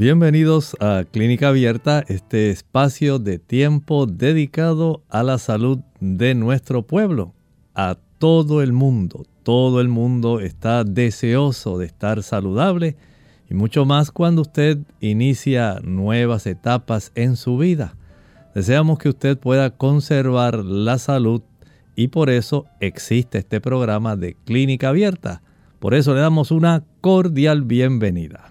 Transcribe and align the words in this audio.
Bienvenidos 0.00 0.78
a 0.80 1.04
Clínica 1.04 1.48
Abierta, 1.48 2.02
este 2.08 2.48
espacio 2.48 3.18
de 3.18 3.38
tiempo 3.38 4.06
dedicado 4.06 5.02
a 5.10 5.22
la 5.22 5.36
salud 5.36 5.80
de 6.00 6.34
nuestro 6.34 6.86
pueblo, 6.86 7.34
a 7.74 7.98
todo 8.16 8.62
el 8.62 8.72
mundo. 8.72 9.26
Todo 9.42 9.78
el 9.78 9.88
mundo 9.88 10.40
está 10.40 10.84
deseoso 10.84 11.76
de 11.76 11.84
estar 11.84 12.22
saludable 12.22 12.96
y 13.50 13.52
mucho 13.52 13.84
más 13.84 14.10
cuando 14.10 14.40
usted 14.40 14.78
inicia 15.00 15.80
nuevas 15.82 16.46
etapas 16.46 17.12
en 17.14 17.36
su 17.36 17.58
vida. 17.58 17.94
Deseamos 18.54 18.98
que 18.98 19.10
usted 19.10 19.36
pueda 19.36 19.68
conservar 19.68 20.64
la 20.64 20.96
salud 20.96 21.42
y 21.94 22.08
por 22.08 22.30
eso 22.30 22.64
existe 22.80 23.36
este 23.36 23.60
programa 23.60 24.16
de 24.16 24.34
Clínica 24.46 24.88
Abierta. 24.88 25.42
Por 25.78 25.92
eso 25.92 26.14
le 26.14 26.22
damos 26.22 26.52
una 26.52 26.84
cordial 27.02 27.60
bienvenida. 27.60 28.49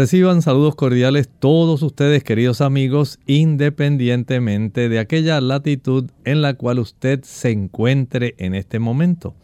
Reciban 0.00 0.40
saludos 0.40 0.76
cordiales 0.76 1.28
todos 1.28 1.82
ustedes, 1.82 2.24
queridos 2.24 2.62
amigos, 2.62 3.18
independientemente 3.26 4.88
de 4.88 4.98
aquella 4.98 5.42
latitud 5.42 6.10
en 6.24 6.40
la 6.40 6.54
cual 6.54 6.78
usted 6.78 7.22
se 7.22 7.50
encuentre 7.50 8.34
en 8.38 8.54
este 8.54 8.78
momento. 8.78 9.34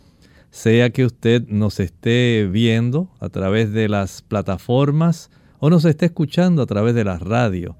Sea 0.50 0.88
que 0.88 1.04
usted 1.04 1.46
nos 1.48 1.78
esté 1.78 2.48
viendo 2.50 3.10
a 3.20 3.28
través 3.28 3.70
de 3.74 3.90
las 3.90 4.22
plataformas 4.22 5.30
o 5.58 5.68
nos 5.68 5.84
esté 5.84 6.06
escuchando 6.06 6.62
a 6.62 6.66
través 6.66 6.94
de 6.94 7.04
la 7.04 7.18
radio. 7.18 7.76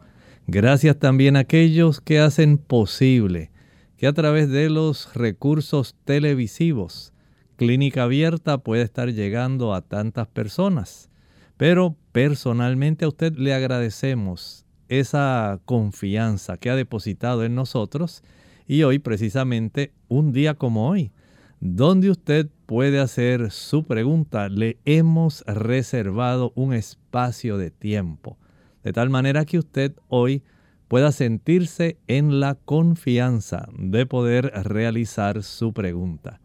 Gracias 0.46 0.98
también 0.98 1.36
a 1.36 1.40
aquellos 1.40 2.02
que 2.02 2.20
hacen 2.20 2.58
posible 2.58 3.52
que 3.96 4.06
a 4.06 4.12
través 4.12 4.50
de 4.50 4.68
los 4.68 5.14
recursos 5.14 5.94
televisivos 6.04 7.14
Clínica 7.56 8.02
Abierta 8.02 8.58
pueda 8.58 8.82
estar 8.82 9.14
llegando 9.14 9.72
a 9.72 9.80
tantas 9.80 10.26
personas. 10.26 11.08
Pero 11.56 11.96
personalmente 12.12 13.04
a 13.04 13.08
usted 13.08 13.34
le 13.36 13.54
agradecemos 13.54 14.66
esa 14.88 15.58
confianza 15.64 16.58
que 16.58 16.70
ha 16.70 16.76
depositado 16.76 17.44
en 17.44 17.54
nosotros 17.54 18.22
y 18.66 18.82
hoy 18.82 18.98
precisamente 18.98 19.92
un 20.08 20.32
día 20.32 20.54
como 20.54 20.88
hoy, 20.88 21.12
donde 21.60 22.10
usted 22.10 22.48
puede 22.66 23.00
hacer 23.00 23.50
su 23.50 23.84
pregunta, 23.84 24.48
le 24.48 24.78
hemos 24.84 25.42
reservado 25.46 26.52
un 26.54 26.74
espacio 26.74 27.56
de 27.58 27.70
tiempo, 27.70 28.36
de 28.84 28.92
tal 28.92 29.08
manera 29.08 29.44
que 29.44 29.58
usted 29.58 29.94
hoy 30.08 30.42
pueda 30.88 31.10
sentirse 31.10 31.96
en 32.06 32.38
la 32.38 32.54
confianza 32.54 33.68
de 33.76 34.06
poder 34.06 34.52
realizar 34.64 35.42
su 35.42 35.72
pregunta. 35.72 36.40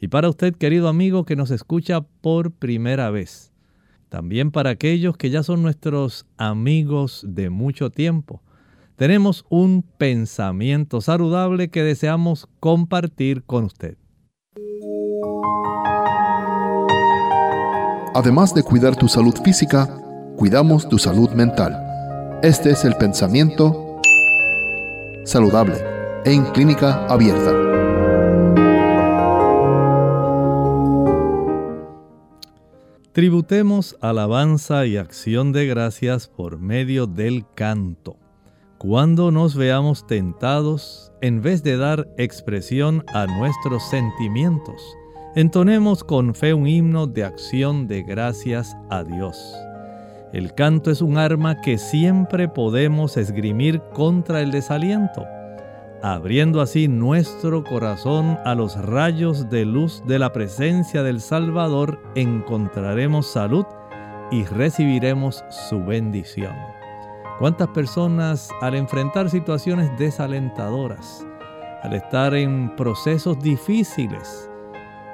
Y 0.00 0.08
para 0.08 0.28
usted, 0.28 0.54
querido 0.54 0.88
amigo 0.88 1.24
que 1.24 1.36
nos 1.36 1.50
escucha 1.50 2.02
por 2.02 2.52
primera 2.52 3.10
vez, 3.10 3.47
también 4.08 4.50
para 4.50 4.70
aquellos 4.70 5.16
que 5.16 5.30
ya 5.30 5.42
son 5.42 5.62
nuestros 5.62 6.26
amigos 6.36 7.24
de 7.26 7.50
mucho 7.50 7.90
tiempo. 7.90 8.42
Tenemos 8.96 9.44
un 9.48 9.84
pensamiento 9.96 11.00
saludable 11.00 11.68
que 11.68 11.82
deseamos 11.82 12.48
compartir 12.58 13.44
con 13.44 13.64
usted. 13.64 13.96
Además 18.14 18.52
de 18.52 18.64
cuidar 18.64 18.96
tu 18.96 19.06
salud 19.06 19.34
física, 19.44 19.86
cuidamos 20.36 20.88
tu 20.88 20.98
salud 20.98 21.30
mental. 21.30 22.40
Este 22.42 22.70
es 22.70 22.84
el 22.84 22.96
pensamiento 22.96 24.00
saludable 25.24 25.76
en 26.24 26.44
clínica 26.46 27.06
abierta. 27.06 27.77
Tributemos 33.18 33.96
alabanza 34.00 34.86
y 34.86 34.96
acción 34.96 35.50
de 35.50 35.66
gracias 35.66 36.28
por 36.28 36.60
medio 36.60 37.08
del 37.08 37.44
canto. 37.56 38.16
Cuando 38.78 39.32
nos 39.32 39.56
veamos 39.56 40.06
tentados, 40.06 41.12
en 41.20 41.42
vez 41.42 41.64
de 41.64 41.76
dar 41.76 42.06
expresión 42.16 43.04
a 43.12 43.26
nuestros 43.26 43.82
sentimientos, 43.90 44.80
entonemos 45.34 46.04
con 46.04 46.32
fe 46.32 46.54
un 46.54 46.68
himno 46.68 47.08
de 47.08 47.24
acción 47.24 47.88
de 47.88 48.04
gracias 48.04 48.76
a 48.88 49.02
Dios. 49.02 49.36
El 50.32 50.54
canto 50.54 50.92
es 50.92 51.02
un 51.02 51.18
arma 51.18 51.60
que 51.60 51.76
siempre 51.76 52.46
podemos 52.46 53.16
esgrimir 53.16 53.80
contra 53.94 54.42
el 54.42 54.52
desaliento 54.52 55.26
abriendo 56.02 56.60
así 56.60 56.88
nuestro 56.88 57.64
corazón 57.64 58.38
a 58.44 58.54
los 58.54 58.76
rayos 58.84 59.48
de 59.50 59.64
luz 59.64 60.02
de 60.06 60.18
la 60.18 60.32
presencia 60.32 61.02
del 61.02 61.20
Salvador, 61.20 62.00
encontraremos 62.14 63.26
salud 63.26 63.66
y 64.30 64.44
recibiremos 64.44 65.44
su 65.50 65.84
bendición. 65.84 66.54
¿Cuántas 67.38 67.68
personas 67.68 68.50
al 68.60 68.74
enfrentar 68.74 69.30
situaciones 69.30 69.90
desalentadoras, 69.98 71.26
al 71.82 71.94
estar 71.94 72.34
en 72.34 72.74
procesos 72.76 73.38
difíciles, 73.40 74.50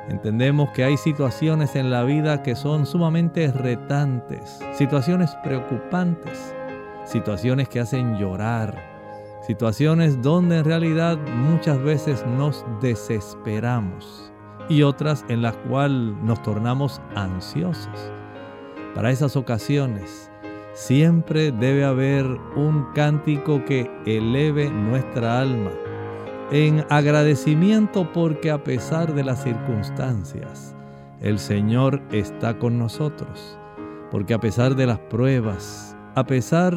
entendemos 0.09 0.71
que 0.71 0.85
hay 0.85 0.97
situaciones 0.97 1.77
en 1.77 1.91
la 1.91 2.03
vida 2.03 2.43
que 2.43 2.57
son 2.57 2.87
sumamente 2.87 3.51
retantes, 3.53 4.61
situaciones 4.73 5.35
preocupantes, 5.43 6.55
situaciones 7.05 7.69
que 7.69 7.81
hacen 7.81 8.17
llorar, 8.17 8.94
situaciones 9.47 10.21
donde 10.23 10.59
en 10.59 10.65
realidad 10.65 11.19
muchas 11.37 11.83
veces 11.83 12.25
nos 12.27 12.65
desesperamos 12.81 14.33
y 14.69 14.83
otras 14.83 15.25
en 15.29 15.43
las 15.43 15.57
cuales 15.69 16.17
nos 16.23 16.43
tornamos 16.43 17.01
ansiosos. 17.15 18.13
Para 18.95 19.11
esas 19.11 19.37
ocasiones 19.37 20.31
siempre 20.73 21.53
debe 21.53 21.85
haber 21.85 22.25
un 22.57 22.87
cántico 22.95 23.65
que 23.65 23.91
eleve 24.07 24.71
nuestra 24.71 25.41
alma 25.41 25.71
en 26.51 26.85
agradecimiento 26.91 28.13
porque 28.13 28.51
a 28.51 28.63
pesar 28.63 29.15
de 29.15 29.25
las 29.25 29.43
circunstancias, 29.43 30.75
el 31.21 31.39
Señor 31.39 32.03
está 32.13 32.59
con 32.59 32.79
nosotros. 32.79 33.59
Porque 34.11 34.35
a 34.35 34.39
pesar 34.39 34.77
de 34.77 34.87
las 34.87 34.99
pruebas, 34.99 35.97
a 36.15 36.25
pesar 36.25 36.75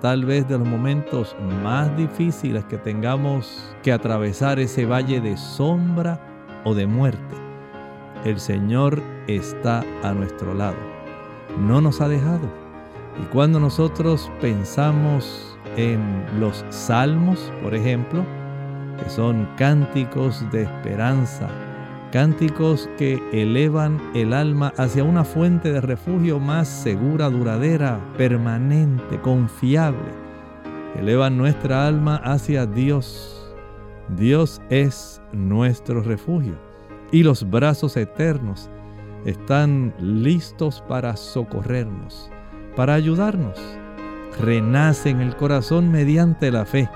tal 0.00 0.24
vez 0.24 0.48
de 0.48 0.58
los 0.58 0.66
momentos 0.68 1.36
más 1.62 1.94
difíciles 1.96 2.64
que 2.64 2.78
tengamos 2.78 3.74
que 3.82 3.92
atravesar 3.92 4.58
ese 4.58 4.86
valle 4.86 5.20
de 5.20 5.36
sombra 5.36 6.20
o 6.64 6.74
de 6.74 6.86
muerte, 6.86 7.36
el 8.24 8.40
Señor 8.40 9.02
está 9.26 9.84
a 10.02 10.12
nuestro 10.12 10.54
lado. 10.54 10.76
No 11.60 11.80
nos 11.80 12.00
ha 12.00 12.08
dejado. 12.08 12.48
Y 13.22 13.24
cuando 13.26 13.58
nosotros 13.58 14.30
pensamos 14.40 15.56
en 15.76 16.24
los 16.38 16.64
salmos, 16.70 17.52
por 17.62 17.74
ejemplo, 17.74 18.24
que 19.02 19.08
son 19.10 19.48
cánticos 19.56 20.44
de 20.50 20.62
esperanza, 20.62 21.48
cánticos 22.16 22.88
que 22.96 23.22
elevan 23.30 24.00
el 24.14 24.32
alma 24.32 24.72
hacia 24.78 25.04
una 25.04 25.22
fuente 25.22 25.70
de 25.70 25.82
refugio 25.82 26.40
más 26.40 26.66
segura, 26.66 27.28
duradera, 27.28 28.00
permanente, 28.16 29.20
confiable. 29.20 30.08
Elevan 30.98 31.36
nuestra 31.36 31.86
alma 31.86 32.16
hacia 32.24 32.64
Dios. 32.64 33.54
Dios 34.16 34.62
es 34.70 35.20
nuestro 35.34 36.00
refugio 36.00 36.54
y 37.12 37.22
los 37.22 37.50
brazos 37.50 37.98
eternos 37.98 38.70
están 39.26 39.92
listos 39.98 40.82
para 40.88 41.18
socorrernos, 41.18 42.30
para 42.76 42.94
ayudarnos. 42.94 43.60
Renace 44.40 45.10
en 45.10 45.20
el 45.20 45.36
corazón 45.36 45.92
mediante 45.92 46.50
la 46.50 46.64
fe 46.64 46.88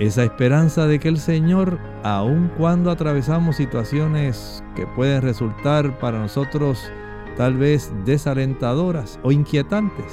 esa 0.00 0.24
esperanza 0.24 0.86
de 0.86 0.98
que 0.98 1.08
el 1.08 1.18
Señor, 1.18 1.78
aun 2.02 2.50
cuando 2.56 2.90
atravesamos 2.90 3.56
situaciones 3.56 4.64
que 4.74 4.86
pueden 4.86 5.20
resultar 5.20 5.98
para 5.98 6.18
nosotros 6.18 6.90
tal 7.36 7.58
vez 7.58 7.92
desalentadoras 8.06 9.20
o 9.22 9.30
inquietantes, 9.30 10.06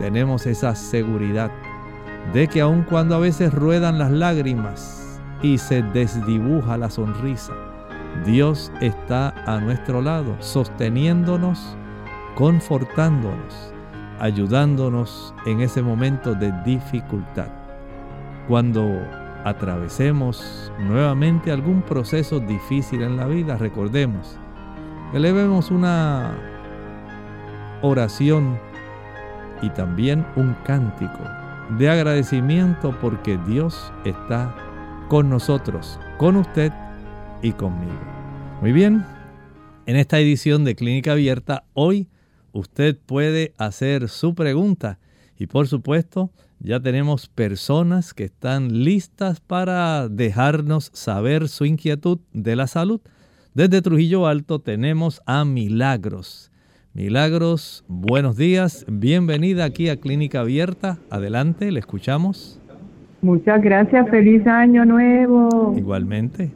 tenemos 0.00 0.46
esa 0.46 0.74
seguridad 0.74 1.52
de 2.32 2.48
que 2.48 2.60
aun 2.60 2.82
cuando 2.82 3.14
a 3.14 3.20
veces 3.20 3.54
ruedan 3.54 4.00
las 4.00 4.10
lágrimas 4.10 5.20
y 5.42 5.58
se 5.58 5.82
desdibuja 5.82 6.76
la 6.76 6.90
sonrisa. 6.90 7.52
Dios 8.26 8.72
está 8.80 9.28
a 9.46 9.60
nuestro 9.60 10.02
lado, 10.02 10.34
sosteniéndonos, 10.40 11.76
confortándonos, 12.34 13.72
ayudándonos 14.18 15.34
en 15.46 15.60
ese 15.60 15.82
momento 15.82 16.34
de 16.34 16.52
dificultad. 16.64 17.57
Cuando 18.48 18.98
atravesemos 19.44 20.72
nuevamente 20.78 21.52
algún 21.52 21.82
proceso 21.82 22.40
difícil 22.40 23.02
en 23.02 23.18
la 23.18 23.26
vida, 23.26 23.58
recordemos, 23.58 24.38
elevemos 25.12 25.70
una 25.70 26.34
oración 27.82 28.58
y 29.60 29.68
también 29.68 30.26
un 30.34 30.54
cántico 30.64 31.20
de 31.78 31.90
agradecimiento 31.90 32.98
porque 33.02 33.38
Dios 33.46 33.92
está 34.06 34.56
con 35.10 35.28
nosotros, 35.28 36.00
con 36.16 36.36
usted 36.36 36.72
y 37.42 37.52
conmigo. 37.52 38.00
Muy 38.62 38.72
bien, 38.72 39.04
en 39.84 39.96
esta 39.96 40.18
edición 40.18 40.64
de 40.64 40.74
Clínica 40.74 41.12
Abierta, 41.12 41.64
hoy 41.74 42.08
usted 42.52 42.98
puede 43.04 43.52
hacer 43.58 44.08
su 44.08 44.34
pregunta 44.34 44.98
y 45.38 45.46
por 45.48 45.68
supuesto 45.68 46.30
ya 46.60 46.80
tenemos 46.80 47.28
personas 47.28 48.14
que 48.14 48.24
están 48.24 48.84
listas 48.84 49.40
para 49.40 50.08
dejarnos 50.08 50.90
saber 50.92 51.48
su 51.48 51.64
inquietud 51.64 52.18
de 52.32 52.56
la 52.56 52.66
salud. 52.66 53.00
Desde 53.54 53.82
Trujillo 53.82 54.26
Alto 54.26 54.58
tenemos 54.58 55.22
a 55.26 55.44
Milagros. 55.44 56.50
Milagros, 56.94 57.84
buenos 57.86 58.36
días, 58.36 58.84
bienvenida 58.88 59.64
aquí 59.64 59.88
a 59.88 59.96
Clínica 59.98 60.40
Abierta. 60.40 60.98
Adelante, 61.10 61.70
le 61.70 61.78
escuchamos. 61.78 62.60
Muchas 63.22 63.62
gracias, 63.62 64.08
feliz 64.10 64.46
año 64.46 64.84
nuevo. 64.84 65.74
Igualmente. 65.76 66.50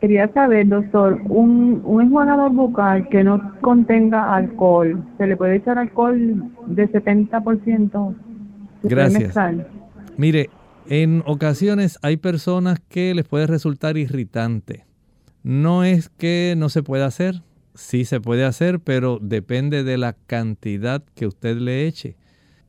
Quería 0.00 0.28
saber, 0.32 0.68
doctor, 0.68 1.20
un, 1.28 1.82
un 1.84 2.02
enjuagador 2.02 2.52
bucal 2.52 3.08
que 3.08 3.24
no 3.24 3.52
contenga 3.60 4.34
alcohol, 4.34 5.02
¿se 5.18 5.26
le 5.26 5.36
puede 5.36 5.56
echar 5.56 5.76
alcohol 5.76 6.44
de 6.66 6.88
70%? 6.88 8.14
Gracias. 8.82 9.34
Mire, 10.16 10.50
en 10.88 11.22
ocasiones 11.26 11.98
hay 12.02 12.16
personas 12.16 12.80
que 12.88 13.14
les 13.14 13.26
puede 13.26 13.46
resultar 13.46 13.96
irritante. 13.96 14.86
No 15.42 15.84
es 15.84 16.08
que 16.08 16.54
no 16.56 16.68
se 16.68 16.82
pueda 16.82 17.06
hacer, 17.06 17.42
sí 17.74 18.04
se 18.04 18.20
puede 18.20 18.44
hacer, 18.44 18.80
pero 18.80 19.18
depende 19.20 19.84
de 19.84 19.98
la 19.98 20.14
cantidad 20.14 21.02
que 21.14 21.26
usted 21.26 21.56
le 21.58 21.86
eche. 21.86 22.16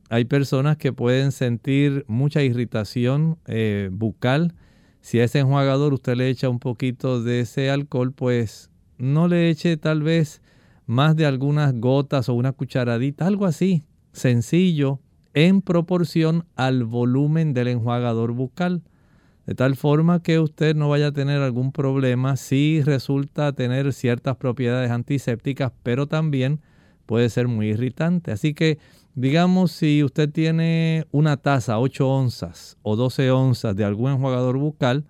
Hay 0.08 0.24
personas 0.24 0.76
que 0.76 0.92
pueden 0.92 1.32
sentir 1.32 2.04
mucha 2.08 2.42
irritación 2.42 3.38
eh, 3.46 3.90
bucal 3.92 4.54
si 5.00 5.18
a 5.18 5.24
ese 5.24 5.38
enjuagador 5.38 5.94
usted 5.94 6.16
le 6.16 6.28
echa 6.28 6.48
un 6.48 6.58
poquito 6.58 7.22
de 7.22 7.40
ese 7.40 7.70
alcohol, 7.70 8.12
pues 8.12 8.70
no 8.98 9.28
le 9.28 9.48
eche 9.48 9.76
tal 9.76 10.02
vez 10.02 10.42
más 10.86 11.16
de 11.16 11.26
algunas 11.26 11.74
gotas 11.74 12.28
o 12.28 12.34
una 12.34 12.52
cucharadita, 12.52 13.26
algo 13.26 13.46
así, 13.46 13.84
sencillo, 14.12 15.00
en 15.34 15.62
proporción 15.62 16.46
al 16.56 16.84
volumen 16.84 17.54
del 17.54 17.68
enjuagador 17.68 18.32
bucal. 18.32 18.82
De 19.46 19.54
tal 19.54 19.76
forma 19.76 20.22
que 20.22 20.38
usted 20.38 20.76
no 20.76 20.88
vaya 20.88 21.08
a 21.08 21.12
tener 21.12 21.40
algún 21.42 21.72
problema 21.72 22.36
si 22.36 22.82
resulta 22.82 23.52
tener 23.52 23.92
ciertas 23.92 24.36
propiedades 24.36 24.90
antisépticas, 24.90 25.72
pero 25.82 26.06
también 26.06 26.60
puede 27.06 27.30
ser 27.30 27.48
muy 27.48 27.68
irritante. 27.70 28.30
Así 28.30 28.54
que 28.54 28.78
Digamos, 29.14 29.72
si 29.72 30.04
usted 30.04 30.30
tiene 30.30 31.06
una 31.10 31.36
taza, 31.36 31.80
8 31.80 32.08
onzas 32.08 32.78
o 32.82 32.94
12 32.94 33.30
onzas 33.32 33.74
de 33.74 33.84
algún 33.84 34.12
enjuagador 34.12 34.56
bucal, 34.56 35.04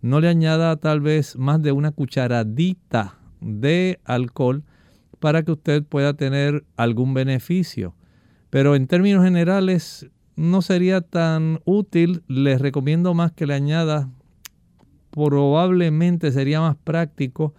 no 0.00 0.20
le 0.20 0.28
añada 0.28 0.76
tal 0.76 1.00
vez 1.00 1.36
más 1.36 1.60
de 1.60 1.72
una 1.72 1.90
cucharadita 1.90 3.18
de 3.40 4.00
alcohol 4.04 4.62
para 5.18 5.42
que 5.42 5.52
usted 5.52 5.82
pueda 5.82 6.14
tener 6.14 6.64
algún 6.76 7.14
beneficio. 7.14 7.94
Pero 8.52 8.76
en 8.76 8.86
términos 8.86 9.24
generales 9.24 10.10
no 10.36 10.60
sería 10.60 11.00
tan 11.00 11.60
útil. 11.64 12.22
Les 12.28 12.60
recomiendo 12.60 13.14
más 13.14 13.32
que 13.32 13.46
le 13.46 13.54
añada, 13.54 14.10
probablemente 15.10 16.30
sería 16.32 16.60
más 16.60 16.76
práctico, 16.76 17.54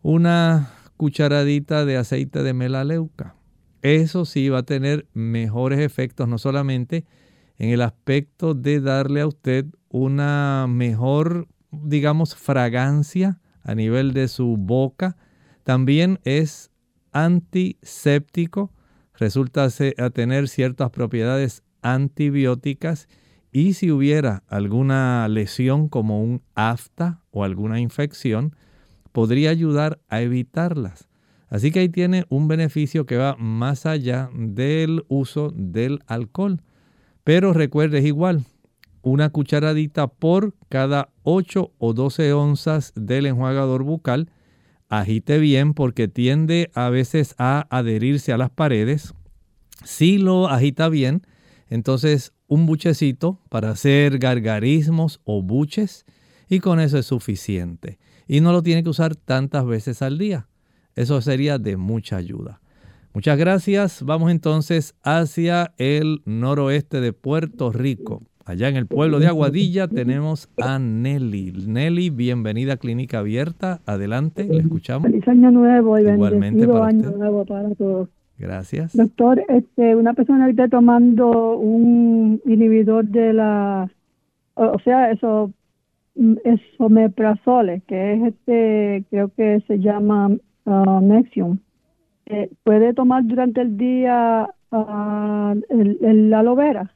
una 0.00 0.70
cucharadita 0.96 1.84
de 1.84 1.96
aceite 1.96 2.44
de 2.44 2.54
melaleuca. 2.54 3.34
Eso 3.82 4.24
sí 4.24 4.48
va 4.48 4.58
a 4.58 4.62
tener 4.62 5.08
mejores 5.12 5.80
efectos, 5.80 6.28
no 6.28 6.38
solamente 6.38 7.04
en 7.58 7.70
el 7.70 7.82
aspecto 7.82 8.54
de 8.54 8.80
darle 8.80 9.22
a 9.22 9.26
usted 9.26 9.66
una 9.88 10.66
mejor, 10.68 11.48
digamos, 11.72 12.36
fragancia 12.36 13.40
a 13.64 13.74
nivel 13.74 14.12
de 14.12 14.28
su 14.28 14.56
boca, 14.56 15.16
también 15.64 16.20
es 16.22 16.70
antiséptico, 17.10 18.70
resulta 19.18 19.64
a 19.66 20.10
tener 20.10 20.48
ciertas 20.48 20.90
propiedades 20.90 21.62
antibióticas 21.82 23.08
y 23.50 23.74
si 23.74 23.90
hubiera 23.90 24.44
alguna 24.46 25.26
lesión 25.28 25.88
como 25.88 26.22
un 26.22 26.42
afta 26.54 27.20
o 27.30 27.44
alguna 27.44 27.80
infección, 27.80 28.54
podría 29.12 29.50
ayudar 29.50 30.00
a 30.08 30.20
evitarlas. 30.20 31.08
Así 31.48 31.70
que 31.70 31.80
ahí 31.80 31.88
tiene 31.88 32.26
un 32.28 32.46
beneficio 32.46 33.06
que 33.06 33.16
va 33.16 33.36
más 33.36 33.86
allá 33.86 34.30
del 34.34 35.04
uso 35.08 35.50
del 35.54 36.00
alcohol. 36.06 36.62
Pero 37.24 37.52
recuerde, 37.52 37.98
es 37.98 38.04
igual, 38.04 38.44
una 39.02 39.30
cucharadita 39.30 40.08
por 40.08 40.54
cada 40.68 41.10
8 41.22 41.72
o 41.78 41.92
12 41.94 42.32
onzas 42.34 42.92
del 42.94 43.26
enjuagador 43.26 43.82
bucal. 43.82 44.30
Agite 44.88 45.38
bien 45.38 45.74
porque 45.74 46.08
tiende 46.08 46.70
a 46.74 46.88
veces 46.88 47.34
a 47.38 47.66
adherirse 47.70 48.32
a 48.32 48.38
las 48.38 48.50
paredes. 48.50 49.14
Si 49.84 50.18
lo 50.18 50.48
agita 50.48 50.88
bien, 50.88 51.26
entonces 51.68 52.32
un 52.46 52.64
buchecito 52.66 53.40
para 53.50 53.70
hacer 53.70 54.18
gargarismos 54.18 55.20
o 55.24 55.42
buches 55.42 56.06
y 56.48 56.60
con 56.60 56.80
eso 56.80 56.98
es 56.98 57.06
suficiente. 57.06 57.98
Y 58.26 58.40
no 58.40 58.52
lo 58.52 58.62
tiene 58.62 58.82
que 58.82 58.88
usar 58.88 59.14
tantas 59.14 59.66
veces 59.66 60.02
al 60.02 60.18
día. 60.18 60.48
Eso 60.94 61.20
sería 61.20 61.58
de 61.58 61.76
mucha 61.76 62.16
ayuda. 62.16 62.60
Muchas 63.12 63.38
gracias. 63.38 64.02
Vamos 64.02 64.30
entonces 64.30 64.94
hacia 65.02 65.74
el 65.76 66.22
noroeste 66.24 67.00
de 67.00 67.12
Puerto 67.12 67.72
Rico. 67.72 68.22
Allá 68.48 68.70
en 68.70 68.76
el 68.76 68.86
pueblo 68.86 69.18
de 69.20 69.26
Aguadilla 69.26 69.88
tenemos 69.88 70.48
a 70.56 70.78
Nelly. 70.78 71.52
Nelly, 71.66 72.08
bienvenida 72.08 72.72
a 72.72 72.76
Clínica 72.78 73.18
Abierta. 73.18 73.80
Adelante, 73.84 74.44
le 74.44 74.60
escuchamos. 74.60 75.10
Feliz 75.10 75.28
año 75.28 75.50
nuevo 75.50 75.98
y 75.98 76.08
Igualmente 76.08 76.66
para 76.66 76.86
año 76.86 77.10
nuevo 77.10 77.44
para 77.44 77.74
todos. 77.74 78.08
Gracias. 78.38 78.96
Doctor, 78.96 79.44
este, 79.50 79.94
una 79.94 80.14
persona 80.14 80.48
está 80.48 80.66
tomando 80.66 81.58
un 81.58 82.40
inhibidor 82.46 83.04
de 83.04 83.34
la, 83.34 83.90
o 84.54 84.78
sea, 84.82 85.10
eso, 85.10 85.52
mm, 86.14 86.36
esomeprazole, 86.44 87.82
que 87.86 88.14
es 88.14 88.22
este, 88.32 89.04
creo 89.10 89.28
que 89.36 89.62
se 89.66 89.78
llama 89.78 90.30
uh, 90.64 91.00
Nexium. 91.02 91.58
Eh, 92.24 92.48
¿Puede 92.64 92.94
tomar 92.94 93.26
durante 93.26 93.60
el 93.60 93.76
día 93.76 94.48
uh, 94.70 95.52
el, 95.68 96.32
aloe 96.32 96.56
vera? 96.56 96.94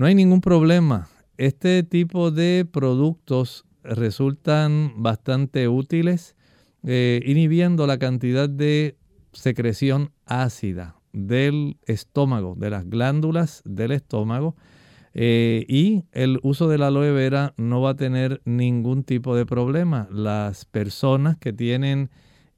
No 0.00 0.06
hay 0.06 0.14
ningún 0.14 0.40
problema. 0.40 1.10
Este 1.36 1.82
tipo 1.82 2.30
de 2.30 2.64
productos 2.64 3.66
resultan 3.82 4.94
bastante 4.96 5.68
útiles 5.68 6.36
eh, 6.84 7.20
inhibiendo 7.26 7.86
la 7.86 7.98
cantidad 7.98 8.48
de 8.48 8.96
secreción 9.34 10.10
ácida 10.24 10.96
del 11.12 11.76
estómago, 11.84 12.54
de 12.56 12.70
las 12.70 12.88
glándulas 12.88 13.60
del 13.66 13.92
estómago. 13.92 14.56
Eh, 15.12 15.66
y 15.68 16.04
el 16.12 16.40
uso 16.42 16.66
de 16.66 16.78
la 16.78 16.86
aloe 16.86 17.12
vera 17.12 17.52
no 17.58 17.82
va 17.82 17.90
a 17.90 17.96
tener 17.96 18.40
ningún 18.46 19.04
tipo 19.04 19.36
de 19.36 19.44
problema. 19.44 20.08
Las 20.10 20.64
personas 20.64 21.36
que 21.36 21.52
tienen 21.52 22.08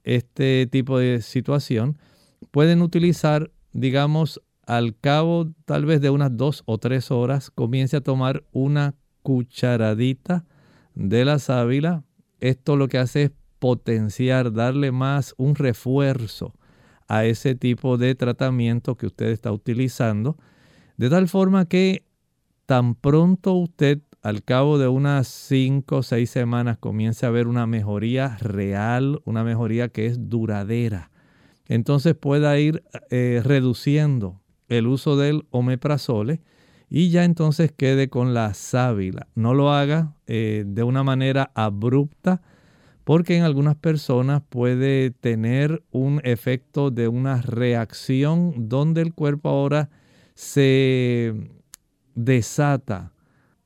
este 0.05 0.69
tipo 0.69 0.97
de 0.97 1.21
situación, 1.21 1.99
pueden 2.53 2.83
utilizar, 2.83 3.51
digamos, 3.73 4.41
al 4.77 4.97
cabo 4.99 5.53
tal 5.67 5.85
vez 5.85 6.01
de 6.01 6.09
unas 6.09 6.35
dos 6.35 6.63
o 6.65 6.79
tres 6.79 7.11
horas, 7.11 7.51
comience 7.51 7.95
a 7.99 8.01
tomar 8.01 8.43
una 8.53 8.95
cucharadita 9.23 10.47
de 10.95 11.27
la 11.27 11.39
sábila. 11.39 12.05
Esto 12.41 12.77
lo 12.77 12.89
que 12.89 12.97
hace 12.97 13.25
es 13.25 13.33
potenciar, 13.59 14.51
darle 14.51 14.91
más 14.91 15.35
un 15.37 15.57
refuerzo 15.57 16.55
a 17.07 17.27
ese 17.27 17.55
tipo 17.55 17.99
de 17.99 18.15
tratamiento 18.15 18.97
que 18.97 19.05
usted 19.05 19.27
está 19.27 19.53
utilizando, 19.53 20.39
de 20.97 21.11
tal 21.11 21.29
forma 21.29 21.67
que 21.67 22.07
tan 22.65 22.95
pronto 22.95 23.53
usted 23.53 24.01
al 24.23 24.43
cabo 24.43 24.79
de 24.79 24.89
unas 24.89 25.29
5 25.29 25.97
o 25.99 26.03
6 26.03 26.31
semanas 26.31 26.79
comience 26.79 27.27
a 27.27 27.31
ver 27.31 27.47
una 27.47 27.67
mejoría 27.67 28.39
real, 28.39 29.21
una 29.27 29.45
mejoría 29.45 29.91
que 29.91 30.07
es 30.07 30.31
duradera. 30.31 31.11
Entonces 31.69 32.15
pueda 32.15 32.59
ir 32.59 32.83
eh, 33.11 33.43
reduciendo 33.45 34.42
el 34.73 34.87
uso 34.87 35.17
del 35.17 35.47
omeprazole 35.51 36.41
y 36.89 37.11
ya 37.11 37.25
entonces 37.25 37.73
quede 37.73 38.09
con 38.09 38.35
la 38.35 38.53
sábila. 38.55 39.29
No 39.35 39.55
lo 39.55 39.73
haga 39.73 40.15
eh, 40.27 40.65
de 40.67 40.83
una 40.83 41.03
manera 41.03 41.51
abrupta 41.55 42.43
porque 43.05 43.37
en 43.37 43.45
algunas 43.45 43.77
personas 43.77 44.43
puede 44.49 45.11
tener 45.11 45.83
un 45.91 46.21
efecto 46.25 46.91
de 46.91 47.09
una 47.09 47.41
reacción 47.43 48.69
donde 48.69 49.03
el 49.03 49.13
cuerpo 49.15 49.49
ahora 49.49 49.91
se 50.35 51.35
desata 52.15 53.13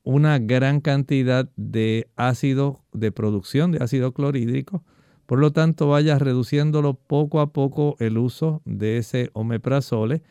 una 0.03 0.39
gran 0.39 0.79
cantidad 0.79 1.49
de 1.57 2.09
ácido, 2.15 2.81
de 2.93 3.11
producción 3.11 3.71
de 3.71 3.83
ácido 3.83 4.13
clorhídrico. 4.13 4.83
Por 5.25 5.39
lo 5.39 5.51
tanto, 5.51 5.89
vaya 5.89 6.17
reduciéndolo 6.17 6.93
poco 6.93 7.41
a 7.41 7.51
poco 7.51 7.97
el 7.99 8.17
uso 8.17 8.61
de 8.63 8.97
ese 8.97 9.29
omeprazole 9.33 10.23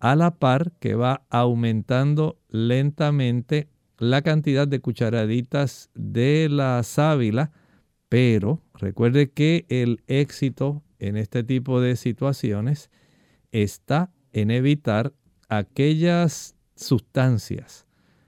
a 0.00 0.16
la 0.16 0.32
par 0.38 0.72
que 0.80 0.94
va 0.94 1.22
aumentando 1.30 2.38
lentamente 2.48 3.68
la 3.98 4.22
cantidad 4.22 4.66
de 4.66 4.80
cucharaditas 4.80 5.90
de 5.94 6.48
la 6.50 6.82
sábila, 6.82 7.52
pero 8.08 8.62
recuerde 8.74 9.30
que 9.30 9.66
el 9.68 10.02
éxito 10.06 10.82
en 10.98 11.16
este 11.16 11.44
tipo 11.44 11.80
de 11.80 11.96
situaciones 11.96 12.90
está 13.52 14.10
en 14.32 14.50
evitar 14.50 15.12
aquellas 15.48 16.56
sustancias 16.76 17.86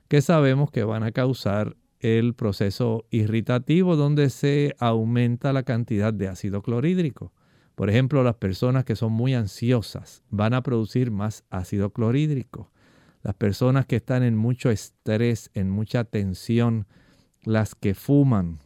que 0.09 0.21
sabemos 0.21 0.71
que 0.71 0.85
van 0.85 1.05
a 1.05 1.13
causar 1.13 1.77
el 2.01 2.35
proceso 2.35 3.07
irritativo 3.11 3.97
donde 3.97 4.29
se 4.29 4.75
aumenta 4.79 5.53
la 5.53 5.63
cantidad 5.63 6.13
de 6.13 6.29
ácido 6.29 6.61
clorhídrico. 6.61 7.33
Por 7.75 7.89
ejemplo, 7.89 8.23
las 8.23 8.37
personas 8.37 8.85
que 8.85 8.97
son 8.97 9.13
muy 9.13 9.35
ansiosas 9.35 10.23
van 10.31 10.55
a 10.55 10.63
producir 10.63 11.11
más 11.11 11.45
ácido 11.51 11.91
clorhídrico. 11.91 12.71
Las 13.23 13.35
personas 13.35 13.87
que 13.87 13.97
están 13.97 14.23
en 14.23 14.37
mucho 14.37 14.71
estrés, 14.71 15.51
en 15.55 15.71
mucha 15.71 16.05
tensión, 16.05 16.87
las 17.45 17.75
que 17.75 17.95
fuman, 17.95 18.59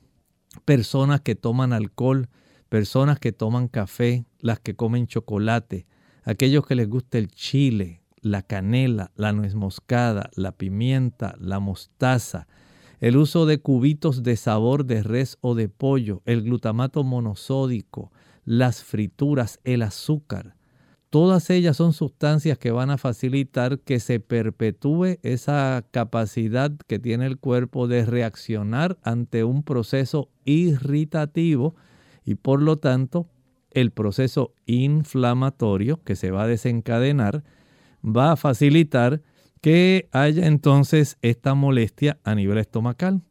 personas 0.65 1.21
que 1.21 1.35
toman 1.35 1.73
alcohol, 1.73 2.29
personas 2.69 3.19
que 3.19 3.33
toman 3.33 3.69
café, 3.69 4.25
las 4.41 4.61
que 4.61 4.75
comen 4.75 5.07
chocolate, 5.07 5.87
aquellos 6.25 6.67
que 6.67 6.75
les 6.75 6.89
gusta 6.89 7.19
el 7.19 7.29
chile, 7.29 8.03
la 8.21 8.43
canela, 8.43 9.13
la 9.15 9.33
nuez 9.33 9.55
moscada, 9.55 10.31
la 10.35 10.53
pimienta, 10.53 11.37
la 11.39 11.61
mostaza, 11.61 12.49
el 13.01 13.17
uso 13.17 13.47
de 13.47 13.61
cubitos 13.61 14.23
de 14.23 14.37
sabor 14.37 14.85
de 14.85 15.03
res 15.03 15.39
o 15.43 15.55
de 15.55 15.69
pollo, 15.69 16.23
el 16.25 16.43
glutamato 16.43 17.05
monosódico, 17.05 18.11
las 18.47 18.83
frituras, 18.83 19.61
el 19.65 19.83
azúcar. 19.83 20.57
Todas 21.11 21.51
ellas 21.51 21.77
son 21.77 21.93
sustancias 21.93 22.59
que 22.59 22.71
van 22.71 22.91
a 22.91 22.99
facilitar 22.99 23.81
que 23.81 24.01
se 24.01 24.21
perpetúe 24.21 25.19
esa 25.23 25.85
capacidad 25.91 26.73
que 26.87 26.99
tiene 26.99 27.27
el 27.27 27.39
cuerpo 27.39 27.87
de 27.87 28.05
reaccionar 28.07 28.99
ante 29.03 29.45
un 29.45 29.63
proceso 29.63 30.31
irritativo 30.45 31.75
y 32.25 32.37
por 32.37 32.63
lo 32.63 32.79
tanto 32.79 33.29
el 33.71 33.91
proceso 33.93 34.55
inflamatorio 34.67 36.03
que 36.03 36.17
se 36.17 36.31
va 36.31 36.45
a 36.45 36.49
desencadenar 36.49 37.45
va 38.05 38.33
a 38.33 38.37
facilitar 38.37 39.23
que 39.61 40.09
haya 40.13 40.47
entonces 40.47 41.19
esta 41.23 41.55
molestia 41.55 42.19
a 42.25 42.35
nivel 42.35 42.59
estomacal. 42.59 43.23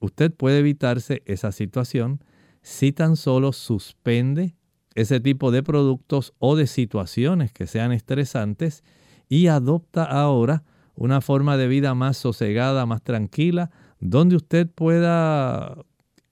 Usted 0.00 0.32
puede 0.32 0.58
evitarse 0.58 1.22
esa 1.24 1.52
situación 1.52 2.20
si 2.62 2.92
tan 2.92 3.16
solo 3.16 3.52
suspende 3.52 4.57
ese 4.98 5.20
tipo 5.20 5.52
de 5.52 5.62
productos 5.62 6.34
o 6.40 6.56
de 6.56 6.66
situaciones 6.66 7.52
que 7.52 7.68
sean 7.68 7.92
estresantes 7.92 8.82
y 9.28 9.46
adopta 9.46 10.02
ahora 10.02 10.64
una 10.96 11.20
forma 11.20 11.56
de 11.56 11.68
vida 11.68 11.94
más 11.94 12.16
sosegada, 12.16 12.84
más 12.84 13.02
tranquila, 13.04 13.70
donde 14.00 14.34
usted 14.34 14.68
pueda 14.68 15.76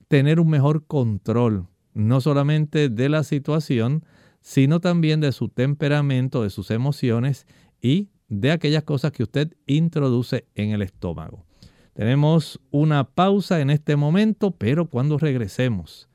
tener 0.09 0.41
un 0.41 0.49
mejor 0.49 0.85
control, 0.85 1.67
no 1.93 2.19
solamente 2.19 2.89
de 2.89 3.07
la 3.07 3.23
situación, 3.23 4.03
sino 4.41 4.81
también 4.81 5.21
de 5.21 5.31
su 5.31 5.47
temperamento, 5.47 6.43
de 6.43 6.49
sus 6.49 6.69
emociones 6.69 7.47
y 7.81 8.09
de 8.27 8.51
aquellas 8.51 8.83
cosas 8.83 9.13
que 9.13 9.23
usted 9.23 9.55
introduce 9.65 10.45
en 10.55 10.71
el 10.71 10.81
estómago. 10.81 11.45
Tenemos 11.93 12.59
una 12.69 13.05
pausa 13.05 13.61
en 13.61 13.69
este 13.69 13.95
momento, 13.95 14.51
pero 14.51 14.89
cuando 14.89 15.17
regresemos 15.17 16.06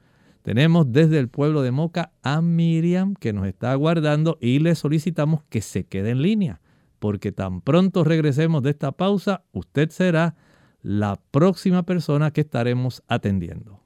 tenemos 0.42 0.92
desde 0.92 1.18
el 1.18 1.28
pueblo 1.28 1.62
de 1.62 1.70
Moca 1.70 2.12
a 2.22 2.40
Miriam 2.42 3.14
que 3.14 3.32
nos 3.32 3.46
está 3.46 3.72
aguardando 3.72 4.38
y 4.40 4.58
le 4.58 4.74
solicitamos 4.74 5.42
que 5.48 5.60
se 5.60 5.84
quede 5.84 6.10
en 6.10 6.22
línea, 6.22 6.60
porque 6.98 7.32
tan 7.32 7.60
pronto 7.60 8.04
regresemos 8.04 8.62
de 8.62 8.70
esta 8.70 8.92
pausa, 8.92 9.44
usted 9.52 9.90
será 9.90 10.34
la 10.82 11.20
próxima 11.30 11.84
persona 11.84 12.32
que 12.32 12.40
estaremos 12.40 13.02
atendiendo. 13.06 13.80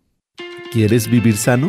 ¿Quieres 0.72 1.10
vivir 1.10 1.36
sano? 1.36 1.68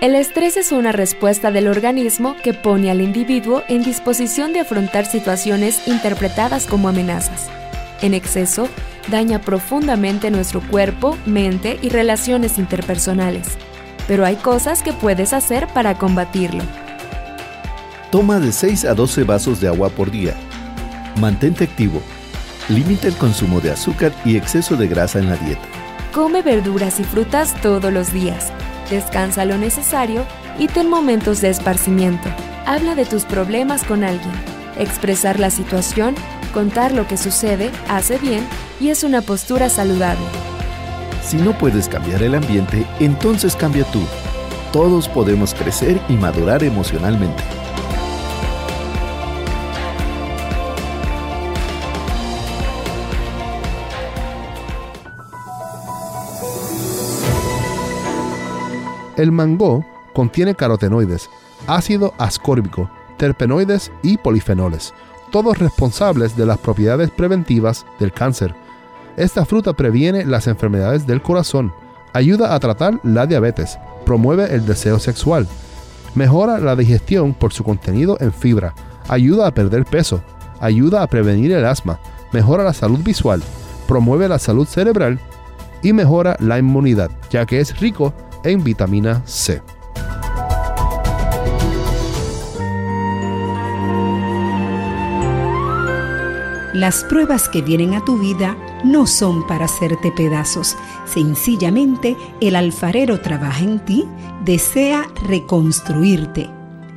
El 0.00 0.14
estrés 0.14 0.56
es 0.56 0.72
una 0.72 0.92
respuesta 0.92 1.50
del 1.50 1.68
organismo 1.68 2.34
que 2.42 2.54
pone 2.54 2.90
al 2.90 3.02
individuo 3.02 3.62
en 3.68 3.82
disposición 3.82 4.54
de 4.54 4.60
afrontar 4.60 5.04
situaciones 5.04 5.86
interpretadas 5.86 6.66
como 6.66 6.88
amenazas. 6.88 7.50
En 8.00 8.14
exceso, 8.14 8.66
daña 9.10 9.42
profundamente 9.42 10.30
nuestro 10.30 10.62
cuerpo, 10.62 11.18
mente 11.26 11.78
y 11.82 11.90
relaciones 11.90 12.56
interpersonales 12.56 13.58
pero 14.06 14.24
hay 14.24 14.36
cosas 14.36 14.82
que 14.82 14.92
puedes 14.92 15.32
hacer 15.32 15.66
para 15.68 15.96
combatirlo. 15.96 16.62
Toma 18.10 18.40
de 18.40 18.52
6 18.52 18.86
a 18.86 18.94
12 18.94 19.24
vasos 19.24 19.60
de 19.60 19.68
agua 19.68 19.88
por 19.88 20.10
día. 20.10 20.34
Mantente 21.20 21.64
activo. 21.64 22.02
Limita 22.68 23.08
el 23.08 23.16
consumo 23.16 23.60
de 23.60 23.70
azúcar 23.70 24.12
y 24.24 24.36
exceso 24.36 24.76
de 24.76 24.88
grasa 24.88 25.18
en 25.18 25.28
la 25.28 25.36
dieta. 25.36 25.62
Come 26.12 26.42
verduras 26.42 26.98
y 26.98 27.04
frutas 27.04 27.54
todos 27.62 27.92
los 27.92 28.12
días. 28.12 28.52
Descansa 28.90 29.44
lo 29.44 29.58
necesario 29.58 30.24
y 30.58 30.66
ten 30.66 30.88
momentos 30.90 31.40
de 31.40 31.50
esparcimiento. 31.50 32.28
Habla 32.66 32.96
de 32.96 33.04
tus 33.04 33.24
problemas 33.24 33.84
con 33.84 34.02
alguien. 34.02 34.32
Expresar 34.76 35.38
la 35.38 35.50
situación, 35.50 36.14
contar 36.52 36.92
lo 36.92 37.06
que 37.06 37.16
sucede, 37.16 37.70
hace 37.88 38.18
bien 38.18 38.46
y 38.80 38.88
es 38.88 39.04
una 39.04 39.22
postura 39.22 39.68
saludable. 39.68 40.24
Si 41.22 41.36
no 41.36 41.56
puedes 41.56 41.88
cambiar 41.88 42.22
el 42.22 42.34
ambiente, 42.34 42.86
entonces 42.98 43.54
cambia 43.54 43.84
tú. 43.92 44.00
Todos 44.72 45.08
podemos 45.08 45.54
crecer 45.54 46.00
y 46.08 46.14
madurar 46.14 46.64
emocionalmente. 46.64 47.42
El 59.16 59.32
mango 59.32 59.84
contiene 60.14 60.54
carotenoides, 60.54 61.28
ácido 61.66 62.14
ascórbico, 62.16 62.90
terpenoides 63.18 63.92
y 64.02 64.16
polifenoles, 64.16 64.94
todos 65.30 65.58
responsables 65.58 66.36
de 66.36 66.46
las 66.46 66.58
propiedades 66.58 67.10
preventivas 67.10 67.84
del 67.98 68.12
cáncer 68.12 68.54
esta 69.22 69.44
fruta 69.44 69.74
previene 69.74 70.24
las 70.24 70.46
enfermedades 70.46 71.06
del 71.06 71.20
corazón, 71.20 71.72
ayuda 72.14 72.54
a 72.54 72.60
tratar 72.60 72.98
la 73.02 73.26
diabetes, 73.26 73.78
promueve 74.06 74.54
el 74.54 74.64
deseo 74.64 74.98
sexual, 74.98 75.46
mejora 76.14 76.58
la 76.58 76.74
digestión 76.74 77.34
por 77.34 77.52
su 77.52 77.62
contenido 77.62 78.16
en 78.20 78.32
fibra, 78.32 78.74
ayuda 79.08 79.46
a 79.46 79.50
perder 79.52 79.84
peso, 79.84 80.22
ayuda 80.60 81.02
a 81.02 81.06
prevenir 81.06 81.52
el 81.52 81.66
asma, 81.66 82.00
mejora 82.32 82.64
la 82.64 82.72
salud 82.72 83.00
visual, 83.00 83.42
promueve 83.86 84.26
la 84.26 84.38
salud 84.38 84.66
cerebral 84.66 85.20
y 85.82 85.92
mejora 85.92 86.36
la 86.40 86.58
inmunidad, 86.58 87.10
ya 87.30 87.44
que 87.44 87.60
es 87.60 87.78
rico 87.78 88.14
en 88.42 88.64
vitamina 88.64 89.22
C. 89.26 89.60
Las 96.80 97.04
pruebas 97.04 97.50
que 97.50 97.60
vienen 97.60 97.92
a 97.92 98.02
tu 98.06 98.16
vida 98.16 98.56
no 98.84 99.06
son 99.06 99.46
para 99.46 99.66
hacerte 99.66 100.10
pedazos. 100.12 100.78
Sencillamente, 101.04 102.16
el 102.40 102.56
alfarero 102.56 103.20
trabaja 103.20 103.62
en 103.62 103.84
ti, 103.84 104.06
desea 104.46 105.06
reconstruirte. 105.28 106.48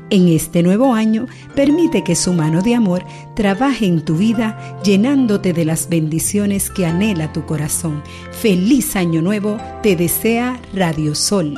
En 0.10 0.30
este 0.30 0.64
nuevo 0.64 0.94
año, 0.94 1.28
permite 1.54 2.02
que 2.02 2.16
su 2.16 2.32
mano 2.32 2.62
de 2.62 2.76
amor 2.76 3.04
trabaje 3.36 3.86
en 3.86 4.06
tu 4.06 4.16
vida, 4.16 4.80
llenándote 4.86 5.52
de 5.52 5.66
las 5.66 5.90
bendiciones 5.90 6.70
que 6.70 6.86
anhela 6.86 7.34
tu 7.34 7.46
corazón. 7.46 8.04
Feliz 8.32 8.96
año 8.96 9.22
nuevo, 9.22 9.58
te 9.82 9.98
desea 9.98 10.62
Radio 10.74 11.14
Sol. 11.14 11.58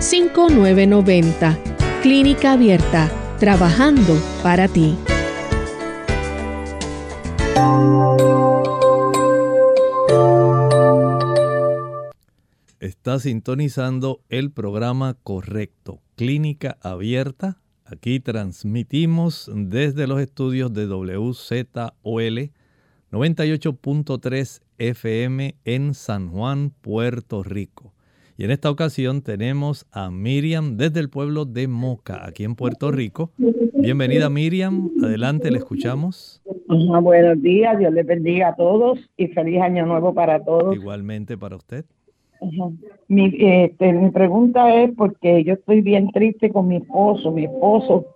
787-282-5990. 0.00 1.58
Clínica 2.02 2.52
Abierta, 2.52 3.10
trabajando 3.38 4.16
para 4.42 4.66
ti. 4.66 4.96
Está 12.80 13.18
sintonizando 13.18 14.22
el 14.30 14.50
programa 14.50 15.14
correcto, 15.22 16.00
Clínica 16.16 16.78
Abierta. 16.80 17.60
Aquí 17.84 18.20
transmitimos 18.20 19.50
desde 19.54 20.06
los 20.06 20.20
estudios 20.20 20.72
de 20.72 20.86
WZOL 20.86 22.52
98.3 23.12 24.62
FM 24.78 25.56
en 25.64 25.94
San 25.94 26.30
Juan, 26.30 26.70
Puerto 26.80 27.42
Rico. 27.42 27.92
Y 28.40 28.44
en 28.44 28.52
esta 28.52 28.70
ocasión 28.70 29.20
tenemos 29.20 29.86
a 29.92 30.10
Miriam 30.10 30.78
desde 30.78 31.00
el 31.00 31.10
pueblo 31.10 31.44
de 31.44 31.68
Moca, 31.68 32.26
aquí 32.26 32.44
en 32.44 32.54
Puerto 32.54 32.90
Rico. 32.90 33.32
Bienvenida 33.36 34.30
Miriam, 34.30 34.88
adelante, 35.04 35.50
le 35.50 35.58
escuchamos. 35.58 36.40
buenos 36.66 37.42
días, 37.42 37.78
Dios 37.78 37.92
les 37.92 38.06
bendiga 38.06 38.48
a 38.48 38.56
todos 38.56 38.98
y 39.18 39.26
feliz 39.26 39.60
año 39.60 39.84
nuevo 39.84 40.14
para 40.14 40.42
todos. 40.42 40.74
Igualmente 40.74 41.36
para 41.36 41.56
usted. 41.56 41.84
Mi, 43.08 43.30
este, 43.38 43.92
mi 43.92 44.10
pregunta 44.10 44.74
es 44.74 44.90
porque 44.96 45.44
yo 45.44 45.52
estoy 45.52 45.82
bien 45.82 46.10
triste 46.10 46.48
con 46.50 46.66
mi 46.66 46.76
esposo. 46.76 47.32
Mi 47.32 47.44
esposo, 47.44 48.06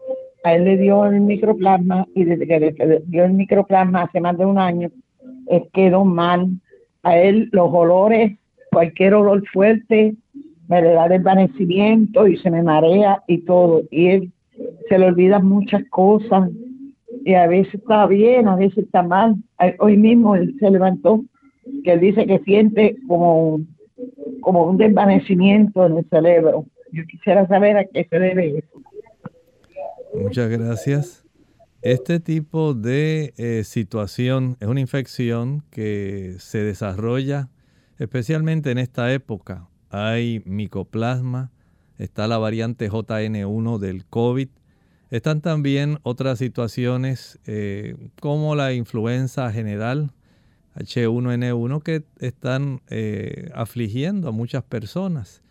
a 0.43 0.54
él 0.54 0.64
le 0.64 0.78
dio 0.78 1.04
el 1.04 1.21
microplasma 1.21 2.09
y 2.14 2.25
desde 2.25 2.47
que 2.47 2.61
le 2.87 3.02
dio 3.09 3.26
el 3.26 3.35
microplasma 3.35 4.04
hace 4.04 4.23
más 4.23 4.38
de 4.38 4.47
un 4.47 4.57
año, 4.57 4.90
él 5.49 5.69
quedó 5.75 6.02
mal. 6.07 6.49
A 7.02 7.19
él 7.19 7.50
los 7.52 7.69
olores 7.71 8.38
cualquier 8.75 9.14
olor 9.14 9.43
fuerte 9.52 10.14
me 10.69 10.83
le 10.83 10.90
da 10.90 11.09
desvanecimiento 11.09 12.26
y 12.26 12.37
se 12.38 12.50
me 12.50 12.62
marea 12.62 13.23
y 13.26 13.38
todo. 13.38 13.85
Y 13.90 14.07
él 14.09 14.33
se 14.88 14.99
le 14.99 15.07
olvidan 15.07 15.47
muchas 15.47 15.83
cosas 15.90 16.50
y 17.25 17.35
a 17.35 17.47
veces 17.47 17.75
está 17.75 18.07
bien, 18.07 18.49
a 18.49 18.57
veces 18.57 18.85
está 18.85 19.02
mal. 19.02 19.37
Hoy 19.78 19.97
mismo 19.97 20.35
él 20.35 20.54
se 20.59 20.71
levantó, 20.71 21.25
que 21.85 21.93
él 21.93 22.00
dice 22.00 22.26
que 22.26 22.40
siente 22.40 22.97
como, 23.07 23.61
como 24.40 24.64
un 24.64 24.76
desvanecimiento 24.76 25.87
en 25.87 25.99
el 25.99 26.09
cerebro. 26.09 26.66
Yo 26.93 27.04
quisiera 27.07 27.47
saber 27.47 27.76
a 27.76 27.85
qué 27.85 28.07
se 28.09 28.19
debe 28.19 28.59
eso. 28.59 28.83
Muchas 30.14 30.49
gracias. 30.49 31.25
Este 31.83 32.19
tipo 32.19 32.73
de 32.73 33.35
eh, 33.37 33.62
situación 33.64 34.57
es 34.61 34.69
una 34.69 34.81
infección 34.81 35.62
que 35.71 36.37
se 36.38 36.59
desarrolla 36.62 37.50
especialmente 37.99 38.71
en 38.71 38.79
esta 38.79 39.13
época. 39.13 39.69
Hay 39.91 40.43
micoplasma, 40.45 41.53
está 41.99 42.27
la 42.27 42.39
variante 42.39 42.91
JN1 42.91 43.79
del 43.79 44.05
COVID, 44.07 44.49
están 45.11 45.41
también 45.41 46.01
otras 46.03 46.39
situaciones 46.39 47.39
eh, 47.47 47.95
como 48.21 48.57
la 48.57 48.73
influenza 48.73 49.53
general, 49.53 50.13
H1N1, 50.75 51.83
que 51.85 52.05
están 52.19 52.83
eh, 52.89 53.51
afligiendo 53.55 54.29
a 54.29 54.33
muchas 54.33 54.65
personas. 54.65 55.43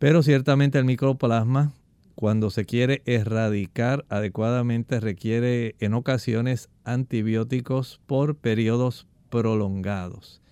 Pero 0.00 0.22
ciertamente 0.24 0.78
el 0.78 0.84
micoplasma, 0.84 1.74
cuando 2.16 2.50
se 2.50 2.64
quiere 2.64 3.02
erradicar 3.06 4.04
adecuadamente, 4.08 4.98
requiere 4.98 5.76
en 5.78 5.94
ocasiones 5.94 6.68
antibióticos 6.82 8.00
por 8.06 8.36
periodos 8.36 9.06
prolongados. 9.30 10.42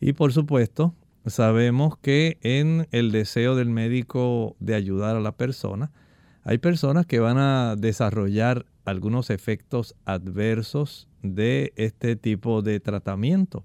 Y 0.00 0.12
por 0.12 0.32
supuesto, 0.32 0.94
sabemos 1.26 1.98
que 1.98 2.38
en 2.42 2.86
el 2.92 3.12
deseo 3.12 3.56
del 3.56 3.70
médico 3.70 4.56
de 4.60 4.74
ayudar 4.74 5.16
a 5.16 5.20
la 5.20 5.32
persona, 5.32 5.90
hay 6.44 6.58
personas 6.58 7.06
que 7.06 7.20
van 7.20 7.38
a 7.38 7.76
desarrollar 7.76 8.64
algunos 8.84 9.30
efectos 9.30 9.94
adversos 10.04 11.08
de 11.22 11.72
este 11.76 12.16
tipo 12.16 12.62
de 12.62 12.80
tratamiento. 12.80 13.64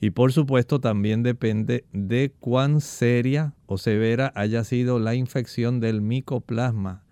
Y 0.00 0.10
por 0.10 0.32
supuesto 0.32 0.80
también 0.80 1.22
depende 1.22 1.84
de 1.92 2.32
cuán 2.40 2.80
seria 2.80 3.54
o 3.66 3.76
severa 3.76 4.32
haya 4.34 4.64
sido 4.64 4.98
la 4.98 5.14
infección 5.14 5.78
del 5.78 6.00
micoplasma 6.00 7.04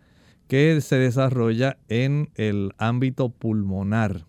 que 0.48 0.80
se 0.80 0.96
desarrolla 0.96 1.76
en 1.88 2.30
el 2.34 2.72
ámbito 2.78 3.28
pulmonar. 3.28 4.24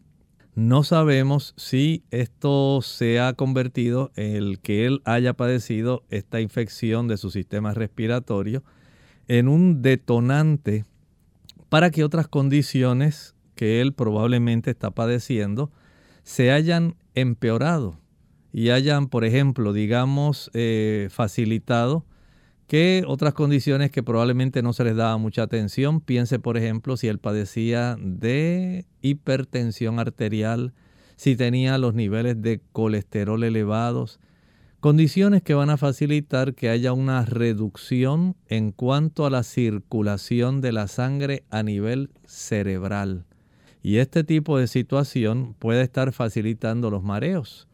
No 0.59 0.83
sabemos 0.83 1.53
si 1.55 2.03
esto 2.11 2.81
se 2.81 3.21
ha 3.21 3.31
convertido 3.31 4.11
en 4.17 4.35
el 4.35 4.59
que 4.59 4.85
él 4.85 5.01
haya 5.05 5.33
padecido 5.33 6.03
esta 6.09 6.41
infección 6.41 7.07
de 7.07 7.15
su 7.15 7.31
sistema 7.31 7.73
respiratorio 7.73 8.61
en 9.29 9.47
un 9.47 9.81
detonante 9.81 10.83
para 11.69 11.91
que 11.91 12.03
otras 12.03 12.27
condiciones 12.27 13.35
que 13.55 13.79
él 13.79 13.93
probablemente 13.93 14.69
está 14.69 14.91
padeciendo 14.91 15.71
se 16.23 16.51
hayan 16.51 16.97
empeorado 17.15 17.97
y 18.51 18.71
hayan, 18.71 19.07
por 19.07 19.23
ejemplo, 19.23 19.71
digamos, 19.71 20.51
eh, 20.53 21.07
facilitado 21.09 22.03
que 22.69 23.03
otras 23.07 23.33
condiciones 23.33 23.89
que 23.89 24.03
probablemente 24.03 24.61
no 24.61 24.73
se 24.73 24.83
les 24.83 24.95
daba 24.95 25.17
mucha 25.17 25.41
atención. 25.41 26.01
Piense, 26.01 26.37
por 26.37 26.55
ejemplo, 26.55 26.97
si 26.97 27.07
él 27.07 27.17
padecía 27.17 27.97
de 27.99 28.85
hipertensión 29.01 29.97
arterial, 29.97 30.73
si 31.15 31.35
tenía 31.35 31.79
los 31.79 31.95
niveles 31.95 32.43
de 32.43 32.61
colesterol 32.71 33.43
elevados, 33.43 34.19
condiciones 34.81 35.41
que 35.41 35.55
van 35.55 35.71
a 35.71 35.77
facilitar 35.77 36.53
que 36.53 36.69
haya 36.69 36.93
una 36.93 37.25
reducción 37.25 38.35
en 38.47 38.71
cuanto 38.71 39.25
a 39.25 39.31
la 39.31 39.41
circulación 39.41 40.61
de 40.61 40.71
la 40.71 40.87
sangre 40.87 41.45
a 41.49 41.63
nivel 41.63 42.11
cerebral. 42.27 43.25
Y 43.81 43.97
este 43.97 44.23
tipo 44.23 44.59
de 44.59 44.67
situación 44.67 45.55
puede 45.57 45.81
estar 45.81 46.11
facilitando 46.11 46.91
los 46.91 47.01
mareos 47.01 47.68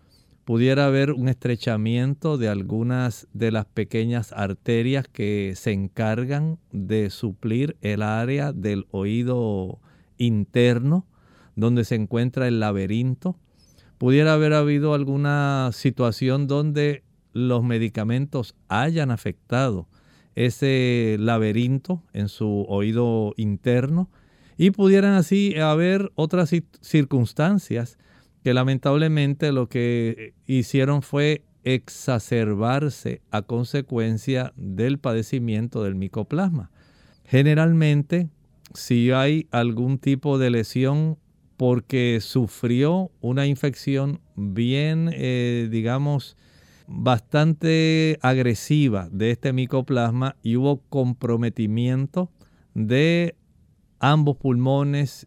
pudiera 0.46 0.86
haber 0.86 1.12
un 1.12 1.28
estrechamiento 1.28 2.38
de 2.38 2.50
algunas 2.50 3.28
de 3.34 3.52
las 3.52 3.66
pequeñas 3.66 4.32
arterias 4.32 5.08
que 5.08 5.54
se 5.56 5.72
encargan 5.72 6.60
de 6.72 7.10
suplir 7.10 7.78
el 7.82 8.04
área 8.04 8.54
del 8.54 8.86
oído 8.92 9.80
interno 10.18 11.08
donde 11.56 11.84
se 11.84 11.96
encuentra 11.96 12.48
el 12.48 12.60
laberinto. 12.60 13.38
Pudiera 13.98 14.34
haber 14.34 14.54
habido 14.54 14.94
alguna 14.94 15.72
situación 15.74 16.48
donde 16.48 17.04
los 17.34 17.64
medicamentos 17.64 18.56
hayan 18.68 19.10
afectado 19.10 19.88
ese 20.36 21.16
laberinto 21.20 22.04
en 22.14 22.30
su 22.30 22.66
oído 22.68 23.34
interno 23.38 24.10
y 24.58 24.72
pudieran 24.72 25.14
así 25.14 25.58
haber 25.58 26.12
otras 26.16 26.52
circunstancias 26.82 27.98
que 28.46 28.54
lamentablemente 28.54 29.52
lo 29.52 29.70
que 29.70 30.36
hicieron 30.46 31.02
fue 31.02 31.42
exacerbarse 31.64 33.24
a 33.32 33.42
consecuencia 33.42 34.54
del 34.56 35.00
padecimiento 35.00 35.84
del 35.84 35.96
micoplasma. 35.96 36.70
Generalmente, 37.24 38.30
si 38.76 39.10
hay 39.10 39.48
algún 39.50 39.98
tipo 39.98 40.38
de 40.38 40.52
lesión 40.52 41.18
porque 41.58 42.20
sufrió 42.22 43.10
una 43.20 43.48
infección 43.48 44.22
bien, 44.36 45.10
eh, 45.12 45.68
digamos, 45.72 46.38
bastante 46.86 48.20
agresiva 48.22 49.10
de 49.12 49.32
este 49.32 49.54
micoplasma 49.54 50.36
y 50.44 50.56
hubo 50.58 50.82
comprometimiento 50.90 52.30
de 52.76 53.34
ambos 54.00 54.38
pulmones, 54.38 55.26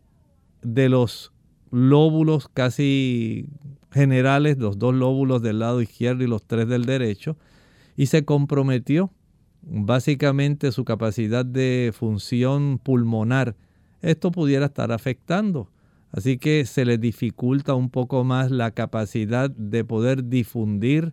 de 0.63 0.89
los 0.89 1.33
lóbulos 1.71 2.49
casi 2.49 3.49
generales, 3.91 4.59
los 4.59 4.79
dos 4.79 4.95
lóbulos 4.95 5.43
del 5.43 5.61
lado 5.61 5.81
izquierdo 5.83 6.25
y 6.25 6.27
los 6.27 6.43
tres 6.43 6.69
del 6.69 6.85
derecho, 6.85 7.37
y 7.97 8.07
se 8.07 8.25
comprometió 8.25 9.11
básicamente 9.63 10.73
su 10.73 10.85
capacidad 10.85 11.45
de 11.45 11.93
función 11.97 12.79
pulmonar. 12.83 13.57
Esto 14.03 14.31
pudiera 14.31 14.67
estar 14.67 14.93
afectando. 14.93 15.71
Así 16.11 16.39
que 16.39 16.65
se 16.65 16.85
le 16.85 16.97
dificulta 16.97 17.75
un 17.75 17.91
poco 17.91 18.25
más 18.25 18.51
la 18.51 18.71
capacidad 18.71 19.51
de 19.51 19.85
poder 19.85 20.25
difundir 20.25 21.13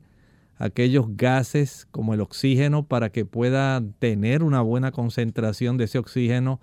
aquellos 0.58 1.18
gases 1.18 1.86
como 1.92 2.14
el 2.14 2.22
oxígeno 2.22 2.88
para 2.88 3.10
que 3.10 3.26
pueda 3.26 3.84
tener 4.00 4.42
una 4.42 4.62
buena 4.62 4.92
concentración 4.92 5.78
de 5.78 5.86
ese 5.86 5.98
oxígeno 5.98 6.62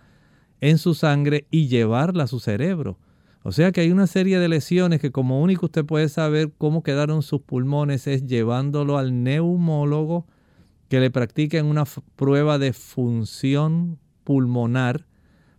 en 0.62 0.78
su 0.78 0.94
sangre 0.94 1.46
y 1.50 1.68
llevarla 1.68 2.24
a 2.24 2.28
su 2.28 2.40
cerebro. 2.40 2.98
O 3.44 3.50
sea 3.50 3.72
que 3.72 3.80
hay 3.80 3.90
una 3.90 4.06
serie 4.06 4.38
de 4.38 4.48
lesiones 4.48 5.00
que 5.00 5.10
como 5.10 5.40
único 5.40 5.66
usted 5.66 5.84
puede 5.84 6.08
saber 6.08 6.52
cómo 6.58 6.82
quedaron 6.82 7.22
sus 7.22 7.40
pulmones 7.40 8.06
es 8.06 8.26
llevándolo 8.26 8.98
al 8.98 9.24
neumólogo 9.24 10.26
que 10.88 11.00
le 11.00 11.10
practiquen 11.10 11.66
una 11.66 11.84
prueba 12.16 12.58
de 12.58 12.72
función 12.72 13.98
pulmonar 14.22 15.06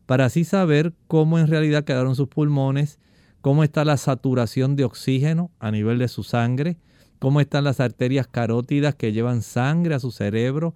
para 0.06 0.26
así 0.26 0.43
saber 0.46 0.93
cómo 1.08 1.39
en 1.39 1.48
realidad 1.48 1.84
quedaron 1.84 2.15
sus 2.15 2.28
pulmones, 2.28 3.00
cómo 3.41 3.63
está 3.63 3.84
la 3.84 3.98
saturación 3.98 4.76
de 4.76 4.86
oxígeno 4.86 5.52
a 5.60 5.72
nivel 5.72 6.00
de 6.00 6.08
su 6.08 6.24
sangre, 6.24 6.78
cómo 7.19 7.41
están 7.41 7.63
las 7.63 7.80
arterias 7.80 8.28
carótidas 8.28 8.96
que 8.96 9.12
llevan 9.12 9.41
sangre 9.41 9.96
a 9.96 10.00
su 10.00 10.12
cerebro, 10.12 10.76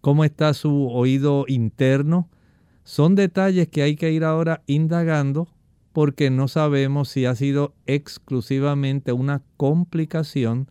cómo 0.00 0.24
está 0.24 0.52
su 0.52 0.88
oído 0.90 1.44
interno. 1.48 2.28
Son 2.84 3.14
detalles 3.14 3.68
que 3.68 3.82
hay 3.82 3.96
que 3.96 4.10
ir 4.10 4.24
ahora 4.24 4.62
indagando 4.66 5.48
porque 5.92 6.30
no 6.30 6.48
sabemos 6.48 7.08
si 7.08 7.26
ha 7.26 7.34
sido 7.34 7.74
exclusivamente 7.86 9.12
una 9.12 9.42
complicación 9.56 10.68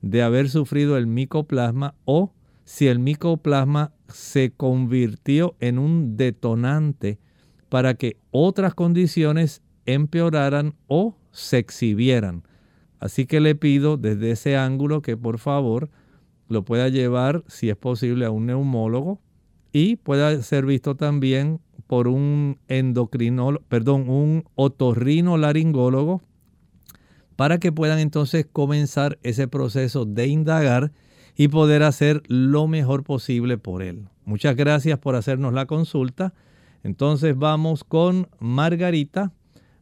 de 0.00 0.22
haber 0.22 0.48
sufrido 0.48 0.96
el 0.96 1.06
micoplasma 1.06 1.94
o 2.04 2.32
si 2.64 2.88
el 2.88 2.98
micoplasma 2.98 3.92
se 4.08 4.52
convirtió 4.52 5.56
en 5.60 5.78
un 5.78 6.16
detonante 6.16 7.18
para 7.68 7.94
que 7.94 8.16
otras 8.30 8.74
condiciones 8.74 9.62
empeoraran 9.86 10.74
o 10.86 11.16
se 11.30 11.58
exhibieran. 11.58 12.42
Así 12.98 13.26
que 13.26 13.40
le 13.40 13.54
pido 13.54 13.96
desde 13.96 14.30
ese 14.30 14.56
ángulo 14.56 15.02
que 15.02 15.16
por 15.16 15.38
favor 15.38 15.90
lo 16.48 16.64
pueda 16.64 16.88
llevar, 16.88 17.42
si 17.48 17.70
es 17.70 17.76
posible, 17.76 18.26
a 18.26 18.30
un 18.30 18.46
neumólogo 18.46 19.20
y 19.72 19.96
pueda 19.96 20.40
ser 20.42 20.66
visto 20.66 20.94
también 20.96 21.60
por 21.92 22.08
un 22.08 22.56
endocrinólogo, 22.68 23.66
perdón, 23.68 24.08
un 24.08 24.44
otorrinolaringólogo 24.54 26.22
para 27.36 27.58
que 27.58 27.70
puedan 27.70 27.98
entonces 27.98 28.46
comenzar 28.50 29.18
ese 29.22 29.46
proceso 29.46 30.06
de 30.06 30.26
indagar 30.26 30.92
y 31.36 31.48
poder 31.48 31.82
hacer 31.82 32.22
lo 32.28 32.66
mejor 32.66 33.04
posible 33.04 33.58
por 33.58 33.82
él. 33.82 34.08
Muchas 34.24 34.56
gracias 34.56 34.98
por 35.00 35.16
hacernos 35.16 35.52
la 35.52 35.66
consulta. 35.66 36.32
Entonces 36.82 37.36
vamos 37.36 37.84
con 37.84 38.26
Margarita. 38.38 39.34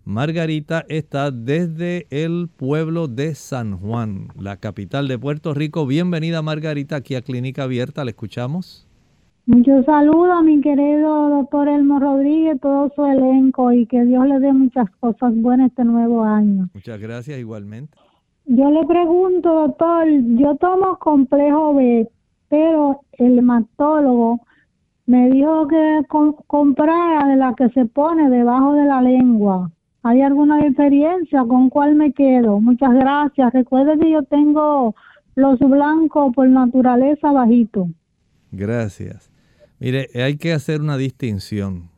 Margarita 0.05 0.85
está 0.89 1.31
desde 1.31 2.09
el 2.11 2.49
pueblo 2.49 3.07
de 3.07 3.37
San 3.37 3.79
Juan, 3.79 4.33
la 4.37 4.57
capital 4.57 5.07
de 5.07 5.17
Puerto 5.17 5.55
Rico. 5.55 5.87
Bienvenida 5.87 6.43
Margarita 6.43 6.97
aquí 6.97 7.15
a 7.15 7.23
Clínica 7.23 7.63
Abierta, 7.63 8.05
le 8.05 8.11
escuchamos. 8.11 8.90
Muchos 9.53 9.85
saludos 9.85 10.31
a 10.31 10.43
mi 10.43 10.61
querido 10.61 11.29
doctor 11.29 11.69
Elmo 11.69 11.99
Rodríguez, 11.99 12.61
todo 12.61 12.89
su 12.95 13.05
elenco 13.05 13.73
y 13.73 13.85
que 13.85 14.05
Dios 14.05 14.25
le 14.29 14.39
dé 14.39 14.53
muchas 14.53 14.89
cosas 15.01 15.35
buenas 15.35 15.71
este 15.71 15.83
nuevo 15.83 16.23
año. 16.23 16.69
Muchas 16.73 17.01
gracias 17.01 17.37
igualmente. 17.37 17.99
Yo 18.47 18.71
le 18.71 18.87
pregunto, 18.87 19.53
doctor, 19.53 20.07
yo 20.39 20.55
tomo 20.55 20.97
complejo 21.01 21.75
B, 21.75 22.09
pero 22.49 23.01
el 23.15 23.41
hematólogo 23.41 24.39
me 25.07 25.31
dijo 25.31 25.67
que 25.67 26.03
comprara 26.47 27.27
de 27.27 27.35
la 27.35 27.53
que 27.55 27.71
se 27.71 27.87
pone 27.87 28.31
debajo 28.31 28.75
de 28.75 28.85
la 28.85 29.03
lengua. 29.03 29.69
¿Hay 30.05 30.23
alguna 30.23 30.59
diferencia? 30.59 31.43
¿Con 31.43 31.71
cuál 31.71 31.97
me 31.97 32.13
quedo? 32.13 32.61
Muchas 32.61 32.95
gracias. 32.95 33.53
Recuerde 33.53 33.99
que 33.99 34.13
yo 34.13 34.23
tengo 34.23 34.95
los 35.35 35.59
blancos 35.59 36.33
por 36.37 36.49
naturaleza 36.49 37.33
bajito. 37.33 37.89
Gracias. 38.53 39.30
Mire, 39.81 40.11
hay 40.23 40.37
que 40.37 40.53
hacer 40.53 40.83
una 40.83 40.99
distinción. 40.99 41.91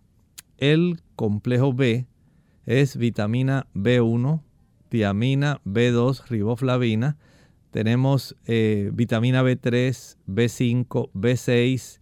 El 0.57 1.01
complejo 1.17 1.73
B 1.73 2.07
es 2.65 2.97
vitamina 2.97 3.67
B1, 3.75 4.41
tiamina, 4.89 5.61
B2, 5.65 6.29
riboflavina. 6.29 7.17
Tenemos 7.73 8.37
eh, 8.47 8.93
vitamina 8.95 9.43
B3, 9.43 10.17
B5, 10.29 11.11
B6, 11.13 11.99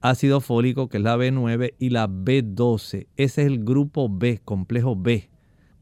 ácido 0.00 0.40
fólico, 0.40 0.88
que 0.88 0.96
es 0.96 1.02
la 1.02 1.18
B9, 1.18 1.74
y 1.78 1.90
la 1.90 2.08
B12. 2.08 3.08
Ese 3.18 3.42
es 3.42 3.46
el 3.46 3.62
grupo 3.62 4.08
B, 4.08 4.40
complejo 4.42 4.96
B. 4.96 5.28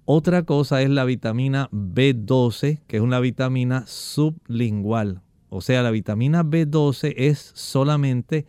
Otra 0.05 0.43
cosa 0.43 0.83
es 0.83 0.91
la 0.91 1.05
vitamina 1.05 1.69
B12, 1.71 2.81
que 2.89 2.97
es 2.97 3.03
una 3.05 3.21
vitamina 3.21 3.85
sublingual. 3.87 5.23
O 5.49 5.61
sea, 5.61 5.85
la 5.85 5.93
vitamina 5.93 6.43
B12 6.43 7.15
es 7.17 7.53
solamente 7.55 8.47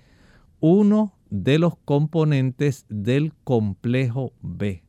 uno 0.60 1.14
de 1.30 1.60
los 1.60 1.74
componentes 1.86 2.86
del 2.90 3.34
complejo 3.44 4.34
B. 4.42 4.84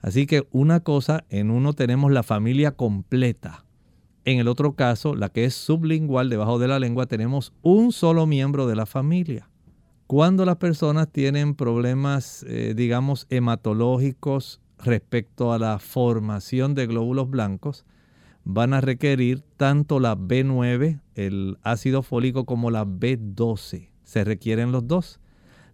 Así 0.00 0.26
que 0.26 0.46
una 0.50 0.80
cosa, 0.80 1.24
en 1.28 1.50
uno 1.50 1.74
tenemos 1.74 2.10
la 2.10 2.22
familia 2.22 2.72
completa. 2.72 3.64
En 4.24 4.38
el 4.38 4.48
otro 4.48 4.74
caso, 4.74 5.14
la 5.14 5.28
que 5.28 5.44
es 5.44 5.54
sublingual, 5.54 6.30
debajo 6.30 6.58
de 6.58 6.68
la 6.68 6.78
lengua, 6.78 7.06
tenemos 7.06 7.52
un 7.62 7.92
solo 7.92 8.26
miembro 8.26 8.66
de 8.66 8.76
la 8.76 8.86
familia. 8.86 9.50
Cuando 10.06 10.44
las 10.44 10.56
personas 10.56 11.08
tienen 11.10 11.54
problemas, 11.54 12.44
eh, 12.48 12.74
digamos, 12.74 13.26
hematológicos 13.30 14.60
respecto 14.78 15.52
a 15.52 15.58
la 15.58 15.78
formación 15.78 16.74
de 16.74 16.86
glóbulos 16.86 17.28
blancos, 17.30 17.84
van 18.44 18.72
a 18.72 18.80
requerir 18.80 19.42
tanto 19.56 20.00
la 20.00 20.16
B9, 20.16 21.00
el 21.14 21.58
ácido 21.62 22.02
fólico, 22.02 22.46
como 22.46 22.70
la 22.70 22.84
B12. 22.84 23.89
Se 24.10 24.24
requieren 24.24 24.72
los 24.72 24.88
dos. 24.88 25.20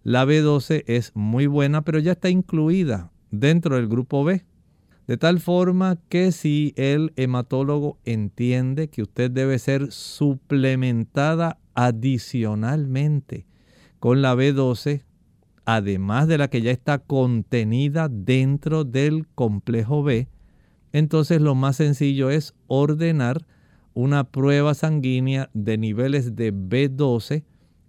La 0.03 0.23
B12 0.23 0.83
es 0.85 1.11
muy 1.15 1.47
buena, 1.47 1.81
pero 1.81 1.97
ya 1.97 2.11
está 2.11 2.29
incluida 2.29 3.11
dentro 3.31 3.77
del 3.77 3.87
grupo 3.87 4.23
B. 4.23 4.45
De 5.07 5.17
tal 5.17 5.39
forma 5.39 5.97
que 6.07 6.31
si 6.31 6.71
el 6.75 7.13
hematólogo 7.15 7.97
entiende 8.05 8.89
que 8.89 9.01
usted 9.01 9.31
debe 9.31 9.57
ser 9.57 9.91
suplementada 9.91 11.57
adicionalmente 11.73 13.47
con 13.97 14.21
la 14.21 14.35
B12, 14.35 15.01
además 15.65 16.27
de 16.27 16.37
la 16.37 16.47
que 16.47 16.61
ya 16.61 16.69
está 16.69 16.99
contenida 16.99 18.07
dentro 18.07 18.83
del 18.83 19.25
complejo 19.33 20.03
B, 20.03 20.27
entonces 20.93 21.41
lo 21.41 21.55
más 21.55 21.77
sencillo 21.77 22.29
es 22.29 22.53
ordenar 22.67 23.47
una 23.95 24.25
prueba 24.25 24.75
sanguínea 24.75 25.49
de 25.55 25.79
niveles 25.79 26.35
de 26.35 26.53
B12 26.53 27.43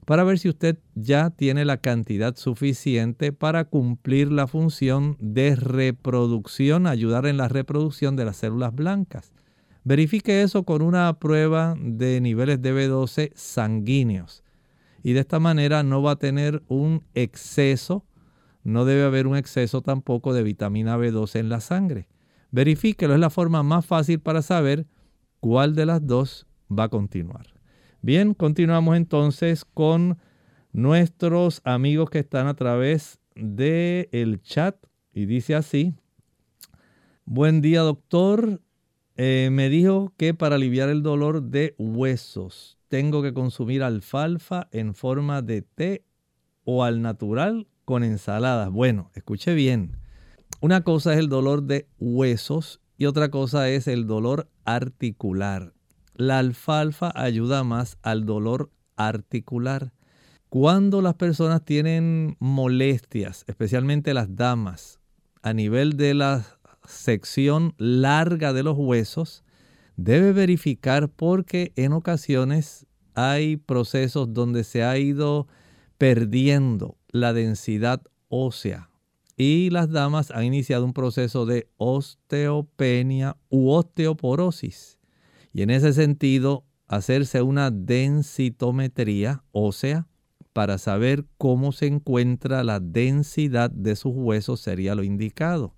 para 0.09 0.25
ver 0.25 0.38
si 0.38 0.49
usted 0.49 0.79
ya 0.94 1.29
tiene 1.29 1.66
la 1.66 1.83
cantidad 1.83 2.35
suficiente 2.35 3.31
para 3.31 3.66
cumplir 3.66 4.33
la 4.33 4.47
función 4.47 5.18
de 5.21 5.55
reproducción, 5.55 6.87
ayudar 6.87 7.27
en 7.27 7.37
la 7.37 7.47
reproducción 7.47 8.16
de 8.16 8.25
las 8.25 8.38
células 8.38 8.75
blancas. 8.75 9.35
Verifique 9.85 10.40
eso 10.40 10.62
con 10.62 10.81
una 10.81 11.12
prueba 11.18 11.75
de 11.79 12.23
niveles 12.23 12.62
de 12.62 12.73
B12 12.73 13.33
sanguíneos 13.35 14.44
y 15.03 15.12
de 15.12 15.21
esta 15.21 15.40
manera 15.40 15.83
no 15.83 16.01
va 16.01 16.12
a 16.12 16.18
tener 16.18 16.62
un 16.68 17.05
exceso, 17.12 18.07
no 18.64 18.87
debe 18.87 19.03
haber 19.03 19.27
un 19.27 19.37
exceso 19.37 19.83
tampoco 19.83 20.33
de 20.33 20.42
vitamina 20.42 20.97
B12 20.97 21.38
en 21.38 21.51
la 21.51 21.61
sangre. 21.61 22.09
Verifíquelo, 22.51 23.12
es 23.12 23.21
la 23.21 23.29
forma 23.29 23.62
más 23.62 23.85
fácil 23.85 24.21
para 24.21 24.40
saber 24.40 24.87
cuál 25.38 25.75
de 25.75 25.85
las 25.85 26.07
dos 26.07 26.47
va 26.73 26.85
a 26.85 26.88
continuar. 26.88 27.58
Bien, 28.00 28.32
continuamos 28.32 28.96
entonces 28.96 29.64
con 29.64 30.18
nuestros 30.72 31.61
amigos 31.64 32.11
que 32.11 32.20
están 32.20 32.46
a 32.46 32.54
través 32.54 33.18
del 33.34 34.08
el 34.12 34.40
chat 34.40 34.76
y 35.12 35.26
dice 35.26 35.56
así, 35.56 35.94
buen 37.24 37.61
día 37.61 37.80
doctor, 37.80 38.62
eh, 39.16 39.48
me 39.50 39.68
dijo 39.68 40.12
que 40.16 40.32
para 40.32 40.54
aliviar 40.54 40.88
el 40.90 41.02
dolor 41.02 41.42
de 41.42 41.74
huesos 41.76 42.78
tengo 42.87 43.20
que 43.20 43.34
consumir 43.34 43.82
alfalfa 43.82 44.68
en 44.70 44.94
forma 44.94 45.42
de 45.42 45.62
té 45.62 46.04
o 46.62 46.84
al 46.84 47.02
natural 47.02 47.66
con 47.84 48.04
ensaladas. 48.04 48.70
Bueno, 48.70 49.11
escuche 49.14 49.54
bien. 49.54 49.96
Una 50.61 50.82
cosa 50.82 51.14
es 51.14 51.18
el 51.18 51.28
dolor 51.28 51.64
de 51.64 51.88
huesos 51.98 52.80
y 52.96 53.06
otra 53.06 53.30
cosa 53.32 53.68
es 53.68 53.88
el 53.88 54.06
dolor 54.06 54.48
articular. 54.64 55.72
La 56.18 56.40
alfalfa 56.40 57.12
ayuda 57.14 57.62
más 57.62 57.96
al 58.02 58.26
dolor 58.26 58.72
articular. 58.96 59.92
Cuando 60.48 61.00
las 61.00 61.14
personas 61.14 61.64
tienen 61.64 62.37
molestias, 62.40 63.44
especialmente 63.46 64.12
las 64.14 64.35
damas, 64.35 64.98
a 65.42 65.52
nivel 65.52 65.96
de 65.96 66.14
la 66.14 66.44
sección 66.85 67.72
larga 67.78 68.52
de 68.52 68.64
los 68.64 68.76
huesos, 68.76 69.44
debe 69.96 70.33
verificar 70.33 71.09
porque 71.09 71.72
en 71.76 71.92
ocasiones 71.92 72.85
hay 73.14 73.57
procesos 73.57 74.35
donde 74.35 74.64
se 74.64 74.83
ha 74.83 74.98
ido 74.98 75.46
perdiendo 75.98 76.98
la 77.12 77.33
densidad 77.33 78.02
ósea 78.28 78.90
y 79.37 79.70
las 79.70 79.88
damas 79.88 80.33
han 80.33 80.42
iniciado 80.42 80.85
un 80.85 80.94
proceso 80.94 81.46
de 81.46 81.68
osteopenia 81.76 83.37
u 83.50 83.70
osteoporosis. 83.70 84.97
Y 85.59 85.62
en 85.62 85.71
ese 85.71 85.92
sentido, 85.92 86.64
hacerse 86.87 87.42
una 87.42 87.73
densitometría 87.73 89.42
ósea 89.51 90.07
para 90.53 90.79
saber 90.79 91.25
cómo 91.37 91.73
se 91.73 91.88
encuentra 91.88 92.62
la 92.62 92.79
densidad 92.79 93.68
de 93.68 93.97
sus 93.97 94.12
huesos 94.14 94.61
sería 94.61 94.94
lo 94.94 95.03
indicado. 95.03 95.75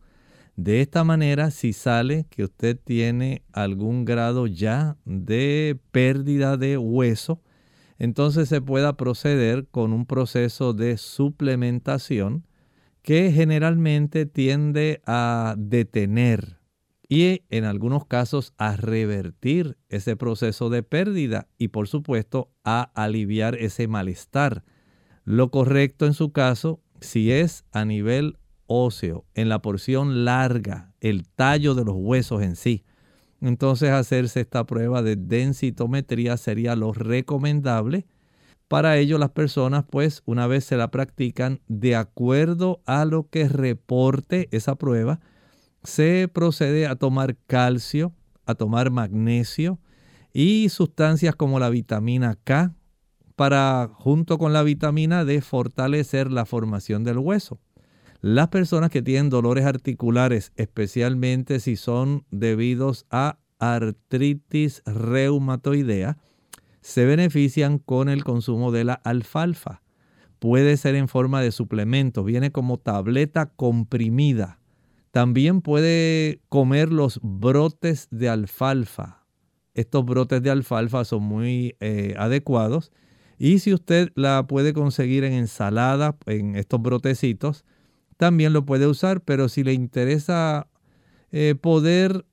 De 0.54 0.82
esta 0.82 1.02
manera, 1.02 1.50
si 1.50 1.72
sale 1.72 2.26
que 2.28 2.44
usted 2.44 2.78
tiene 2.78 3.42
algún 3.54 4.04
grado 4.04 4.46
ya 4.46 4.98
de 5.06 5.80
pérdida 5.92 6.58
de 6.58 6.76
hueso, 6.76 7.40
entonces 7.98 8.50
se 8.50 8.60
pueda 8.60 8.98
proceder 8.98 9.66
con 9.66 9.94
un 9.94 10.04
proceso 10.04 10.74
de 10.74 10.98
suplementación 10.98 12.44
que 13.00 13.32
generalmente 13.32 14.26
tiende 14.26 15.00
a 15.06 15.54
detener 15.56 16.59
y 17.10 17.42
en 17.50 17.64
algunos 17.64 18.06
casos 18.06 18.54
a 18.56 18.76
revertir 18.76 19.76
ese 19.88 20.14
proceso 20.14 20.70
de 20.70 20.84
pérdida 20.84 21.48
y 21.58 21.68
por 21.68 21.88
supuesto 21.88 22.52
a 22.62 22.82
aliviar 22.94 23.56
ese 23.56 23.88
malestar. 23.88 24.62
Lo 25.24 25.50
correcto 25.50 26.06
en 26.06 26.14
su 26.14 26.30
caso, 26.30 26.80
si 27.00 27.32
es 27.32 27.64
a 27.72 27.84
nivel 27.84 28.38
óseo, 28.68 29.24
en 29.34 29.48
la 29.48 29.60
porción 29.60 30.24
larga, 30.24 30.94
el 31.00 31.26
tallo 31.26 31.74
de 31.74 31.84
los 31.84 31.96
huesos 31.98 32.42
en 32.42 32.54
sí, 32.54 32.84
entonces 33.40 33.90
hacerse 33.90 34.42
esta 34.42 34.64
prueba 34.64 35.02
de 35.02 35.16
densitometría 35.16 36.36
sería 36.36 36.76
lo 36.76 36.92
recomendable. 36.92 38.06
Para 38.68 38.98
ello 38.98 39.18
las 39.18 39.30
personas 39.30 39.84
pues 39.90 40.22
una 40.26 40.46
vez 40.46 40.62
se 40.64 40.76
la 40.76 40.92
practican 40.92 41.60
de 41.66 41.96
acuerdo 41.96 42.82
a 42.86 43.04
lo 43.04 43.28
que 43.28 43.48
reporte 43.48 44.48
esa 44.52 44.76
prueba, 44.76 45.18
se 45.82 46.28
procede 46.32 46.86
a 46.86 46.96
tomar 46.96 47.36
calcio, 47.46 48.12
a 48.46 48.54
tomar 48.54 48.90
magnesio 48.90 49.78
y 50.32 50.68
sustancias 50.68 51.34
como 51.34 51.58
la 51.58 51.70
vitamina 51.70 52.36
K 52.44 52.74
para 53.36 53.90
junto 53.94 54.38
con 54.38 54.52
la 54.52 54.62
vitamina 54.62 55.24
D 55.24 55.40
fortalecer 55.40 56.30
la 56.30 56.44
formación 56.44 57.04
del 57.04 57.18
hueso. 57.18 57.58
Las 58.20 58.48
personas 58.48 58.90
que 58.90 59.00
tienen 59.00 59.30
dolores 59.30 59.64
articulares, 59.64 60.52
especialmente 60.56 61.58
si 61.58 61.76
son 61.76 62.26
debidos 62.30 63.06
a 63.10 63.38
artritis 63.58 64.82
reumatoidea, 64.84 66.18
se 66.82 67.06
benefician 67.06 67.78
con 67.78 68.10
el 68.10 68.24
consumo 68.24 68.72
de 68.72 68.84
la 68.84 68.94
alfalfa. 68.94 69.82
Puede 70.38 70.76
ser 70.76 70.94
en 70.94 71.08
forma 71.08 71.40
de 71.40 71.50
suplemento, 71.50 72.24
viene 72.24 72.52
como 72.52 72.78
tableta 72.78 73.46
comprimida. 73.46 74.59
También 75.10 75.60
puede 75.60 76.40
comer 76.48 76.92
los 76.92 77.20
brotes 77.22 78.08
de 78.10 78.28
alfalfa. 78.28 79.26
Estos 79.74 80.04
brotes 80.04 80.42
de 80.42 80.50
alfalfa 80.50 81.04
son 81.04 81.24
muy 81.24 81.76
eh, 81.80 82.14
adecuados. 82.18 82.92
Y 83.38 83.58
si 83.60 83.72
usted 83.72 84.12
la 84.14 84.46
puede 84.46 84.72
conseguir 84.72 85.24
en 85.24 85.32
ensalada, 85.32 86.16
en 86.26 86.56
estos 86.56 86.80
brotecitos, 86.80 87.64
también 88.16 88.52
lo 88.52 88.66
puede 88.66 88.86
usar, 88.86 89.22
pero 89.22 89.48
si 89.48 89.64
le 89.64 89.72
interesa 89.72 90.68
eh, 91.32 91.54
poder 91.54 92.26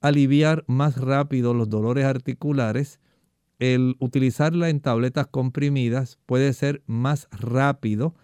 aliviar 0.00 0.64
más 0.66 0.98
rápido 0.98 1.54
los 1.54 1.68
dolores 1.68 2.04
articulares, 2.04 3.00
el 3.58 3.96
utilizarla 4.00 4.68
en 4.68 4.80
tabletas 4.80 5.26
comprimidas 5.26 6.18
puede 6.26 6.52
ser 6.52 6.82
más 6.86 7.28
rápido, 7.30 8.14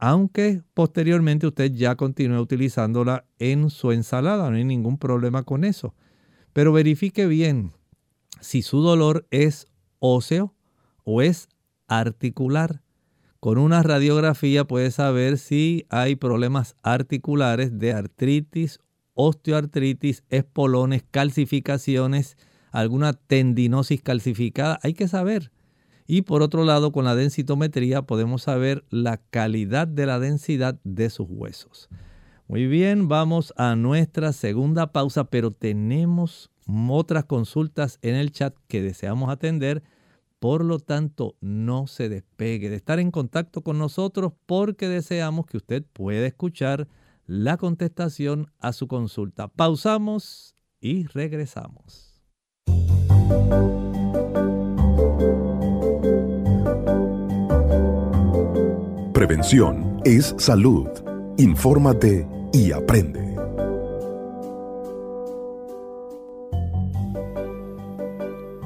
aunque 0.00 0.62
posteriormente 0.72 1.46
usted 1.46 1.72
ya 1.72 1.94
continúe 1.94 2.40
utilizándola 2.40 3.26
en 3.38 3.68
su 3.68 3.92
ensalada, 3.92 4.50
no 4.50 4.56
hay 4.56 4.64
ningún 4.64 4.96
problema 4.96 5.42
con 5.42 5.62
eso. 5.62 5.94
Pero 6.54 6.72
verifique 6.72 7.26
bien 7.26 7.72
si 8.40 8.62
su 8.62 8.80
dolor 8.80 9.26
es 9.30 9.66
óseo 9.98 10.54
o 11.04 11.20
es 11.20 11.48
articular. 11.86 12.82
Con 13.40 13.58
una 13.58 13.82
radiografía 13.82 14.64
puede 14.64 14.90
saber 14.90 15.36
si 15.36 15.84
hay 15.90 16.16
problemas 16.16 16.76
articulares 16.82 17.78
de 17.78 17.92
artritis, 17.92 18.80
osteoartritis, 19.12 20.24
espolones, 20.30 21.04
calcificaciones, 21.10 22.38
alguna 22.70 23.12
tendinosis 23.12 24.00
calcificada. 24.00 24.80
Hay 24.82 24.94
que 24.94 25.08
saber. 25.08 25.52
Y 26.12 26.22
por 26.22 26.42
otro 26.42 26.64
lado, 26.64 26.90
con 26.90 27.04
la 27.04 27.14
densitometría 27.14 28.02
podemos 28.02 28.42
saber 28.42 28.84
la 28.90 29.18
calidad 29.18 29.86
de 29.86 30.06
la 30.06 30.18
densidad 30.18 30.80
de 30.82 31.08
sus 31.08 31.28
huesos. 31.30 31.88
Muy 32.48 32.66
bien, 32.66 33.06
vamos 33.06 33.54
a 33.56 33.76
nuestra 33.76 34.32
segunda 34.32 34.90
pausa, 34.90 35.22
pero 35.30 35.52
tenemos 35.52 36.50
otras 36.88 37.26
consultas 37.26 38.00
en 38.02 38.16
el 38.16 38.32
chat 38.32 38.56
que 38.66 38.82
deseamos 38.82 39.30
atender 39.30 39.84
por 40.40 40.64
lo 40.64 40.80
tanto, 40.80 41.36
no 41.40 41.86
se 41.86 42.08
despegue 42.08 42.70
de 42.70 42.76
estar 42.76 42.98
en 42.98 43.12
contacto 43.12 43.62
con 43.62 43.78
nosotros 43.78 44.32
porque 44.46 44.88
deseamos 44.88 45.46
que 45.46 45.58
usted 45.58 45.84
pueda 45.92 46.26
escuchar 46.26 46.88
la 47.26 47.56
contestación 47.56 48.50
a 48.58 48.72
su 48.72 48.88
consulta. 48.88 49.46
Pausamos 49.46 50.56
y 50.80 51.04
regresamos. 51.04 52.20
Prevención 59.20 60.00
es 60.06 60.34
salud. 60.38 60.88
Infórmate 61.36 62.26
y 62.54 62.72
aprende. 62.72 63.36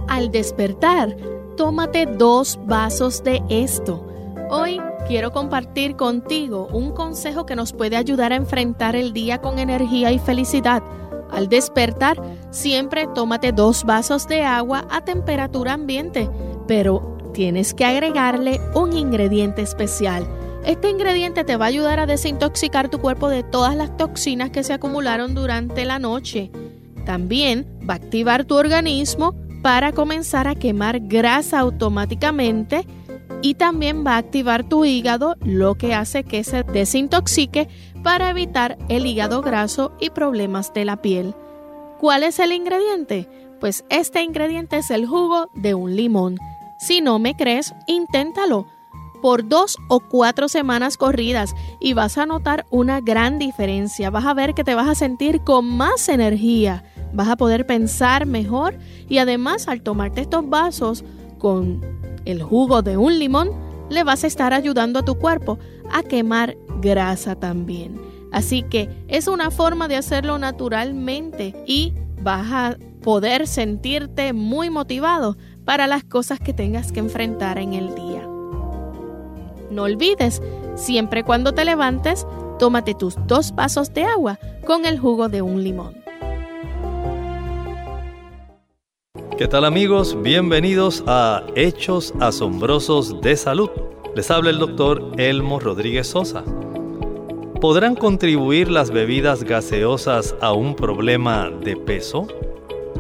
Al 0.07 0.31
despertar, 0.31 1.17
tómate 1.57 2.07
dos 2.07 2.57
vasos 2.67 3.25
de 3.25 3.43
esto. 3.49 4.07
Hoy 4.49 4.81
quiero 5.09 5.33
compartir 5.33 5.97
contigo 5.97 6.69
un 6.73 6.93
consejo 6.93 7.47
que 7.47 7.57
nos 7.57 7.73
puede 7.73 7.97
ayudar 7.97 8.33
a 8.33 8.37
enfrentar 8.37 8.95
el 8.95 9.13
día 9.13 9.41
con 9.41 9.59
energía 9.59 10.13
y 10.13 10.21
felicidad. 10.21 10.85
Al 11.33 11.49
despertar, 11.49 12.23
siempre 12.51 13.09
tómate 13.13 13.51
dos 13.51 13.83
vasos 13.83 14.29
de 14.29 14.45
agua 14.45 14.87
a 14.89 15.05
temperatura 15.05 15.73
ambiente, 15.73 16.31
pero 16.69 17.19
tienes 17.33 17.75
que 17.75 17.85
agregarle 17.85 18.61
un 18.77 18.93
ingrediente 18.93 19.61
especial. 19.61 20.25
Este 20.65 20.89
ingrediente 20.89 21.45
te 21.45 21.57
va 21.57 21.67
a 21.67 21.69
ayudar 21.69 22.01
a 22.01 22.07
desintoxicar 22.07 22.89
tu 22.89 22.99
cuerpo 22.99 23.29
de 23.29 23.43
todas 23.43 23.77
las 23.77 23.95
toxinas 23.99 24.49
que 24.49 24.65
se 24.65 24.73
acumularon 24.73 25.35
durante 25.35 25.85
la 25.85 25.99
noche. 25.99 26.51
También 27.05 27.67
va 27.89 27.95
a 27.95 27.97
activar 27.99 28.47
tu 28.47 28.55
organismo 28.55 29.35
para 29.63 29.93
comenzar 29.93 30.49
a 30.49 30.55
quemar 30.55 31.01
grasa 31.01 31.59
automáticamente 31.59 32.87
y 33.43 33.55
también 33.55 34.07
va 34.07 34.15
a 34.15 34.19
activar 34.19 34.67
tu 34.67 34.87
hígado, 34.87 35.37
lo 35.45 35.75
que 35.75 35.93
hace 35.93 36.25
que 36.25 36.43
se 36.45 36.63
desintoxique 36.63 37.69
para 38.03 38.31
evitar 38.31 38.79
el 38.89 39.05
hígado 39.05 39.43
graso 39.43 39.93
y 40.01 40.11
problemas 40.11 40.73
de 40.73 40.87
la 40.87 40.97
piel. 40.97 41.35
¿Cuál 42.01 42.23
es 42.23 42.39
el 42.39 42.53
ingrediente? 42.53 43.29
Pues 43.61 43.85
este 43.91 44.23
ingrediente 44.23 44.79
es 44.79 44.91
el 44.91 45.07
jugo 45.07 45.51
de 45.55 45.75
un 45.75 45.95
limón. 45.95 46.39
Si 46.79 47.03
no 47.03 47.19
me 47.19 47.37
crees, 47.37 47.75
inténtalo 47.87 48.67
por 49.25 49.49
dos 49.49 49.79
o 49.89 50.01
cuatro 50.01 50.49
semanas 50.49 50.99
corridas 50.99 51.55
y 51.81 51.95
vas 51.95 52.19
a 52.19 52.27
notar 52.27 52.67
una 52.69 53.01
gran 53.01 53.39
diferencia. 53.39 54.11
Vas 54.11 54.27
a 54.27 54.35
ver 54.35 54.53
que 54.53 54.65
te 54.65 54.75
vas 54.75 54.87
a 54.87 54.95
sentir 54.95 55.41
con 55.41 55.65
más 55.65 56.11
energía 56.11 56.85
vas 57.15 57.29
a 57.29 57.37
poder 57.37 57.65
pensar 57.65 58.27
mejor 58.27 58.77
y 59.09 59.19
además 59.19 59.69
al 59.69 59.81
tomarte 59.81 60.21
estos 60.21 60.49
vasos 60.51 61.05
con 61.39 61.81
el 62.25 62.43
jugo 62.43 62.83
de 62.83 62.97
un 62.97 63.19
limón, 63.19 63.51
le 63.89 64.05
vas 64.05 64.25
a 64.25 64.27
estar 64.27 64.53
ayudando 64.53 64.99
a 64.99 65.05
tu 65.05 65.15
cuerpo 65.15 65.59
a 65.91 66.03
quemar 66.03 66.57
grasa 66.81 67.35
también. 67.35 68.01
Así 68.33 68.63
que 68.63 68.89
es 69.09 69.29
una 69.29 69.51
forma 69.51 69.87
de 69.89 69.97
hacerlo 69.97 70.39
naturalmente 70.39 71.55
y 71.67 71.95
vas 72.21 72.51
a 72.51 72.77
poder 73.03 73.47
sentirte 73.47 74.33
muy 74.33 74.71
motivado 74.71 75.37
para 75.65 75.87
las 75.87 76.03
cosas 76.03 76.41
que 76.41 76.53
tengas 76.53 76.91
que 76.91 77.01
enfrentar 77.01 77.59
en 77.59 77.75
el 77.75 77.95
día. 77.95 78.34
No 79.75 79.83
olvides, 79.83 80.41
siempre 80.77 81.25
cuando 81.25 81.53
te 81.53 81.65
levantes, 81.65 82.29
tómate 82.61 82.95
tus 82.95 83.17
dos 83.27 83.57
vasos 83.57 83.93
de 83.93 84.05
agua 84.05 84.39
con 84.65 84.87
el 84.87 85.01
jugo 85.01 85.29
de 85.29 85.43
un 85.43 85.65
limón. 85.65 85.97
¿Qué 89.37 89.49
tal 89.49 89.65
amigos? 89.65 90.17
Bienvenidos 90.23 91.03
a 91.09 91.43
Hechos 91.57 92.15
Asombrosos 92.21 93.21
de 93.21 93.35
Salud. 93.37 93.69
Les 94.15 94.31
habla 94.31 94.51
el 94.51 94.61
doctor 94.61 95.11
Elmo 95.19 95.59
Rodríguez 95.59 96.07
Sosa. 96.07 96.45
¿Podrán 97.61 97.97
contribuir 97.97 98.71
las 98.71 98.93
bebidas 98.93 99.43
gaseosas 99.43 100.37
a 100.41 100.53
un 100.53 100.77
problema 100.77 101.51
de 101.51 101.77
peso? 101.77 102.29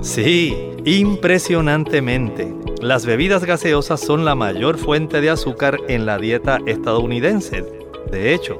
Sí, 0.04 0.54
impresionantemente. 0.84 2.54
Las 2.82 3.06
bebidas 3.06 3.46
gaseosas 3.46 4.00
son 4.00 4.26
la 4.26 4.34
mayor 4.34 4.76
fuente 4.76 5.22
de 5.22 5.30
azúcar 5.30 5.78
en 5.88 6.04
la 6.04 6.18
dieta 6.18 6.58
estadounidense. 6.66 7.64
De 8.10 8.34
hecho, 8.34 8.58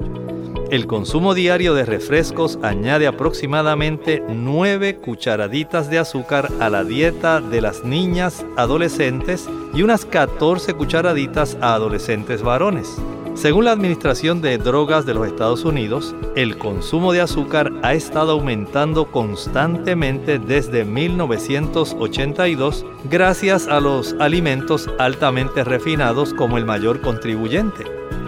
el 0.71 0.87
consumo 0.87 1.35
diario 1.35 1.75
de 1.75 1.85
refrescos 1.85 2.59
añade 2.63 3.07
aproximadamente 3.07 4.23
9 4.27 4.97
cucharaditas 4.97 5.91
de 5.91 5.99
azúcar 5.99 6.49
a 6.61 6.71
la 6.71 6.83
dieta 6.83 7.43
de 7.43 7.61
las 7.61 7.85
niñas 7.85 8.47
adolescentes 8.57 9.47
y 9.75 9.83
unas 9.83 10.07
14 10.07 10.73
cucharaditas 10.73 11.59
a 11.61 11.75
adolescentes 11.75 12.41
varones. 12.41 12.97
Según 13.35 13.65
la 13.65 13.73
Administración 13.73 14.41
de 14.41 14.59
Drogas 14.59 15.07
de 15.07 15.15
los 15.15 15.27
Estados 15.27 15.65
Unidos, 15.65 16.15
el 16.37 16.57
consumo 16.57 17.13
de 17.13 17.21
azúcar 17.21 17.73
ha 17.83 17.93
estado 17.93 18.31
aumentando 18.33 19.07
constantemente 19.07 20.39
desde 20.39 20.85
1982 20.85 22.87
gracias 23.11 23.67
a 23.67 23.81
los 23.81 24.15
alimentos 24.21 24.89
altamente 24.99 25.65
refinados 25.65 26.33
como 26.33 26.59
el 26.59 26.65
mayor 26.65 27.01
contribuyente. 27.01 27.85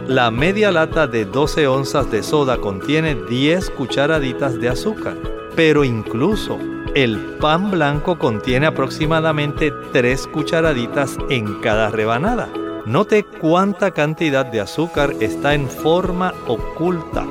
La 0.08 0.32
media 0.32 0.72
lata 0.72 1.06
de 1.06 1.24
12 1.24 1.68
onzas 1.68 2.10
de 2.10 2.24
soda 2.24 2.58
contiene 2.58 3.14
10 3.14 3.70
cucharaditas 3.70 4.60
de 4.60 4.68
azúcar, 4.68 5.16
pero 5.54 5.84
incluso 5.84 6.58
el 6.94 7.16
pan 7.40 7.70
blanco 7.70 8.18
contiene 8.18 8.66
aproximadamente 8.66 9.72
3 9.92 10.26
cucharaditas 10.26 11.16
en 11.30 11.60
cada 11.60 11.90
rebanada. 11.90 12.48
Note 12.86 13.24
cuánta 13.24 13.90
cantidad 13.90 14.46
de 14.46 14.60
azúcar 14.60 15.12
está 15.18 15.54
en 15.54 15.68
forma 15.68 16.32
oculta. 16.46 17.26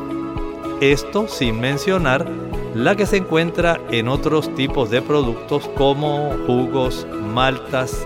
Esto 0.82 1.30
sin 1.30 1.62
mencionar 1.62 2.30
la 2.76 2.98
que 2.98 3.06
se 3.06 3.16
encuentra 3.16 3.80
en 3.90 4.10
otros 4.10 4.54
tipos 4.56 4.90
de 4.90 5.02
productos 5.02 5.66
como 5.78 6.36
jugos, 6.46 7.08
maltas, 7.34 8.06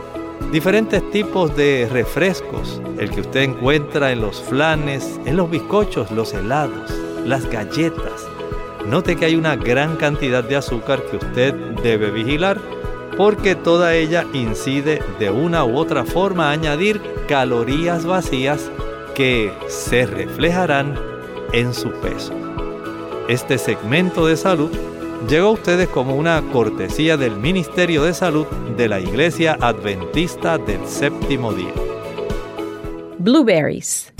diferentes 0.51 1.09
tipos 1.09 1.55
de 1.55 1.89
refrescos, 1.91 2.83
el 2.99 3.09
que 3.09 3.21
usted 3.21 3.41
encuentra 3.41 4.11
en 4.11 4.21
los 4.21 4.39
flanes, 4.43 5.19
en 5.25 5.35
los 5.35 5.49
bizcochos, 5.49 6.11
los 6.11 6.35
helados, 6.35 6.91
las 7.25 7.49
galletas. 7.49 8.27
Note 8.85 9.15
que 9.15 9.25
hay 9.25 9.35
una 9.35 9.55
gran 9.55 9.95
cantidad 9.95 10.43
de 10.43 10.55
azúcar 10.55 11.01
que 11.09 11.17
usted 11.17 11.55
debe 11.81 12.11
vigilar 12.11 12.61
porque 13.19 13.53
toda 13.53 13.95
ella 13.95 14.25
incide 14.31 15.03
de 15.19 15.29
una 15.29 15.65
u 15.65 15.75
otra 15.75 16.05
forma 16.05 16.47
a 16.47 16.51
añadir 16.51 17.01
calorías 17.27 18.05
vacías 18.05 18.71
que 19.13 19.51
se 19.67 20.05
reflejarán 20.05 20.97
en 21.51 21.73
su 21.73 21.91
peso. 21.99 22.33
Este 23.27 23.57
segmento 23.57 24.25
de 24.25 24.37
salud 24.37 24.71
llegó 25.27 25.49
a 25.49 25.51
ustedes 25.51 25.89
como 25.89 26.15
una 26.15 26.41
cortesía 26.53 27.17
del 27.17 27.35
Ministerio 27.35 28.03
de 28.03 28.13
Salud 28.13 28.47
de 28.77 28.87
la 28.87 29.01
Iglesia 29.01 29.57
Adventista 29.59 30.57
del 30.57 30.87
Séptimo 30.87 31.51
Día. 31.51 31.73
Blueberries. 33.17 34.13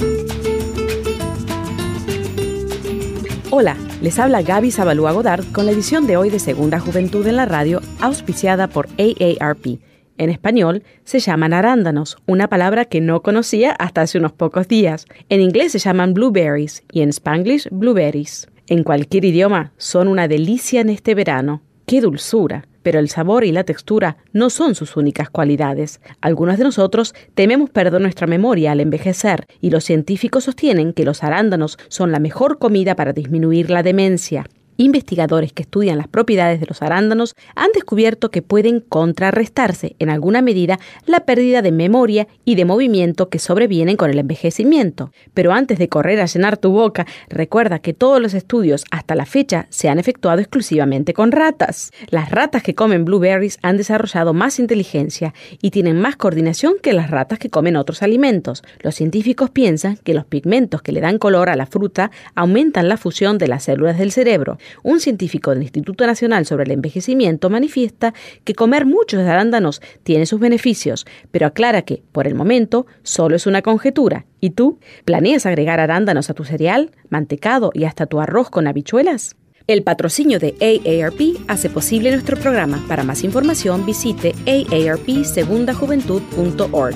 Hola, 3.50 3.78
les 4.02 4.18
habla 4.18 4.42
Gaby 4.42 4.72
Zabalúa 4.72 5.12
Godard 5.12 5.44
con 5.52 5.66
la 5.66 5.72
edición 5.72 6.08
de 6.08 6.16
hoy 6.16 6.30
de 6.30 6.40
Segunda 6.40 6.80
Juventud 6.80 7.26
en 7.28 7.36
la 7.36 7.46
Radio, 7.46 7.82
auspiciada 8.00 8.68
por 8.68 8.88
AARP. 8.98 9.80
En 10.18 10.30
español 10.30 10.84
se 11.04 11.20
llaman 11.20 11.54
arándanos, 11.54 12.18
una 12.26 12.48
palabra 12.48 12.86
que 12.86 13.02
no 13.02 13.22
conocía 13.22 13.72
hasta 13.72 14.02
hace 14.02 14.18
unos 14.18 14.32
pocos 14.32 14.68
días. 14.68 15.06
En 15.28 15.42
inglés 15.42 15.74
se 15.74 15.80
llaman 15.80 16.14
blueberries 16.14 16.84
y 16.92 17.02
en 17.02 17.10
spanglish 17.10 17.68
blueberries. 17.72 18.48
En 18.68 18.84
cualquier 18.84 19.26
idioma 19.26 19.74
son 19.78 20.08
una 20.08 20.28
delicia 20.28 20.82
en 20.82 20.90
este 20.90 21.16
verano. 21.16 21.62
¡Qué 21.86 22.02
dulzura! 22.02 22.66
Pero 22.84 23.00
el 23.00 23.10
sabor 23.10 23.44
y 23.44 23.52
la 23.52 23.64
textura 23.64 24.18
no 24.34 24.50
son 24.50 24.76
sus 24.76 24.98
únicas 24.98 25.30
cualidades. 25.30 26.02
Algunos 26.22 26.58
de 26.58 26.64
nosotros 26.64 27.14
tememos 27.36 27.70
perder 27.70 28.02
nuestra 28.02 28.28
memoria 28.28 28.72
al 28.72 28.80
envejecer 28.80 29.46
y 29.62 29.70
los 29.70 29.84
científicos 29.84 30.46
sostienen 30.46 30.94
que 30.94 31.06
los 31.06 31.24
arándanos 31.24 31.78
son 31.88 32.12
la 32.12 32.20
mejor 32.20 32.60
comida 32.60 32.96
para 32.96 33.14
disminuir 33.14 33.70
la 33.70 33.84
demencia. 33.84 34.46
Investigadores 34.82 35.52
que 35.52 35.64
estudian 35.64 35.98
las 35.98 36.08
propiedades 36.08 36.62
de 36.62 36.66
los 36.66 36.82
arándanos 36.82 37.36
han 37.54 37.70
descubierto 37.74 38.32
que 38.32 38.42
pueden 38.42 38.80
contrarrestarse 38.80 39.98
en 40.00 40.10
alguna 40.10 40.42
medida 40.42 40.80
la 41.06 41.26
pérdida 41.26 41.62
de 41.62 41.74
memoria 41.74 42.30
y 42.46 42.56
de 42.56 42.64
movimiento 42.64 43.28
que 43.28 43.40
sobrevienen 43.40 43.98
con 43.98 44.10
el 44.10 44.20
envejecimiento. 44.20 45.12
Pero 45.34 45.52
antes 45.52 45.80
de 45.80 45.90
correr 45.90 46.22
a 46.22 46.28
llenar 46.28 46.56
tu 46.56 46.72
boca, 46.72 47.06
recuerda 47.28 47.80
que 47.80 47.94
todos 47.94 48.22
los 48.22 48.34
estudios 48.34 48.86
hasta 48.90 49.16
la 49.16 49.26
fecha 49.26 49.68
se 49.70 49.90
han 49.90 50.00
efectuado 50.00 50.40
exclusivamente 50.40 51.12
con 51.14 51.34
ratas. 51.34 51.92
Las 52.08 52.32
ratas 52.32 52.64
que 52.64 52.74
comen 52.74 53.04
blueberries 53.04 53.60
han 53.62 53.76
desarrollado 53.76 54.34
más 54.34 54.60
inteligencia 54.60 55.34
y 55.62 55.72
tienen 55.72 56.00
más 56.00 56.16
coordinación 56.16 56.76
que 56.82 56.94
las 56.94 57.12
ratas 57.12 57.38
que 57.38 57.50
comen 57.50 57.76
otros 57.76 58.02
alimentos. 58.02 58.64
Los 58.80 58.96
científicos 58.96 59.50
piensan 59.50 59.98
que 59.98 60.14
los 60.14 60.24
pigmentos 60.24 60.82
que 60.82 60.94
le 60.94 61.02
dan 61.02 61.18
color 61.18 61.50
a 61.50 61.58
la 61.58 61.66
fruta 61.66 62.12
aumentan 62.34 62.88
la 62.88 62.96
fusión 62.96 63.38
de 63.38 63.50
las 63.50 63.66
células 63.66 63.98
del 63.98 64.14
cerebro 64.14 64.58
un 64.84 65.00
científico 65.00 65.52
del 65.52 65.64
Instituto 65.64 66.06
Nacional 66.06 66.46
sobre 66.46 66.64
el 66.64 66.72
Envejecimiento 66.72 67.50
manifiesta 67.50 68.14
que 68.44 68.56
comer 68.56 68.86
muchos 68.86 69.22
arándanos 69.22 69.82
tiene 70.04 70.26
sus 70.26 70.40
beneficios, 70.40 71.06
pero 71.32 71.48
aclara 71.48 71.84
que, 71.84 72.04
por 72.12 72.28
el 72.28 72.36
momento, 72.36 72.86
solo 73.04 73.36
es 73.36 73.48
una 73.48 73.62
conjetura. 73.62 74.26
¿Y 74.40 74.52
tú? 74.52 74.80
¿Planeas 75.06 75.46
agregar 75.46 75.80
arándanos 75.80 76.30
a 76.30 76.34
tu 76.34 76.44
cereal, 76.44 76.92
mantecado 77.10 77.72
y 77.74 77.86
hasta 77.86 78.06
tu 78.06 78.20
arroz 78.20 78.50
con 78.50 78.68
habichuelas? 78.68 79.36
El 79.68 79.84
patrocinio 79.84 80.40
de 80.40 80.56
AARP 80.60 81.38
hace 81.48 81.70
posible 81.70 82.12
nuestro 82.12 82.36
programa. 82.38 82.84
Para 82.88 83.04
más 83.04 83.24
información 83.24 83.86
visite 83.86 84.34
aarpsegundajuventud.org. 84.48 86.96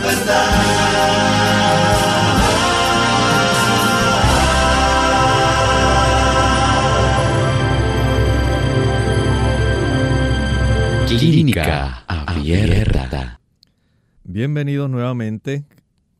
Clínica 11.21 12.03
Abierta. 12.07 13.39
Bienvenidos 14.23 14.89
nuevamente, 14.89 15.65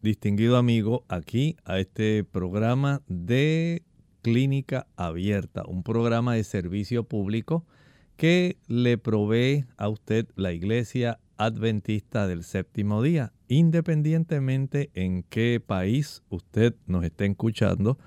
distinguido 0.04 0.58
amigo, 0.58 1.06
aquí 1.08 1.58
a 1.66 1.80
este 1.80 2.24
programa 2.24 3.02
de 3.08 3.82
Clínica 4.22 4.86
Abierta, 4.98 5.64
un 5.68 5.82
programa 5.82 6.36
de 6.36 6.44
servicio 6.44 7.04
público 7.04 7.66
que 8.16 8.58
le 8.68 9.00
provee 9.00 9.66
a 9.76 9.90
usted 9.90 10.28
la 10.36 10.52
Iglesia 10.52 11.18
Adventista 11.36 12.28
del 12.28 12.44
Séptimo 12.44 13.02
Día, 13.02 13.34
independientemente 13.48 14.92
en 14.94 15.24
qué 15.24 15.60
país 15.66 16.22
usted 16.30 16.76
nos 16.86 17.04
esté 17.04 17.26
escuchando. 17.26 17.98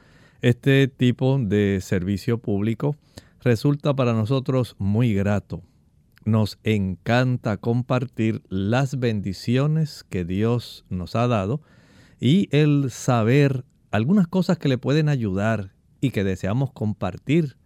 Este 0.42 0.86
tipo 0.86 1.40
de 1.40 1.80
servicio 1.82 2.38
público 2.38 2.94
resulta 3.40 3.94
para 3.94 4.12
nosotros 4.12 4.76
muy 4.78 5.12
grato 5.12 5.64
nos 6.24 6.58
encanta 6.64 7.56
compartir 7.56 8.42
las 8.48 8.98
bendiciones 8.98 10.04
que 10.04 10.24
Dios 10.24 10.84
nos 10.88 11.16
ha 11.16 11.28
dado 11.28 11.60
y 12.20 12.48
el 12.50 12.90
saber 12.90 13.64
algunas 13.90 14.26
cosas 14.26 14.58
que 14.58 14.68
le 14.68 14.78
pueden 14.78 15.08
ayudar 15.08 15.72
y 16.00 16.10
que 16.10 16.24
deseamos 16.24 16.72
compartir 16.72 17.56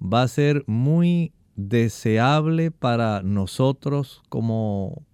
va 0.00 0.22
a 0.22 0.28
ser 0.28 0.64
muy 0.66 1.32
deseable 1.56 2.70
para 2.70 3.22
nosotros 3.22 4.22
como 4.28 5.04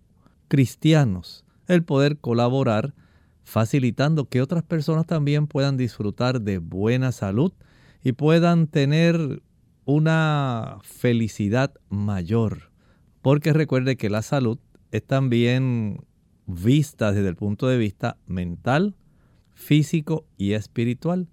cristianos 0.49 1.45
el 1.67 1.85
poder 1.85 2.19
colaborar 2.19 2.95
facilitando 3.45 4.29
que 4.29 4.43
otras 4.43 4.63
personas 4.63 5.07
también 5.07 5.47
puedan 5.47 5.77
disfrutar 5.77 6.41
de 6.41 6.59
buena 6.59 7.13
salud 7.13 7.53
y 8.03 8.13
puedan 8.13 8.67
tener 8.67 9.43
una 9.85 10.79
felicidad 10.83 11.73
mayor 11.89 12.68
porque 13.29 13.53
recuerde 13.53 13.99
que 13.99 14.09
la 14.09 14.23
salud 14.23 14.59
es 14.91 15.05
también 15.05 16.01
vista 16.47 17.13
desde 17.13 17.29
el 17.29 17.37
punto 17.37 17.69
de 17.69 17.77
vista 17.77 18.17
mental, 18.27 18.97
físico 19.53 20.25
y 20.39 20.55
espiritual. 20.55 21.29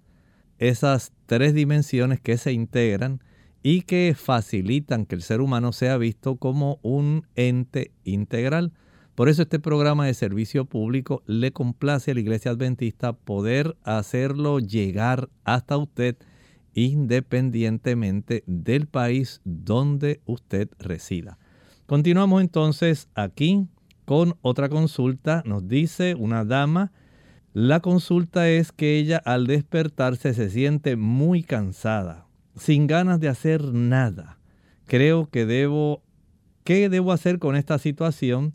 Esas 0.58 1.14
tres 1.24 1.54
dimensiones 1.54 2.20
que 2.20 2.36
se 2.36 2.52
integran 2.52 3.22
y 3.62 3.80
que 3.80 4.14
facilitan 4.14 5.06
que 5.06 5.14
el 5.14 5.22
ser 5.22 5.40
humano 5.40 5.72
sea 5.72 5.96
visto 5.96 6.36
como 6.36 6.80
un 6.82 7.26
ente 7.34 7.92
integral. 8.04 8.74
Por 9.14 9.30
eso 9.30 9.40
este 9.40 9.58
programa 9.58 10.04
de 10.04 10.12
servicio 10.12 10.66
público 10.66 11.22
le 11.24 11.52
complace 11.52 12.10
a 12.10 12.14
la 12.14 12.20
Iglesia 12.20 12.50
Adventista 12.50 13.14
poder 13.14 13.74
hacerlo 13.84 14.58
llegar 14.58 15.30
hasta 15.44 15.78
usted 15.78 16.18
independientemente 16.74 18.44
del 18.46 18.86
país 18.86 19.40
donde 19.44 20.20
usted 20.26 20.68
resida. 20.78 21.38
Continuamos 21.86 22.40
entonces 22.40 23.08
aquí 23.14 23.68
con 24.04 24.34
otra 24.42 24.68
consulta. 24.68 25.44
Nos 25.46 25.68
dice 25.68 26.16
una 26.16 26.44
dama, 26.44 26.90
la 27.52 27.78
consulta 27.78 28.48
es 28.48 28.72
que 28.72 28.98
ella 28.98 29.18
al 29.24 29.46
despertarse 29.46 30.34
se 30.34 30.50
siente 30.50 30.96
muy 30.96 31.44
cansada, 31.44 32.26
sin 32.56 32.88
ganas 32.88 33.20
de 33.20 33.28
hacer 33.28 33.72
nada. 33.72 34.40
Creo 34.86 35.30
que 35.30 35.46
debo, 35.46 36.02
¿qué 36.64 36.88
debo 36.88 37.12
hacer 37.12 37.38
con 37.38 37.54
esta 37.54 37.78
situación? 37.78 38.54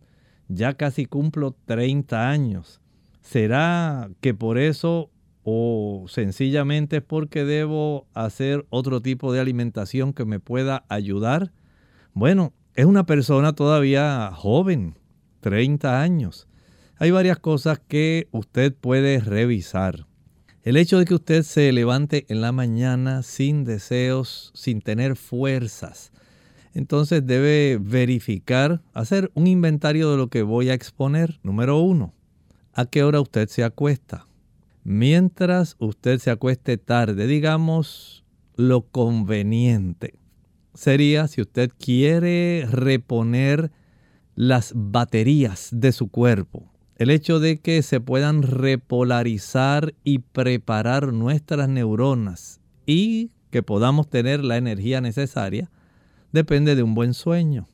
Ya 0.49 0.73
casi 0.73 1.05
cumplo 1.05 1.55
30 1.65 2.29
años. 2.29 2.81
¿Será 3.21 4.09
que 4.19 4.33
por 4.33 4.57
eso 4.57 5.09
o 5.43 6.05
sencillamente 6.09 6.97
es 6.97 7.03
porque 7.03 7.45
debo 7.45 8.07
hacer 8.13 8.65
otro 8.69 9.01
tipo 9.01 9.31
de 9.31 9.39
alimentación 9.39 10.11
que 10.11 10.25
me 10.25 10.41
pueda 10.41 10.83
ayudar? 10.89 11.53
Bueno, 12.13 12.53
es 12.75 12.85
una 12.85 13.05
persona 13.05 13.53
todavía 13.53 14.31
joven, 14.33 14.95
30 15.41 16.01
años. 16.01 16.47
Hay 16.97 17.11
varias 17.11 17.39
cosas 17.39 17.79
que 17.85 18.27
usted 18.31 18.73
puede 18.73 19.19
revisar. 19.19 20.07
El 20.63 20.77
hecho 20.77 20.99
de 20.99 21.05
que 21.05 21.15
usted 21.15 21.43
se 21.43 21.71
levante 21.71 22.25
en 22.29 22.41
la 22.41 22.51
mañana 22.51 23.23
sin 23.23 23.65
deseos, 23.65 24.51
sin 24.53 24.81
tener 24.81 25.15
fuerzas, 25.15 26.11
entonces 26.73 27.25
debe 27.25 27.77
verificar, 27.81 28.81
hacer 28.93 29.31
un 29.33 29.47
inventario 29.47 30.11
de 30.11 30.17
lo 30.17 30.29
que 30.29 30.43
voy 30.43 30.69
a 30.69 30.73
exponer. 30.73 31.39
Número 31.43 31.79
uno, 31.79 32.13
¿a 32.73 32.85
qué 32.85 33.03
hora 33.03 33.19
usted 33.19 33.49
se 33.49 33.63
acuesta? 33.63 34.27
Mientras 34.83 35.75
usted 35.79 36.19
se 36.19 36.31
acueste 36.31 36.77
tarde, 36.77 37.27
digamos 37.27 38.23
lo 38.55 38.83
conveniente 38.83 40.20
sería 40.73 41.27
si 41.27 41.41
usted 41.41 41.71
quiere 41.77 42.67
reponer 42.69 43.71
las 44.35 44.73
baterías 44.75 45.69
de 45.71 45.91
su 45.91 46.09
cuerpo. 46.09 46.71
El 46.95 47.09
hecho 47.09 47.39
de 47.39 47.59
que 47.59 47.81
se 47.81 47.99
puedan 47.99 48.43
repolarizar 48.43 49.93
y 50.03 50.19
preparar 50.19 51.13
nuestras 51.13 51.67
neuronas 51.67 52.61
y 52.85 53.31
que 53.49 53.63
podamos 53.63 54.09
tener 54.09 54.43
la 54.43 54.57
energía 54.57 55.01
necesaria 55.01 55.69
depende 56.31 56.75
de 56.75 56.83
un 56.83 56.93
buen 56.93 57.13
sueño. 57.13 57.67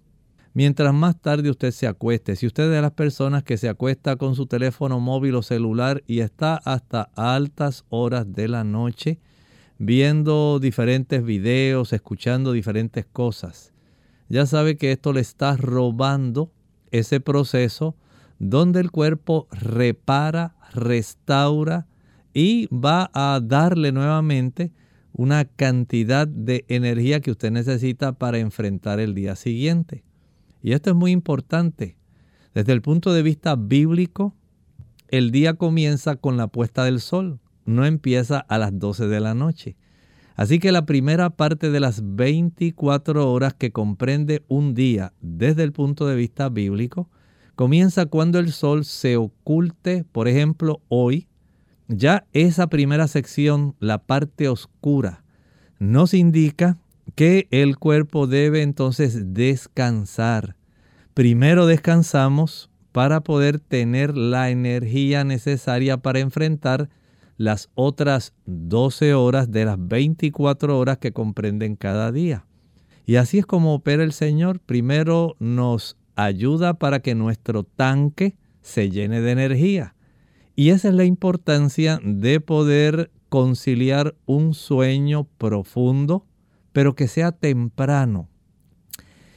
Mientras 0.54 0.91
más 0.93 1.22
tarde 1.22 1.52
usted 1.52 1.72
se 1.72 1.86
acueste, 1.86 2.36
si 2.36 2.48
usted 2.48 2.64
es 2.64 2.72
de 2.72 2.82
las 2.82 2.93
personas 2.93 3.43
que 3.43 3.58
se 3.58 3.70
acuesta 3.70 4.16
con 4.16 4.34
su 4.34 4.48
teléfono 4.48 5.00
móvil 5.00 5.36
o 5.36 5.43
celular 5.43 6.04
y 6.08 6.22
está 6.22 6.56
hasta 6.56 7.12
altas 7.16 7.86
horas 7.89 8.34
de 8.34 8.48
la 8.48 8.64
noche, 8.64 9.20
viendo 9.80 10.59
diferentes 10.59 11.23
videos, 11.23 11.93
escuchando 11.93 12.51
diferentes 12.51 13.05
cosas, 13.05 13.73
ya 14.30 14.45
sabe 14.45 14.78
que 14.78 14.91
esto 14.91 15.13
le 15.13 15.21
está 15.21 15.55
robando 15.55 16.51
ese 16.91 17.19
proceso 17.19 17.95
donde 18.39 18.80
el 18.80 18.91
cuerpo 18.91 19.47
repara, 19.51 20.55
restaura 20.73 21.88
y 22.34 22.67
va 22.67 23.09
a 23.13 23.39
darle 23.41 23.91
nuevamente 23.91 24.71
una 25.13 25.45
cantidad 25.45 26.28
de 26.28 26.65
energía 26.67 27.21
que 27.21 27.32
usted 27.32 27.51
necesita 27.51 28.13
para 28.13 28.38
enfrentar 28.38 28.99
el 28.99 29.15
día 29.15 29.36
siguiente. 29.36 30.03
Y 30.61 30.73
esto 30.73 30.91
es 30.91 30.95
muy 30.95 31.11
importante. 31.11 31.97
Desde 32.53 32.73
el 32.73 32.82
punto 32.82 33.13
de 33.13 33.23
vista 33.23 33.55
bíblico, 33.55 34.36
el 35.07 35.32
día 35.32 35.55
comienza 35.55 36.17
con 36.17 36.38
la 36.38 36.47
puesta 36.47 36.84
del 36.84 36.99
sol 36.99 37.39
no 37.68 37.86
empieza 37.86 38.39
a 38.39 38.57
las 38.57 38.80
12 38.80 39.07
de 39.07 39.20
la 39.20 39.36
noche. 39.36 39.76
Así 40.36 40.59
que 40.59 40.72
la 40.72 40.86
primera 40.86 41.30
parte 41.32 41.70
de 41.70 41.80
las 41.80 42.01
24 42.15 43.32
horas 43.32 43.53
que 43.53 43.72
comprende 43.72 44.43
un 44.47 44.74
día 44.74 45.13
desde 45.22 45.63
el 45.63 45.74
punto 45.74 46.07
de 46.07 46.15
vista 46.15 46.49
bíblico 46.49 47.09
comienza 47.55 48.05
cuando 48.05 48.39
el 48.39 48.51
sol 48.51 48.86
se 48.86 49.18
oculte, 49.18 50.05
por 50.11 50.28
ejemplo, 50.28 50.82
hoy. 50.88 51.28
Ya 51.88 52.26
esa 52.34 52.68
primera 52.68 53.07
sección, 53.07 53.76
la 53.80 53.99
parte 53.99 54.47
oscura, 54.47 55.24
nos 55.80 56.13
indica 56.13 56.78
que 57.15 57.47
el 57.49 57.78
cuerpo 57.78 58.28
debe 58.28 58.61
entonces 58.61 59.34
descansar. 59.34 60.55
Primero 61.13 61.65
descansamos 61.65 62.70
para 62.91 63.22
poder 63.22 63.59
tener 63.59 64.15
la 64.15 64.49
energía 64.49 65.24
necesaria 65.24 65.97
para 65.97 66.20
enfrentar 66.20 66.89
las 67.38 67.70
otras 67.76 68.34
12 68.46 69.14
horas 69.14 69.52
de 69.52 69.66
las 69.66 69.78
24 69.80 70.78
horas 70.78 70.98
que 70.98 71.14
comprenden 71.14 71.76
cada 71.76 72.12
día. 72.12 72.46
Y 73.06 73.16
así 73.16 73.38
es 73.38 73.46
como 73.46 73.74
opera 73.74 74.04
el 74.04 74.12
Señor. 74.12 74.60
Primero 74.60 75.36
nos 75.40 75.96
ayuda 76.16 76.74
para 76.74 77.00
que 77.00 77.16
nuestro 77.16 77.64
tanque 77.64 78.36
se 78.62 78.90
llene 78.90 79.22
de 79.22 79.32
energía. 79.32 79.96
Y 80.56 80.72
esa 80.72 80.90
es 80.90 80.96
la 80.96 81.06
importancia 81.06 82.00
de 82.04 82.42
poder 82.42 83.12
conciliar 83.30 84.16
un 84.26 84.54
sueño 84.54 85.26
profundo, 85.38 86.26
pero 86.74 86.96
que 86.96 87.08
sea 87.08 87.32
temprano. 87.32 88.28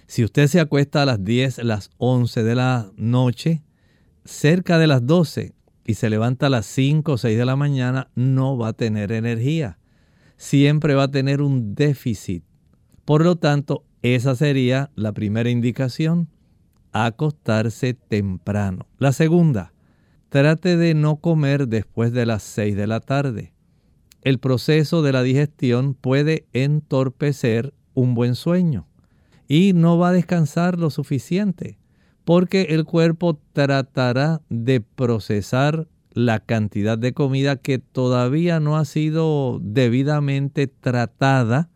Si 0.06 0.24
usted 0.24 0.48
se 0.48 0.58
acuesta 0.58 1.02
a 1.02 1.06
las 1.06 1.22
10, 1.22 1.58
las 1.58 1.90
11 1.98 2.42
de 2.42 2.54
la 2.54 2.90
noche, 2.96 3.62
cerca 4.24 4.78
de 4.78 4.86
las 4.86 5.06
12 5.06 5.54
y 5.90 5.94
se 5.94 6.08
levanta 6.08 6.46
a 6.46 6.50
las 6.50 6.66
5 6.66 7.12
o 7.12 7.18
6 7.18 7.36
de 7.36 7.44
la 7.44 7.56
mañana, 7.56 8.10
no 8.14 8.56
va 8.56 8.68
a 8.68 8.72
tener 8.74 9.10
energía. 9.10 9.78
Siempre 10.36 10.94
va 10.94 11.04
a 11.04 11.10
tener 11.10 11.42
un 11.42 11.74
déficit. 11.74 12.44
Por 13.04 13.24
lo 13.24 13.34
tanto, 13.34 13.82
esa 14.02 14.36
sería 14.36 14.92
la 14.94 15.10
primera 15.10 15.50
indicación, 15.50 16.28
acostarse 16.92 17.94
temprano. 17.94 18.86
La 18.98 19.12
segunda, 19.12 19.72
trate 20.28 20.76
de 20.76 20.94
no 20.94 21.16
comer 21.16 21.66
después 21.66 22.12
de 22.12 22.24
las 22.24 22.44
6 22.44 22.76
de 22.76 22.86
la 22.86 23.00
tarde. 23.00 23.52
El 24.22 24.38
proceso 24.38 25.02
de 25.02 25.10
la 25.10 25.24
digestión 25.24 25.94
puede 25.94 26.46
entorpecer 26.52 27.74
un 27.94 28.14
buen 28.14 28.36
sueño 28.36 28.86
y 29.48 29.72
no 29.72 29.98
va 29.98 30.10
a 30.10 30.12
descansar 30.12 30.78
lo 30.78 30.90
suficiente 30.90 31.80
porque 32.24 32.68
el 32.70 32.84
cuerpo 32.84 33.38
tratará 33.52 34.42
de 34.48 34.80
procesar 34.80 35.88
la 36.12 36.40
cantidad 36.40 36.98
de 36.98 37.12
comida 37.12 37.56
que 37.56 37.78
todavía 37.78 38.60
no 38.60 38.76
ha 38.76 38.84
sido 38.84 39.58
debidamente 39.62 40.66
tratada 40.66 41.70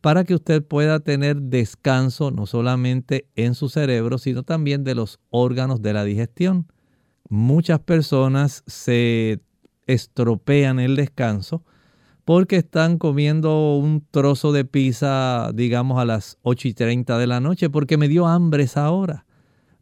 para 0.00 0.24
que 0.24 0.34
usted 0.34 0.62
pueda 0.62 1.00
tener 1.00 1.42
descanso 1.42 2.30
no 2.30 2.46
solamente 2.46 3.26
en 3.36 3.54
su 3.54 3.68
cerebro, 3.68 4.18
sino 4.18 4.42
también 4.42 4.84
de 4.84 4.94
los 4.94 5.18
órganos 5.30 5.82
de 5.82 5.92
la 5.92 6.04
digestión. 6.04 6.66
Muchas 7.28 7.80
personas 7.80 8.62
se 8.66 9.40
estropean 9.86 10.80
el 10.80 10.96
descanso 10.96 11.64
porque 12.24 12.56
están 12.56 12.98
comiendo 12.98 13.76
un 13.76 14.06
trozo 14.10 14.52
de 14.52 14.64
pizza, 14.64 15.50
digamos, 15.52 15.98
a 15.98 16.04
las 16.04 16.38
8 16.42 16.68
y 16.68 16.74
30 16.74 17.18
de 17.18 17.26
la 17.26 17.40
noche, 17.40 17.70
porque 17.70 17.96
me 17.96 18.08
dio 18.08 18.26
hambre 18.26 18.64
esa 18.64 18.90
hora 18.90 19.26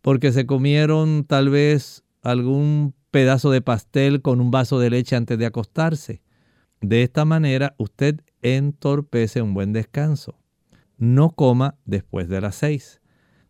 porque 0.08 0.32
se 0.32 0.46
comieron 0.46 1.24
tal 1.24 1.50
vez 1.50 2.02
algún 2.22 2.94
pedazo 3.10 3.50
de 3.50 3.60
pastel 3.60 4.22
con 4.22 4.40
un 4.40 4.50
vaso 4.50 4.78
de 4.78 4.88
leche 4.88 5.16
antes 5.16 5.38
de 5.38 5.44
acostarse. 5.44 6.22
De 6.80 7.02
esta 7.02 7.26
manera 7.26 7.74
usted 7.76 8.22
entorpece 8.40 9.42
un 9.42 9.52
buen 9.52 9.74
descanso. 9.74 10.38
No 10.96 11.32
coma 11.32 11.76
después 11.84 12.30
de 12.30 12.40
las 12.40 12.54
seis. 12.54 13.02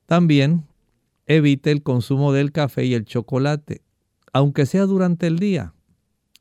También 0.06 0.66
evite 1.26 1.70
el 1.70 1.84
consumo 1.84 2.32
del 2.32 2.50
café 2.50 2.84
y 2.86 2.94
el 2.94 3.04
chocolate, 3.04 3.82
aunque 4.32 4.66
sea 4.66 4.86
durante 4.86 5.28
el 5.28 5.38
día. 5.38 5.74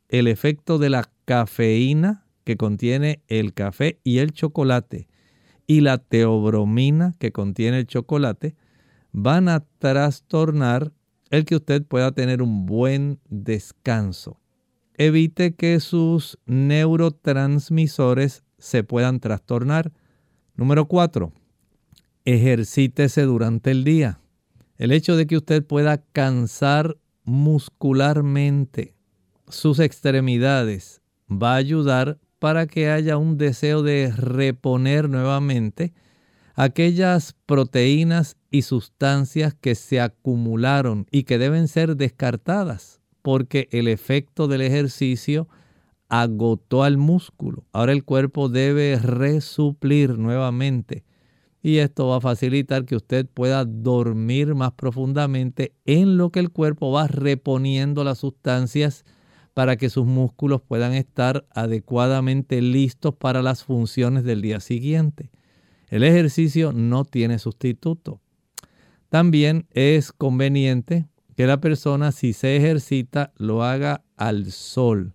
El 0.10 0.26
efecto 0.26 0.80
de 0.80 0.90
la 0.90 1.12
cafeína 1.26 2.26
que 2.44 2.58
contiene 2.58 3.22
el 3.28 3.54
café 3.54 4.00
y 4.04 4.18
el 4.18 4.32
chocolate 4.32 5.10
y 5.68 5.82
la 5.82 6.00
teobromina 6.00 7.14
que 7.20 7.32
contiene 7.32 7.78
el 7.78 7.86
chocolate 7.86 8.56
van 9.12 9.50
a 9.50 9.66
trastornar 9.80 10.92
el 11.30 11.46
que 11.46 11.56
usted 11.56 11.84
pueda 11.84 12.12
tener 12.12 12.42
un 12.42 12.66
buen 12.66 13.20
descanso. 13.30 14.40
Evite 14.96 15.56
que 15.56 15.80
sus 15.80 16.40
neurotransmisores 16.46 18.44
se 18.58 18.84
puedan 18.84 19.20
trastornar. 19.20 19.92
Número 20.56 20.88
cuatro, 20.88 21.34
ejercítese 22.26 23.24
durante 23.24 23.72
el 23.72 23.84
día. 23.84 24.20
El 24.78 24.92
hecho 24.92 25.16
de 25.16 25.28
que 25.28 25.38
usted 25.38 25.66
pueda 25.66 25.98
cansar 25.98 26.98
muscularmente 27.24 28.96
sus 29.50 29.80
extremidades 29.80 31.02
va 31.30 31.54
a 31.54 31.58
ayudar 31.58 32.20
para 32.40 32.68
que 32.68 32.90
haya 32.90 33.18
un 33.18 33.38
deseo 33.38 33.82
de 33.82 34.12
reponer 34.16 35.10
nuevamente 35.10 35.94
aquellas 36.58 37.36
proteínas 37.46 38.36
y 38.50 38.64
sustancias 38.64 39.54
que 39.54 39.76
se 39.76 40.02
acumularon 40.02 41.06
y 41.12 41.24
que 41.24 41.38
deben 41.38 41.68
ser 41.68 41.96
descartadas 41.96 43.00
porque 43.22 43.70
el 43.72 43.88
efecto 43.88 44.48
del 44.48 44.62
ejercicio 44.62 45.48
agotó 46.10 46.84
al 46.84 46.98
músculo. 46.98 47.66
Ahora 47.74 47.92
el 47.92 48.04
cuerpo 48.04 48.50
debe 48.50 48.98
resuplir 48.98 50.18
nuevamente 50.18 51.04
y 51.62 51.78
esto 51.78 52.08
va 52.08 52.18
a 52.18 52.22
facilitar 52.22 52.86
que 52.86 52.96
usted 52.96 53.28
pueda 53.32 53.64
dormir 53.64 54.56
más 54.56 54.72
profundamente 54.72 55.74
en 55.86 56.18
lo 56.18 56.32
que 56.32 56.40
el 56.40 56.50
cuerpo 56.50 56.92
va 56.92 57.06
reponiendo 57.08 58.04
las 58.04 58.18
sustancias 58.18 59.06
para 59.54 59.76
que 59.76 59.92
sus 59.92 60.08
músculos 60.08 60.62
puedan 60.62 60.94
estar 60.94 61.46
adecuadamente 61.52 62.62
listos 62.64 63.14
para 63.14 63.44
las 63.44 63.64
funciones 63.64 64.24
del 64.24 64.42
día 64.42 64.60
siguiente. 64.60 65.30
El 65.88 66.04
ejercicio 66.04 66.74
no 66.74 67.06
tiene 67.06 67.40
sustituto. 67.40 68.22
También 69.10 69.68
es 69.72 70.12
conveniente 70.12 71.08
que 71.36 71.48
la 71.48 71.62
persona 71.62 72.12
si 72.12 72.34
se 72.34 72.58
ejercita 72.58 73.32
lo 73.38 73.64
haga 73.64 74.04
al 74.18 74.52
sol. 74.52 75.14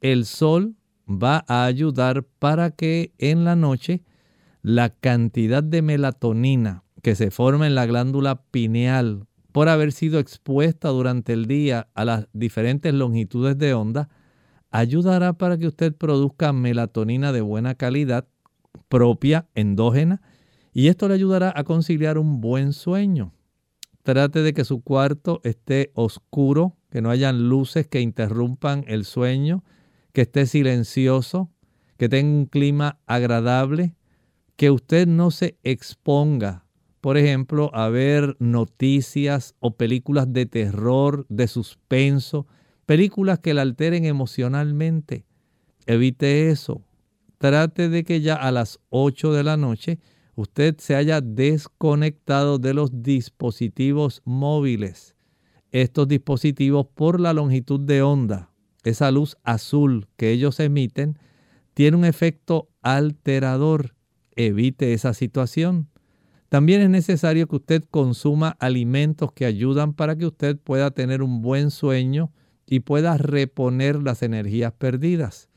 El 0.00 0.24
sol 0.24 0.76
va 1.08 1.44
a 1.48 1.64
ayudar 1.64 2.24
para 2.38 2.70
que 2.70 3.12
en 3.18 3.44
la 3.44 3.56
noche 3.56 4.02
la 4.62 4.90
cantidad 4.90 5.62
de 5.62 5.82
melatonina 5.82 6.82
que 7.02 7.14
se 7.14 7.30
forma 7.30 7.66
en 7.66 7.74
la 7.74 7.86
glándula 7.86 8.42
pineal 8.50 9.26
por 9.52 9.68
haber 9.68 9.92
sido 9.92 10.18
expuesta 10.18 10.88
durante 10.88 11.32
el 11.32 11.46
día 11.46 11.88
a 11.94 12.04
las 12.04 12.28
diferentes 12.32 12.92
longitudes 12.92 13.56
de 13.56 13.74
onda, 13.74 14.08
ayudará 14.70 15.32
para 15.34 15.56
que 15.56 15.66
usted 15.66 15.94
produzca 15.94 16.52
melatonina 16.52 17.32
de 17.32 17.40
buena 17.40 17.74
calidad, 17.74 18.26
propia, 18.88 19.48
endógena, 19.54 20.22
y 20.72 20.88
esto 20.88 21.08
le 21.08 21.14
ayudará 21.14 21.52
a 21.56 21.64
conciliar 21.64 22.18
un 22.18 22.40
buen 22.40 22.72
sueño. 22.72 23.32
Trate 24.02 24.42
de 24.42 24.52
que 24.52 24.64
su 24.64 24.82
cuarto 24.82 25.40
esté 25.42 25.90
oscuro, 25.94 26.76
que 26.90 27.02
no 27.02 27.10
hayan 27.10 27.48
luces 27.48 27.86
que 27.86 28.00
interrumpan 28.00 28.84
el 28.86 29.04
sueño, 29.04 29.64
que 30.12 30.22
esté 30.22 30.46
silencioso, 30.46 31.50
que 31.96 32.08
tenga 32.08 32.30
un 32.30 32.46
clima 32.46 33.00
agradable, 33.06 33.94
que 34.56 34.70
usted 34.70 35.06
no 35.06 35.30
se 35.30 35.58
exponga 35.62 36.66
por 37.06 37.18
ejemplo, 37.18 37.70
a 37.72 37.88
ver 37.88 38.34
noticias 38.40 39.54
o 39.60 39.76
películas 39.76 40.32
de 40.32 40.44
terror, 40.44 41.24
de 41.28 41.46
suspenso, 41.46 42.48
películas 42.84 43.38
que 43.38 43.54
la 43.54 43.62
alteren 43.62 44.04
emocionalmente. 44.04 45.24
Evite 45.86 46.50
eso. 46.50 46.82
Trate 47.38 47.88
de 47.88 48.04
que 48.04 48.20
ya 48.20 48.34
a 48.34 48.50
las 48.50 48.80
8 48.88 49.32
de 49.32 49.44
la 49.44 49.56
noche 49.56 49.98
usted 50.36 50.76
se 50.78 50.94
haya 50.94 51.20
desconectado 51.20 52.58
de 52.58 52.74
los 52.74 53.02
dispositivos 53.02 54.22
móviles. 54.24 55.14
Estos 55.70 56.08
dispositivos 56.08 56.86
por 56.94 57.20
la 57.20 57.32
longitud 57.32 57.80
de 57.80 58.02
onda, 58.02 58.50
esa 58.84 59.10
luz 59.10 59.36
azul 59.42 60.08
que 60.16 60.30
ellos 60.30 60.60
emiten, 60.60 61.18
tiene 61.74 61.96
un 61.96 62.04
efecto 62.04 62.70
alterador. 62.82 63.94
Evite 64.34 64.92
esa 64.92 65.12
situación. 65.12 65.88
También 66.48 66.80
es 66.80 66.90
necesario 66.90 67.48
que 67.48 67.56
usted 67.56 67.84
consuma 67.90 68.56
alimentos 68.60 69.32
que 69.32 69.44
ayudan 69.44 69.94
para 69.94 70.16
que 70.16 70.26
usted 70.26 70.58
pueda 70.58 70.90
tener 70.90 71.22
un 71.22 71.42
buen 71.42 71.70
sueño 71.70 72.32
y 72.66 72.80
pueda 72.80 73.18
reponer 73.18 74.02
las 74.02 74.22
energías 74.22 74.72
perdidas. 74.72 75.48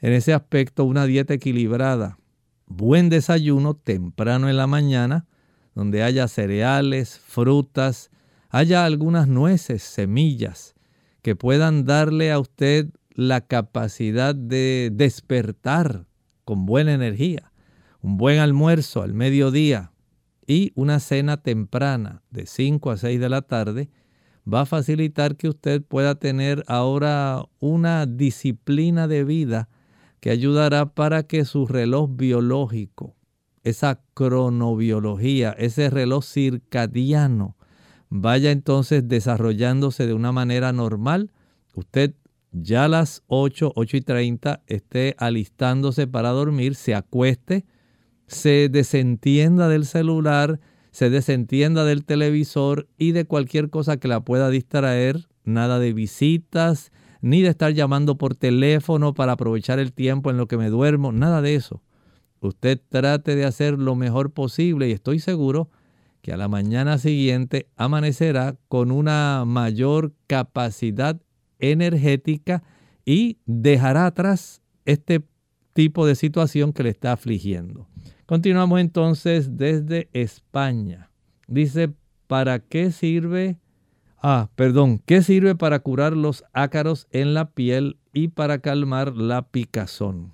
En 0.00 0.12
ese 0.12 0.32
aspecto, 0.32 0.84
una 0.84 1.06
dieta 1.06 1.34
equilibrada, 1.34 2.18
buen 2.66 3.08
desayuno 3.08 3.74
temprano 3.74 4.48
en 4.48 4.56
la 4.56 4.66
mañana, 4.66 5.26
donde 5.74 6.02
haya 6.02 6.28
cereales, 6.28 7.18
frutas, 7.18 8.10
haya 8.48 8.84
algunas 8.84 9.26
nueces, 9.28 9.82
semillas, 9.82 10.74
que 11.22 11.34
puedan 11.34 11.84
darle 11.84 12.30
a 12.30 12.38
usted 12.38 12.90
la 13.10 13.40
capacidad 13.40 14.34
de 14.34 14.90
despertar 14.92 16.06
con 16.44 16.64
buena 16.64 16.94
energía. 16.94 17.52
Un 18.00 18.16
buen 18.16 18.38
almuerzo 18.38 19.02
al 19.02 19.14
mediodía, 19.14 19.92
y 20.46 20.72
una 20.76 21.00
cena 21.00 21.36
temprana 21.36 22.22
de 22.30 22.46
5 22.46 22.90
a 22.92 22.96
6 22.96 23.20
de 23.20 23.28
la 23.28 23.42
tarde 23.42 23.90
va 24.50 24.62
a 24.62 24.66
facilitar 24.66 25.36
que 25.36 25.48
usted 25.48 25.82
pueda 25.82 26.14
tener 26.14 26.64
ahora 26.68 27.44
una 27.58 28.06
disciplina 28.06 29.06
de 29.08 29.24
vida 29.24 29.68
que 30.20 30.30
ayudará 30.30 30.94
para 30.94 31.22
que 31.24 31.44
su 31.44 31.66
reloj 31.66 32.10
biológico, 32.14 33.16
esa 33.62 34.00
cronobiología, 34.14 35.52
ese 35.52 35.90
reloj 35.90 36.24
circadiano, 36.24 37.56
vaya 38.08 38.50
entonces 38.50 39.06
desarrollándose 39.06 40.06
de 40.06 40.14
una 40.14 40.32
manera 40.32 40.72
normal. 40.72 41.30
Usted 41.74 42.14
ya 42.52 42.84
a 42.84 42.88
las 42.88 43.22
8, 43.26 43.72
8 43.74 43.96
y 43.96 44.00
30 44.00 44.62
esté 44.66 45.14
alistándose 45.18 46.06
para 46.06 46.30
dormir, 46.30 46.74
se 46.74 46.94
acueste, 46.94 47.66
se 48.26 48.68
desentienda 48.68 49.68
del 49.68 49.86
celular, 49.86 50.60
se 50.90 51.10
desentienda 51.10 51.84
del 51.84 52.04
televisor 52.04 52.88
y 52.96 53.12
de 53.12 53.24
cualquier 53.24 53.70
cosa 53.70 53.98
que 53.98 54.08
la 54.08 54.20
pueda 54.20 54.50
distraer, 54.50 55.28
nada 55.44 55.78
de 55.78 55.92
visitas, 55.92 56.90
ni 57.20 57.42
de 57.42 57.48
estar 57.48 57.72
llamando 57.72 58.16
por 58.16 58.34
teléfono 58.34 59.14
para 59.14 59.32
aprovechar 59.32 59.78
el 59.78 59.92
tiempo 59.92 60.30
en 60.30 60.36
lo 60.36 60.46
que 60.46 60.56
me 60.56 60.70
duermo, 60.70 61.12
nada 61.12 61.42
de 61.42 61.54
eso. 61.54 61.82
Usted 62.40 62.80
trate 62.88 63.34
de 63.34 63.44
hacer 63.44 63.78
lo 63.78 63.96
mejor 63.96 64.32
posible 64.32 64.88
y 64.88 64.92
estoy 64.92 65.18
seguro 65.18 65.70
que 66.22 66.32
a 66.32 66.36
la 66.36 66.48
mañana 66.48 66.98
siguiente 66.98 67.68
amanecerá 67.76 68.56
con 68.68 68.90
una 68.90 69.44
mayor 69.46 70.12
capacidad 70.26 71.20
energética 71.58 72.62
y 73.04 73.38
dejará 73.46 74.06
atrás 74.06 74.62
este 74.84 75.22
tipo 75.72 76.06
de 76.06 76.14
situación 76.14 76.72
que 76.72 76.82
le 76.82 76.90
está 76.90 77.12
afligiendo. 77.12 77.88
Continuamos 78.26 78.80
entonces 78.80 79.56
desde 79.56 80.08
España. 80.12 81.10
Dice, 81.46 81.92
¿para 82.26 82.58
qué 82.58 82.92
sirve? 82.92 83.56
Ah, 84.20 84.48
perdón, 84.56 85.00
¿qué 85.06 85.22
sirve 85.22 85.54
para 85.54 85.78
curar 85.78 86.16
los 86.16 86.44
ácaros 86.52 87.06
en 87.12 87.34
la 87.34 87.50
piel 87.52 87.98
y 88.12 88.28
para 88.28 88.58
calmar 88.58 89.16
la 89.16 89.42
picazón? 89.42 90.32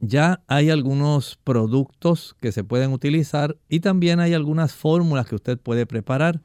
Ya 0.00 0.42
hay 0.48 0.68
algunos 0.68 1.38
productos 1.42 2.36
que 2.42 2.52
se 2.52 2.62
pueden 2.62 2.92
utilizar 2.92 3.56
y 3.70 3.80
también 3.80 4.20
hay 4.20 4.34
algunas 4.34 4.74
fórmulas 4.74 5.26
que 5.26 5.36
usted 5.36 5.58
puede 5.58 5.86
preparar. 5.86 6.42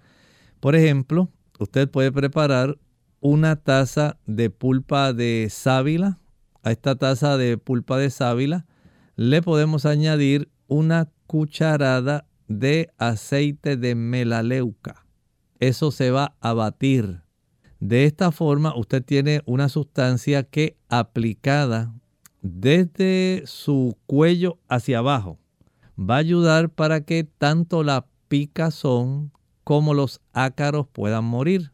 Por 0.61 0.77
ejemplo, 0.77 1.27
usted 1.59 1.89
puede 1.89 2.13
preparar 2.13 2.77
una 3.19 3.57
taza 3.57 4.17
de 4.25 4.49
pulpa 4.49 5.11
de 5.11 5.49
sábila. 5.51 6.19
A 6.63 6.71
esta 6.71 6.95
taza 6.95 7.35
de 7.35 7.57
pulpa 7.57 7.97
de 7.97 8.09
sábila 8.09 8.65
le 9.17 9.41
podemos 9.41 9.85
añadir 9.85 10.49
una 10.67 11.09
cucharada 11.27 12.25
de 12.47 12.89
aceite 12.97 13.75
de 13.75 13.95
melaleuca. 13.95 15.00
Eso 15.61 15.91
se 15.91 16.09
va 16.11 16.35
a 16.41 16.53
batir. 16.53 17.21
De 17.79 18.05
esta 18.05 18.31
forma 18.31 18.75
usted 18.75 19.03
tiene 19.03 19.41
una 19.45 19.69
sustancia 19.69 20.43
que 20.43 20.75
aplicada 20.89 21.93
desde 22.41 23.43
su 23.45 23.95
cuello 24.07 24.57
hacia 24.67 24.97
abajo 24.97 25.39
va 25.97 26.15
a 26.15 26.19
ayudar 26.19 26.69
para 26.71 27.01
que 27.01 27.23
tanto 27.23 27.83
la 27.83 28.07
picazón 28.27 29.31
como 29.63 29.93
los 29.93 30.19
ácaros 30.33 30.87
puedan 30.91 31.25
morir. 31.25 31.71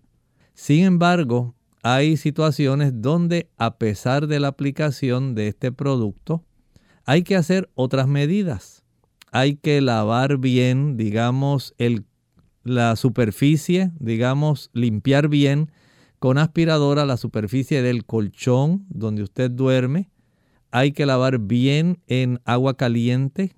Sin 0.54 0.84
embargo, 0.84 1.56
hay 1.82 2.18
situaciones 2.18 2.92
donde 3.02 3.50
a 3.58 3.78
pesar 3.78 4.28
de 4.28 4.42
la 4.42 4.50
aplicación 4.50 5.34
de 5.34 5.48
este 5.48 5.72
producto, 5.72 6.44
hay 7.06 7.24
que 7.24 7.38
hacer 7.38 7.70
otras 7.74 8.08
medidas 8.08 8.84
hay 9.32 9.56
que 9.56 9.82
lavar 9.82 10.38
bien, 10.38 10.98
digamos, 10.98 11.76
el, 11.78 12.06
la 12.70 12.96
superficie, 12.96 13.92
digamos, 14.00 14.70
limpiar 14.74 15.28
bien 15.28 15.72
con 16.20 16.38
aspiradora 16.38 17.06
la 17.06 17.18
superficie 17.18 17.82
del 17.82 18.06
colchón 18.06 18.86
donde 18.90 19.24
usted 19.24 19.52
duerme. 19.52 20.10
Hay 20.72 20.92
que 20.92 21.06
lavar 21.06 21.40
bien 21.40 22.00
en 22.08 22.40
agua 22.46 22.76
caliente 22.76 23.56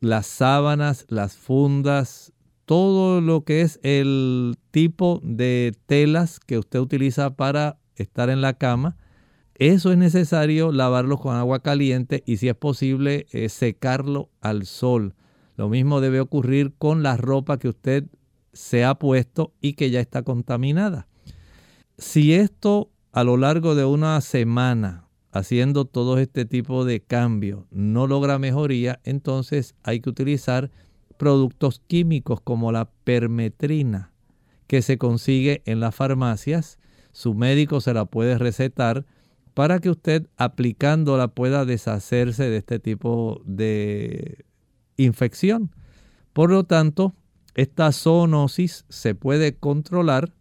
las 0.00 0.26
sábanas, 0.26 1.06
las 1.08 1.36
fundas, 1.36 2.32
todo 2.64 3.20
lo 3.20 3.44
que 3.44 3.60
es 3.60 3.78
el 3.82 4.56
tipo 4.70 5.20
de 5.22 5.74
telas 5.86 6.40
que 6.40 6.58
usted 6.58 6.80
utiliza 6.80 7.36
para 7.36 7.78
estar 7.96 8.30
en 8.30 8.40
la 8.40 8.54
cama 8.54 8.96
eso 9.64 9.92
es 9.92 9.98
necesario 9.98 10.72
lavarlo 10.72 11.18
con 11.18 11.36
agua 11.36 11.60
caliente 11.60 12.24
y 12.26 12.38
si 12.38 12.48
es 12.48 12.56
posible 12.56 13.26
eh, 13.30 13.48
secarlo 13.48 14.28
al 14.40 14.66
sol. 14.66 15.14
Lo 15.56 15.68
mismo 15.68 16.00
debe 16.00 16.18
ocurrir 16.18 16.72
con 16.78 17.04
la 17.04 17.16
ropa 17.16 17.58
que 17.58 17.68
usted 17.68 18.06
se 18.52 18.84
ha 18.84 18.94
puesto 18.94 19.52
y 19.60 19.74
que 19.74 19.90
ya 19.90 20.00
está 20.00 20.22
contaminada. 20.22 21.08
Si 21.98 22.34
esto 22.34 22.90
a 23.12 23.24
lo 23.24 23.36
largo 23.36 23.74
de 23.74 23.84
una 23.84 24.20
semana, 24.20 25.08
haciendo 25.30 25.84
todo 25.84 26.18
este 26.18 26.44
tipo 26.44 26.84
de 26.84 27.00
cambios, 27.00 27.64
no 27.70 28.06
logra 28.06 28.38
mejoría, 28.38 29.00
entonces 29.04 29.74
hay 29.82 30.00
que 30.00 30.10
utilizar 30.10 30.70
productos 31.16 31.80
químicos 31.86 32.40
como 32.40 32.72
la 32.72 32.90
permetrina, 33.04 34.12
que 34.66 34.82
se 34.82 34.98
consigue 34.98 35.62
en 35.66 35.80
las 35.80 35.94
farmacias. 35.94 36.78
Su 37.12 37.34
médico 37.34 37.80
se 37.80 37.94
la 37.94 38.06
puede 38.06 38.38
recetar 38.38 39.04
para 39.54 39.78
que 39.80 39.90
usted 39.90 40.26
aplicándola 40.36 41.28
pueda 41.28 41.64
deshacerse 41.64 42.48
de 42.48 42.56
este 42.56 42.78
tipo 42.78 43.42
de 43.44 44.44
infección. 44.96 45.70
Por 46.32 46.50
lo 46.50 46.64
tanto, 46.64 47.14
esta 47.54 47.92
zoonosis 47.92 48.84
se 48.88 49.14
puede 49.14 49.54
controlar 49.54 50.32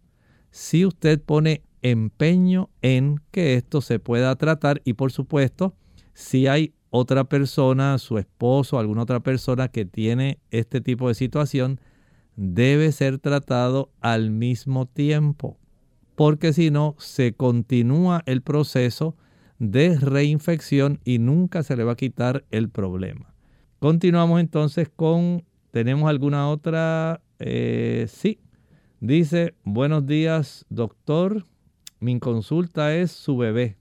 si 0.52 0.86
usted 0.86 1.22
pone 1.22 1.64
empeño 1.82 2.70
en 2.82 3.22
que 3.32 3.56
esto 3.56 3.82
se 3.82 4.00
pueda 4.00 4.36
tratar 4.36 4.82
y 4.86 4.94
por 4.94 5.12
supuesto, 5.12 5.76
si 6.14 6.48
hay 6.48 6.74
otra 6.90 7.24
persona, 7.24 7.98
su 7.98 8.18
esposo, 8.18 8.78
alguna 8.78 9.04
otra 9.04 9.22
persona 9.22 9.70
que 9.70 9.86
tiene 9.86 10.40
este 10.52 10.82
tipo 10.82 11.08
de 11.08 11.16
situación, 11.16 11.80
debe 12.36 12.92
ser 12.92 13.18
tratado 13.18 13.92
al 14.02 14.30
mismo 14.30 14.86
tiempo, 14.86 15.58
porque 16.16 16.54
si 16.54 16.70
no, 16.70 16.96
se 17.00 17.34
continúa 17.34 18.24
el 18.26 18.42
proceso 18.42 19.16
de 19.58 19.98
reinfección 19.98 21.00
y 21.06 21.20
nunca 21.20 21.64
se 21.64 21.76
le 21.76 21.84
va 21.84 21.94
a 21.94 21.98
quitar 21.98 22.46
el 22.52 22.70
problema. 22.70 23.34
Continuamos 23.80 24.40
entonces 24.42 24.90
con, 24.94 25.44
¿tenemos 25.72 26.10
alguna 26.10 26.50
otra? 26.50 27.22
Eh, 27.40 28.06
sí, 28.08 28.40
dice, 29.00 29.56
buenos 29.64 30.06
días 30.06 30.66
doctor, 30.70 31.46
mi 32.00 32.20
consulta 32.20 32.96
es 32.96 33.12
su 33.12 33.38
bebé 33.38 33.78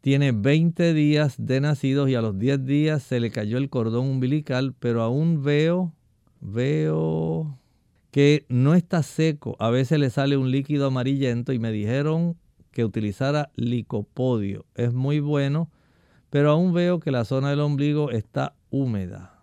tiene 0.00 0.32
20 0.32 0.94
días 0.94 1.34
de 1.38 1.60
nacidos 1.60 2.08
y 2.08 2.14
a 2.14 2.22
los 2.22 2.38
10 2.38 2.64
días 2.64 3.02
se 3.02 3.20
le 3.20 3.30
cayó 3.30 3.58
el 3.58 3.68
cordón 3.68 4.06
umbilical, 4.06 4.74
pero 4.78 5.02
aún 5.02 5.42
veo, 5.42 5.92
veo 6.40 7.58
que 8.10 8.46
no 8.48 8.74
está 8.74 9.02
seco. 9.02 9.56
A 9.58 9.70
veces 9.70 9.98
le 9.98 10.10
sale 10.10 10.36
un 10.36 10.50
líquido 10.50 10.86
amarillento 10.86 11.52
y 11.52 11.58
me 11.58 11.72
dijeron 11.72 12.36
que 12.70 12.84
utilizara 12.84 13.50
licopodio. 13.56 14.64
Es 14.74 14.94
muy 14.94 15.20
bueno, 15.20 15.68
pero 16.30 16.52
aún 16.52 16.72
veo 16.72 17.00
que 17.00 17.10
la 17.10 17.24
zona 17.24 17.50
del 17.50 17.60
ombligo 17.60 18.10
está 18.10 18.54
húmeda. 18.70 19.37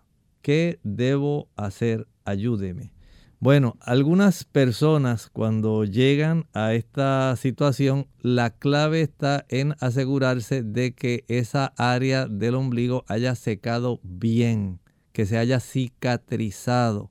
¿Qué 0.46 0.78
debo 0.84 1.48
hacer? 1.56 2.06
Ayúdeme. 2.24 2.92
Bueno, 3.40 3.76
algunas 3.80 4.44
personas 4.44 5.28
cuando 5.28 5.84
llegan 5.84 6.46
a 6.52 6.72
esta 6.72 7.34
situación, 7.34 8.06
la 8.20 8.50
clave 8.50 9.00
está 9.00 9.44
en 9.48 9.74
asegurarse 9.80 10.62
de 10.62 10.94
que 10.94 11.24
esa 11.26 11.74
área 11.76 12.28
del 12.28 12.54
ombligo 12.54 13.04
haya 13.08 13.34
secado 13.34 13.98
bien, 14.04 14.78
que 15.10 15.26
se 15.26 15.36
haya 15.36 15.58
cicatrizado. 15.58 17.10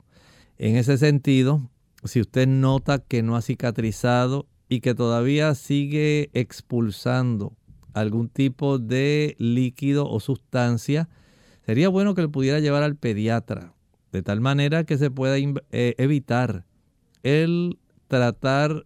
En 0.57 0.77
ese 0.77 0.97
sentido, 0.97 1.69
si 2.05 2.21
usted 2.21 2.47
nota 2.47 2.99
que 2.99 3.21
no 3.21 3.35
ha 3.35 3.41
cicatrizado 3.41 4.47
y 4.69 4.79
que 4.79 4.95
todavía 4.95 5.53
sigue 5.55 6.29
expulsando 6.31 7.57
algún 7.93 8.29
tipo 8.29 8.79
de 8.79 9.35
líquido 9.39 10.09
o 10.09 10.21
sustancia, 10.21 11.09
sería 11.65 11.89
bueno 11.89 12.15
que 12.15 12.21
le 12.21 12.29
pudiera 12.29 12.59
llevar 12.59 12.83
al 12.83 12.95
pediatra 12.95 13.75
de 14.15 14.23
tal 14.23 14.39
manera 14.39 14.85
que 14.85 14.97
se 14.97 15.11
pueda 15.11 15.37
eh, 15.37 15.95
evitar 15.97 16.65
el 17.23 17.79
tratar 18.07 18.85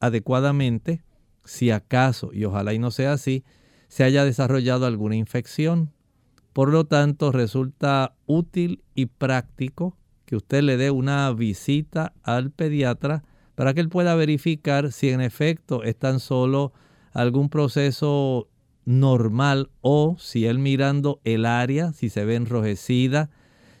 adecuadamente 0.00 1.04
si 1.44 1.70
acaso, 1.70 2.32
y 2.32 2.44
ojalá 2.44 2.74
y 2.74 2.80
no 2.80 2.90
sea 2.90 3.12
así, 3.12 3.44
se 3.86 4.02
haya 4.02 4.24
desarrollado 4.24 4.86
alguna 4.86 5.14
infección. 5.14 5.92
Por 6.52 6.72
lo 6.72 6.84
tanto, 6.84 7.30
resulta 7.30 8.16
útil 8.26 8.82
y 8.94 9.06
práctico 9.06 9.96
que 10.24 10.34
usted 10.34 10.62
le 10.62 10.76
dé 10.76 10.90
una 10.90 11.30
visita 11.32 12.12
al 12.24 12.50
pediatra 12.50 13.22
para 13.54 13.72
que 13.72 13.80
él 13.80 13.88
pueda 13.88 14.16
verificar 14.16 14.90
si 14.90 15.10
en 15.10 15.20
efecto 15.20 15.84
es 15.84 15.96
tan 15.96 16.18
solo 16.18 16.72
algún 17.12 17.48
proceso 17.48 18.48
normal 18.86 19.68
o 19.82 20.16
si 20.18 20.46
él 20.46 20.58
mirando 20.58 21.20
el 21.24 21.44
área, 21.44 21.92
si 21.92 22.08
se 22.08 22.24
ve 22.24 22.36
enrojecida, 22.36 23.28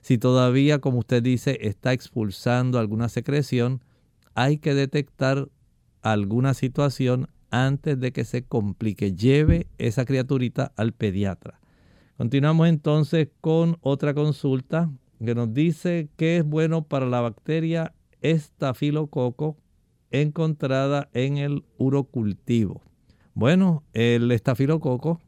si 0.02 0.18
todavía, 0.18 0.80
como 0.80 0.98
usted 0.98 1.22
dice, 1.22 1.58
está 1.62 1.92
expulsando 1.92 2.78
alguna 2.78 3.08
secreción, 3.08 3.82
hay 4.34 4.58
que 4.58 4.74
detectar 4.74 5.48
alguna 6.02 6.52
situación 6.54 7.28
antes 7.50 7.98
de 7.98 8.12
que 8.12 8.24
se 8.24 8.44
complique. 8.44 9.14
Lleve 9.14 9.68
esa 9.78 10.04
criaturita 10.04 10.72
al 10.76 10.92
pediatra. 10.92 11.58
Continuamos 12.16 12.68
entonces 12.68 13.28
con 13.40 13.78
otra 13.80 14.14
consulta 14.14 14.90
que 15.24 15.34
nos 15.34 15.52
dice 15.54 16.08
que 16.16 16.38
es 16.38 16.44
bueno 16.44 16.82
para 16.82 17.06
la 17.06 17.20
bacteria 17.20 17.94
estafilococo 18.20 19.56
encontrada 20.10 21.08
en 21.12 21.38
el 21.38 21.64
urocultivo. 21.78 22.82
Bueno, 23.36 23.84
el 23.92 24.32
estafilococo 24.32 25.20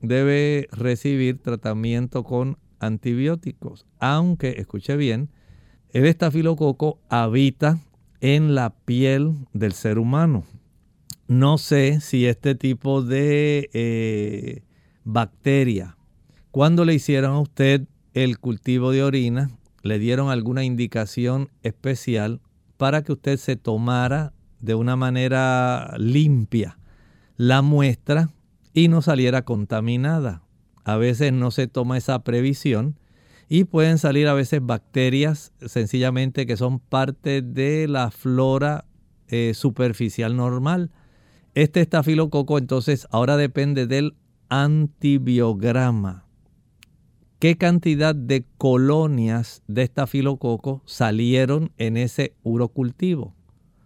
debe 0.00 0.68
recibir 0.70 1.42
tratamiento 1.42 2.22
con 2.22 2.56
antibióticos, 2.78 3.84
aunque, 3.98 4.60
escuche 4.60 4.96
bien, 4.96 5.28
el 5.90 6.06
estafilococo 6.06 7.00
habita 7.08 7.80
en 8.20 8.54
la 8.54 8.70
piel 8.70 9.34
del 9.54 9.72
ser 9.72 9.98
humano. 9.98 10.44
No 11.26 11.58
sé 11.58 12.00
si 12.00 12.26
este 12.26 12.54
tipo 12.54 13.02
de 13.02 13.70
eh, 13.72 14.62
bacteria, 15.02 15.96
cuando 16.52 16.84
le 16.84 16.94
hicieron 16.94 17.32
a 17.32 17.40
usted 17.40 17.88
el 18.14 18.38
cultivo 18.38 18.92
de 18.92 19.02
orina, 19.02 19.50
le 19.82 19.98
dieron 19.98 20.30
alguna 20.30 20.62
indicación 20.62 21.48
especial 21.64 22.40
para 22.76 23.02
que 23.02 23.10
usted 23.10 23.36
se 23.36 23.56
tomara 23.56 24.32
de 24.60 24.76
una 24.76 24.94
manera 24.94 25.96
limpia 25.98 26.78
la 27.38 27.62
muestra 27.62 28.28
y 28.74 28.88
no 28.88 29.00
saliera 29.00 29.46
contaminada 29.46 30.42
a 30.88 30.96
veces 30.96 31.34
no 31.34 31.50
se 31.50 31.68
toma 31.68 31.98
esa 31.98 32.24
previsión 32.24 32.98
y 33.46 33.64
pueden 33.64 33.98
salir 33.98 34.26
a 34.26 34.32
veces 34.32 34.64
bacterias 34.64 35.52
sencillamente 35.60 36.46
que 36.46 36.56
son 36.56 36.78
parte 36.78 37.42
de 37.42 37.86
la 37.88 38.10
flora 38.10 38.86
eh, 39.26 39.52
superficial 39.52 40.34
normal. 40.34 40.90
Este 41.54 41.82
estafilococo 41.82 42.56
entonces 42.56 43.06
ahora 43.10 43.36
depende 43.36 43.86
del 43.86 44.16
antibiograma. 44.48 46.24
¿Qué 47.38 47.58
cantidad 47.58 48.14
de 48.14 48.46
colonias 48.56 49.62
de 49.66 49.82
estafilococo 49.82 50.82
salieron 50.86 51.70
en 51.76 51.98
ese 51.98 52.34
urocultivo? 52.42 53.34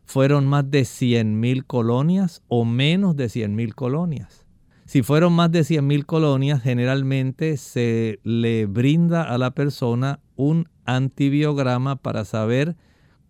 ¿Fueron 0.04 0.46
más 0.46 0.70
de 0.70 0.82
100.000 0.82 1.64
colonias 1.66 2.42
o 2.48 2.64
menos 2.64 3.16
de 3.16 3.26
100.000 3.26 3.74
colonias? 3.74 4.46
Si 4.84 5.02
fueron 5.02 5.32
más 5.32 5.50
de 5.50 5.60
100.000 5.60 6.04
colonias, 6.04 6.62
generalmente 6.62 7.56
se 7.56 8.20
le 8.24 8.66
brinda 8.66 9.22
a 9.22 9.38
la 9.38 9.52
persona 9.52 10.20
un 10.36 10.68
antibiograma 10.84 11.96
para 11.96 12.24
saber 12.24 12.76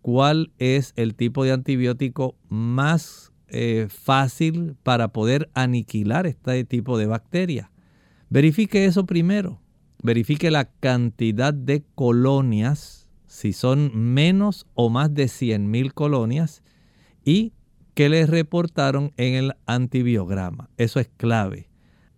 cuál 0.01 0.51
es 0.59 0.93
el 0.97 1.15
tipo 1.15 1.45
de 1.45 1.53
antibiótico 1.53 2.37
más 2.49 3.33
eh, 3.49 3.87
fácil 3.89 4.77
para 4.83 5.09
poder 5.09 5.51
aniquilar 5.55 6.27
este 6.27 6.65
tipo 6.65 6.99
de 6.99 7.07
bacteria. 7.07 7.71
Verifique 8.29 8.87
eso 8.87 9.07
primero. 9.07 9.61
Verifique 10.03 10.51
la 10.51 10.65
cantidad 10.65 11.55
de 11.55 11.85
colonias, 11.95 13.02
si 13.43 13.53
son 13.53 13.91
menos 13.93 14.69
o 14.75 14.89
más 14.89 15.13
de 15.13 15.25
100.000 15.25 15.93
colonias, 15.95 16.63
y 17.25 17.55
que 17.95 18.09
les 18.09 18.31
reportaron 18.31 19.13
en 19.17 19.35
el 19.35 19.55
antibiograma. 19.67 20.71
Eso 20.77 21.01
es 21.01 21.11
clave. 21.17 21.69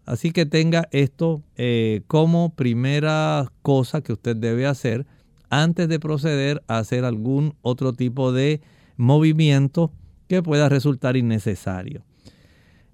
Así 0.04 0.32
que 0.32 0.44
tenga 0.44 0.86
esto 0.92 1.42
eh, 1.56 2.02
como 2.08 2.54
primera 2.54 3.50
cosa 3.62 4.02
que 4.02 4.12
usted 4.12 4.36
debe 4.36 4.66
hacer 4.66 5.06
antes 5.48 5.88
de 5.88 5.98
proceder 5.98 6.62
a 6.68 6.76
hacer 6.76 7.06
algún 7.06 7.54
otro 7.62 7.94
tipo 7.94 8.30
de 8.30 8.60
movimiento 8.98 9.92
que 10.28 10.42
pueda 10.42 10.68
resultar 10.68 11.16
innecesario. 11.16 12.04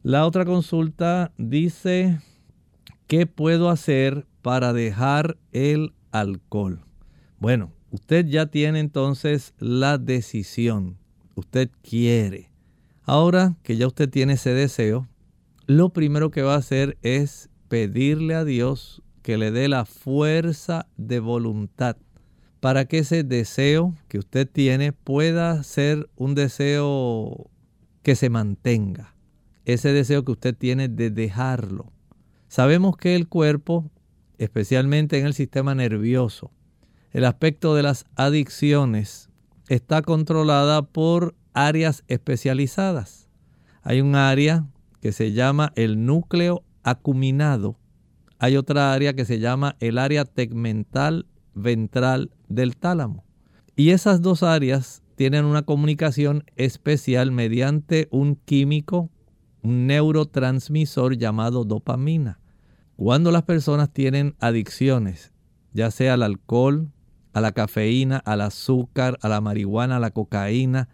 La 0.04 0.24
otra 0.24 0.44
consulta 0.44 1.32
dice, 1.36 2.20
¿qué 3.08 3.26
puedo 3.26 3.70
hacer 3.70 4.24
para 4.40 4.72
dejar 4.72 5.36
el 5.50 5.94
alcohol? 6.12 6.84
Bueno, 7.40 7.72
usted 7.90 8.26
ya 8.26 8.46
tiene 8.46 8.80
entonces 8.80 9.54
la 9.58 9.98
decisión. 9.98 10.96
Usted 11.34 11.70
quiere. 11.82 12.50
Ahora 13.04 13.56
que 13.62 13.76
ya 13.76 13.86
usted 13.86 14.08
tiene 14.08 14.34
ese 14.34 14.54
deseo, 14.54 15.08
lo 15.66 15.90
primero 15.90 16.30
que 16.30 16.42
va 16.42 16.54
a 16.54 16.58
hacer 16.58 16.98
es 17.02 17.48
pedirle 17.68 18.34
a 18.34 18.44
Dios 18.44 19.02
que 19.22 19.38
le 19.38 19.50
dé 19.50 19.68
la 19.68 19.84
fuerza 19.84 20.86
de 20.96 21.20
voluntad 21.20 21.96
para 22.60 22.84
que 22.84 22.98
ese 22.98 23.24
deseo 23.24 23.94
que 24.08 24.18
usted 24.18 24.48
tiene 24.48 24.92
pueda 24.92 25.62
ser 25.62 26.08
un 26.16 26.34
deseo 26.34 27.50
que 28.02 28.16
se 28.16 28.28
mantenga. 28.30 29.14
Ese 29.64 29.92
deseo 29.92 30.24
que 30.24 30.32
usted 30.32 30.54
tiene 30.54 30.88
de 30.88 31.10
dejarlo. 31.10 31.92
Sabemos 32.48 32.96
que 32.96 33.14
el 33.14 33.28
cuerpo, 33.28 33.90
especialmente 34.38 35.18
en 35.18 35.26
el 35.26 35.34
sistema 35.34 35.74
nervioso, 35.74 36.50
el 37.12 37.24
aspecto 37.24 37.74
de 37.74 37.82
las 37.82 38.04
adicciones 38.14 39.30
está 39.68 40.02
controlada 40.02 40.82
por 40.82 41.34
áreas 41.54 42.04
especializadas. 42.08 43.28
Hay 43.82 44.00
un 44.00 44.14
área 44.14 44.66
que 45.00 45.12
se 45.12 45.32
llama 45.32 45.72
el 45.74 46.04
núcleo 46.06 46.62
acuminado. 46.82 47.76
Hay 48.38 48.56
otra 48.56 48.92
área 48.92 49.14
que 49.14 49.24
se 49.24 49.38
llama 49.38 49.76
el 49.80 49.98
área 49.98 50.24
tegmental 50.24 51.26
ventral 51.54 52.30
del 52.48 52.76
tálamo. 52.76 53.24
Y 53.76 53.90
esas 53.90 54.22
dos 54.22 54.42
áreas 54.42 55.02
tienen 55.16 55.44
una 55.44 55.62
comunicación 55.62 56.44
especial 56.56 57.32
mediante 57.32 58.08
un 58.10 58.36
químico, 58.36 59.10
un 59.62 59.86
neurotransmisor 59.86 61.16
llamado 61.16 61.64
dopamina. 61.64 62.40
Cuando 62.96 63.32
las 63.32 63.42
personas 63.42 63.92
tienen 63.92 64.34
adicciones, 64.40 65.32
ya 65.72 65.90
sea 65.90 66.14
al 66.14 66.22
alcohol, 66.22 66.90
a 67.32 67.40
la 67.40 67.52
cafeína, 67.52 68.18
al 68.18 68.40
azúcar, 68.40 69.18
a 69.22 69.28
la 69.28 69.40
marihuana, 69.40 69.96
a 69.96 70.00
la 70.00 70.10
cocaína, 70.10 70.88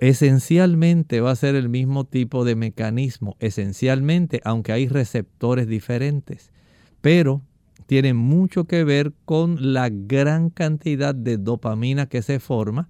esencialmente 0.00 1.20
va 1.20 1.30
a 1.30 1.36
ser 1.36 1.54
el 1.54 1.68
mismo 1.68 2.04
tipo 2.04 2.44
de 2.44 2.54
mecanismo, 2.54 3.36
esencialmente, 3.40 4.40
aunque 4.44 4.72
hay 4.72 4.88
receptores 4.88 5.66
diferentes, 5.66 6.52
pero 7.00 7.42
tiene 7.86 8.14
mucho 8.14 8.64
que 8.64 8.84
ver 8.84 9.12
con 9.24 9.72
la 9.72 9.88
gran 9.90 10.50
cantidad 10.50 11.14
de 11.14 11.38
dopamina 11.38 12.06
que 12.06 12.22
se 12.22 12.40
forma, 12.40 12.88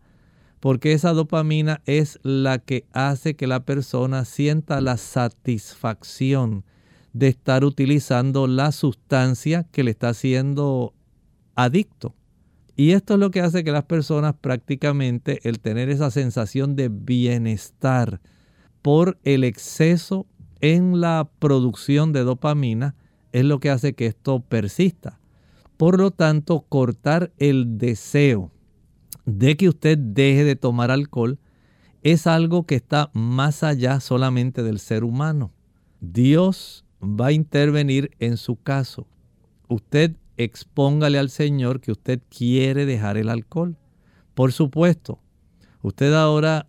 porque 0.59 0.93
esa 0.93 1.13
dopamina 1.13 1.81
es 1.87 2.19
la 2.23 2.59
que 2.59 2.85
hace 2.93 3.35
que 3.35 3.47
la 3.47 3.65
persona 3.65 4.25
sienta 4.25 4.81
la 4.81 4.99
satisfacción 4.99 6.65
de 7.13 7.29
estar 7.29 7.65
utilizando 7.65 8.47
la 8.47 8.73
sustancia 8.73 9.67
que 9.73 9.85
le 9.85 9.93
está 9.93 10.11
haciendo 10.11 10.93
adicto. 11.55 12.15
Y 12.81 12.93
esto 12.93 13.13
es 13.13 13.21
lo 13.21 13.31
que 13.31 13.43
hace 13.43 13.63
que 13.63 13.73
las 13.73 13.85
personas 13.85 14.35
prácticamente 14.41 15.47
el 15.47 15.61
tener 15.61 15.91
esa 15.91 16.11
sensación 16.11 16.77
de 16.77 16.89
bienestar 16.89 18.23
por 18.81 19.19
el 19.23 19.45
exceso 19.45 20.27
en 20.63 20.99
la 20.99 21.29
producción 21.41 22.15
de 22.15 22.21
dopamina 22.21 22.95
es 23.33 23.45
lo 23.45 23.61
que 23.61 23.69
hace 23.69 23.93
que 23.93 24.07
esto 24.07 24.41
persista. 24.41 25.21
Por 25.77 25.99
lo 25.99 26.11
tanto, 26.11 26.65
cortar 26.71 27.33
el 27.37 27.77
deseo 27.77 28.51
de 29.27 29.59
que 29.59 29.69
usted 29.69 29.99
deje 29.99 30.45
de 30.45 30.57
tomar 30.57 30.91
alcohol 30.91 31.39
es 32.03 32.27
algo 32.27 32.65
que 32.65 32.77
está 32.77 33.11
más 33.13 33.63
allá 33.63 34.01
solamente 34.01 34.63
del 34.63 34.79
ser 34.79 35.05
humano. 35.05 35.53
Dios 36.01 36.87
va 37.03 37.27
a 37.27 37.33
intervenir 37.33 38.13
en 38.21 38.39
su 38.39 38.57
caso. 38.57 39.07
Usted 39.69 40.17
expóngale 40.45 41.19
al 41.19 41.31
Señor 41.31 41.81
que 41.81 41.93
usted 41.93 42.21
quiere 42.29 42.87
dejar 42.87 43.17
el 43.17 43.29
alcohol. 43.29 43.77
Por 44.35 44.53
supuesto, 44.53 45.21
usted 45.83 46.15
ahora 46.15 46.67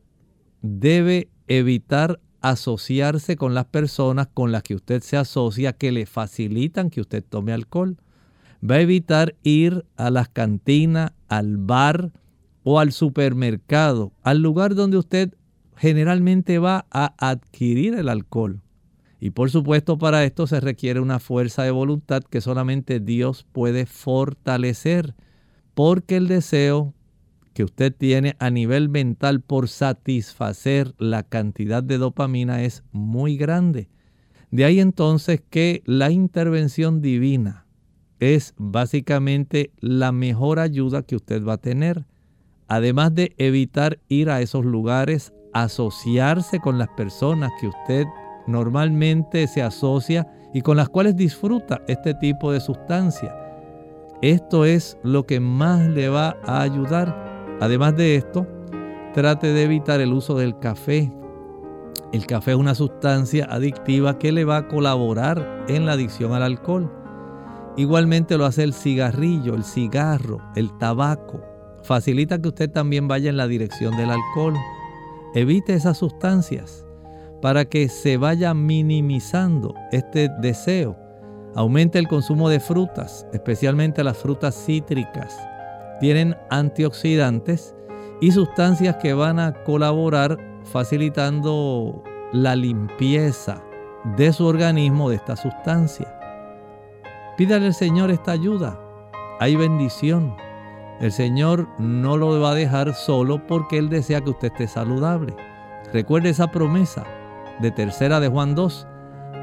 debe 0.61 1.29
evitar 1.47 2.19
asociarse 2.41 3.37
con 3.37 3.53
las 3.53 3.65
personas 3.65 4.27
con 4.33 4.51
las 4.51 4.63
que 4.63 4.75
usted 4.75 5.01
se 5.01 5.15
asocia 5.15 5.73
que 5.73 5.91
le 5.91 6.05
facilitan 6.05 6.89
que 6.89 7.01
usted 7.01 7.23
tome 7.23 7.53
alcohol. 7.53 7.97
Va 8.67 8.75
a 8.75 8.81
evitar 8.81 9.35
ir 9.43 9.85
a 9.95 10.09
las 10.09 10.29
cantinas, 10.29 11.13
al 11.27 11.57
bar 11.57 12.11
o 12.63 12.79
al 12.79 12.91
supermercado, 12.91 14.11
al 14.21 14.41
lugar 14.41 14.75
donde 14.75 14.97
usted 14.97 15.33
generalmente 15.77 16.59
va 16.59 16.85
a 16.91 17.13
adquirir 17.17 17.95
el 17.95 18.09
alcohol. 18.09 18.61
Y 19.23 19.29
por 19.29 19.51
supuesto 19.51 19.99
para 19.99 20.23
esto 20.23 20.47
se 20.47 20.59
requiere 20.59 20.99
una 20.99 21.19
fuerza 21.19 21.61
de 21.61 21.69
voluntad 21.69 22.23
que 22.23 22.41
solamente 22.41 22.99
Dios 22.99 23.45
puede 23.51 23.85
fortalecer, 23.85 25.13
porque 25.75 26.17
el 26.17 26.27
deseo 26.27 26.95
que 27.53 27.63
usted 27.63 27.95
tiene 27.95 28.35
a 28.39 28.49
nivel 28.49 28.89
mental 28.89 29.41
por 29.41 29.67
satisfacer 29.67 30.95
la 30.97 31.21
cantidad 31.21 31.83
de 31.83 31.99
dopamina 31.99 32.63
es 32.63 32.83
muy 32.91 33.37
grande. 33.37 33.89
De 34.49 34.65
ahí 34.65 34.79
entonces 34.79 35.39
que 35.51 35.83
la 35.85 36.09
intervención 36.09 36.99
divina 36.99 37.67
es 38.19 38.55
básicamente 38.57 39.69
la 39.81 40.11
mejor 40.11 40.57
ayuda 40.57 41.03
que 41.03 41.15
usted 41.15 41.45
va 41.45 41.53
a 41.53 41.61
tener. 41.61 42.07
Además 42.67 43.13
de 43.13 43.35
evitar 43.37 43.99
ir 44.07 44.31
a 44.31 44.41
esos 44.41 44.65
lugares, 44.65 45.31
asociarse 45.53 46.59
con 46.59 46.79
las 46.79 46.89
personas 46.89 47.51
que 47.59 47.67
usted 47.67 48.05
normalmente 48.47 49.47
se 49.47 49.61
asocia 49.61 50.27
y 50.53 50.61
con 50.61 50.77
las 50.77 50.89
cuales 50.89 51.15
disfruta 51.15 51.81
este 51.87 52.13
tipo 52.13 52.51
de 52.51 52.59
sustancia. 52.59 53.35
Esto 54.21 54.65
es 54.65 54.97
lo 55.03 55.25
que 55.25 55.39
más 55.39 55.87
le 55.87 56.09
va 56.09 56.37
a 56.45 56.61
ayudar. 56.61 57.57
Además 57.59 57.95
de 57.95 58.15
esto, 58.15 58.45
trate 59.13 59.53
de 59.53 59.63
evitar 59.63 60.01
el 60.01 60.13
uso 60.13 60.35
del 60.35 60.59
café. 60.59 61.11
El 62.13 62.25
café 62.27 62.51
es 62.51 62.57
una 62.57 62.75
sustancia 62.75 63.45
adictiva 63.49 64.19
que 64.19 64.31
le 64.31 64.45
va 64.45 64.57
a 64.57 64.67
colaborar 64.67 65.65
en 65.67 65.85
la 65.85 65.93
adicción 65.93 66.33
al 66.33 66.43
alcohol. 66.43 66.91
Igualmente 67.77 68.37
lo 68.37 68.45
hace 68.45 68.63
el 68.63 68.73
cigarrillo, 68.73 69.55
el 69.55 69.63
cigarro, 69.63 70.39
el 70.55 70.77
tabaco. 70.77 71.41
Facilita 71.83 72.39
que 72.39 72.49
usted 72.49 72.69
también 72.69 73.07
vaya 73.07 73.29
en 73.29 73.37
la 73.37 73.47
dirección 73.47 73.95
del 73.95 74.11
alcohol. 74.11 74.55
Evite 75.33 75.73
esas 75.73 75.97
sustancias 75.97 76.85
para 77.41 77.65
que 77.65 77.89
se 77.89 78.17
vaya 78.17 78.53
minimizando 78.53 79.73
este 79.91 80.29
deseo. 80.39 80.95
Aumente 81.55 81.99
el 81.99 82.07
consumo 82.07 82.47
de 82.47 82.59
frutas, 82.59 83.27
especialmente 83.33 84.03
las 84.03 84.17
frutas 84.17 84.55
cítricas. 84.55 85.37
Tienen 85.99 86.37
antioxidantes 86.49 87.75
y 88.21 88.31
sustancias 88.31 88.97
que 88.97 89.13
van 89.13 89.39
a 89.39 89.53
colaborar 89.63 90.37
facilitando 90.63 92.03
la 92.31 92.55
limpieza 92.55 93.61
de 94.15 94.31
su 94.31 94.45
organismo 94.45 95.09
de 95.09 95.17
esta 95.17 95.35
sustancia. 95.35 96.17
Pídale 97.37 97.67
al 97.67 97.73
Señor 97.73 98.11
esta 98.11 98.31
ayuda. 98.31 98.79
Hay 99.39 99.55
bendición. 99.55 100.35
El 100.99 101.11
Señor 101.11 101.67
no 101.79 102.15
lo 102.15 102.39
va 102.39 102.51
a 102.51 102.55
dejar 102.55 102.93
solo 102.93 103.45
porque 103.47 103.79
Él 103.79 103.89
desea 103.89 104.21
que 104.21 104.29
usted 104.29 104.51
esté 104.51 104.67
saludable. 104.67 105.35
Recuerde 105.91 106.29
esa 106.29 106.51
promesa 106.51 107.03
de 107.61 107.71
tercera 107.71 108.19
de 108.19 108.27
Juan 108.27 108.55
2. 108.55 108.87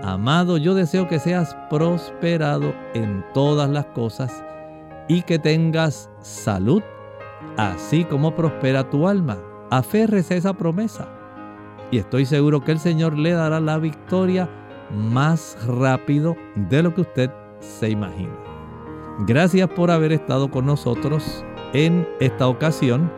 Amado, 0.02 0.58
yo 0.58 0.74
deseo 0.74 1.08
que 1.08 1.18
seas 1.18 1.56
prosperado 1.70 2.74
en 2.94 3.24
todas 3.34 3.68
las 3.68 3.86
cosas 3.86 4.44
y 5.08 5.22
que 5.22 5.38
tengas 5.38 6.10
salud, 6.20 6.82
así 7.56 8.04
como 8.04 8.34
prospera 8.34 8.88
tu 8.90 9.08
alma. 9.08 9.38
Aférrese 9.70 10.34
a 10.34 10.36
esa 10.38 10.52
promesa. 10.54 11.08
Y 11.90 11.98
estoy 11.98 12.26
seguro 12.26 12.62
que 12.62 12.72
el 12.72 12.78
Señor 12.78 13.16
le 13.16 13.32
dará 13.32 13.60
la 13.60 13.78
victoria 13.78 14.48
más 14.90 15.56
rápido 15.66 16.36
de 16.54 16.82
lo 16.82 16.94
que 16.94 17.02
usted 17.02 17.30
se 17.60 17.90
imagina. 17.90 18.34
Gracias 19.26 19.68
por 19.70 19.90
haber 19.90 20.12
estado 20.12 20.50
con 20.50 20.66
nosotros 20.66 21.44
en 21.72 22.06
esta 22.20 22.46
ocasión, 22.46 23.10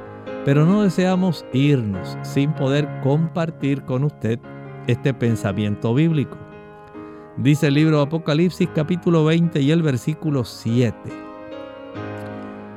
pero 0.44 0.64
no 0.64 0.82
deseamos 0.82 1.44
irnos 1.52 2.16
sin 2.22 2.52
poder 2.54 2.88
compartir 3.02 3.84
con 3.84 4.04
usted 4.04 4.40
este 4.90 5.14
pensamiento 5.14 5.94
bíblico. 5.94 6.36
Dice 7.36 7.68
el 7.68 7.74
libro 7.74 7.98
de 7.98 8.02
Apocalipsis 8.02 8.68
capítulo 8.74 9.24
20 9.24 9.60
y 9.60 9.70
el 9.70 9.82
versículo 9.82 10.44
7. 10.44 10.94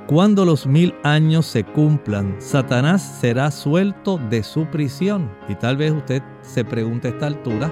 Cuando 0.08 0.46
los 0.46 0.68
mil 0.68 0.94
años 1.04 1.46
se 1.46 1.64
cumplan, 1.64 2.36
Satanás 2.40 3.02
será 3.20 3.50
suelto 3.52 4.20
de 4.30 4.44
su 4.44 4.66
prisión. 4.68 5.32
Y 5.50 5.56
tal 5.56 5.78
vez 5.78 5.92
usted 5.92 6.22
se 6.42 6.64
pregunte 6.64 7.08
a 7.08 7.12
esta 7.12 7.28
altura, 7.28 7.72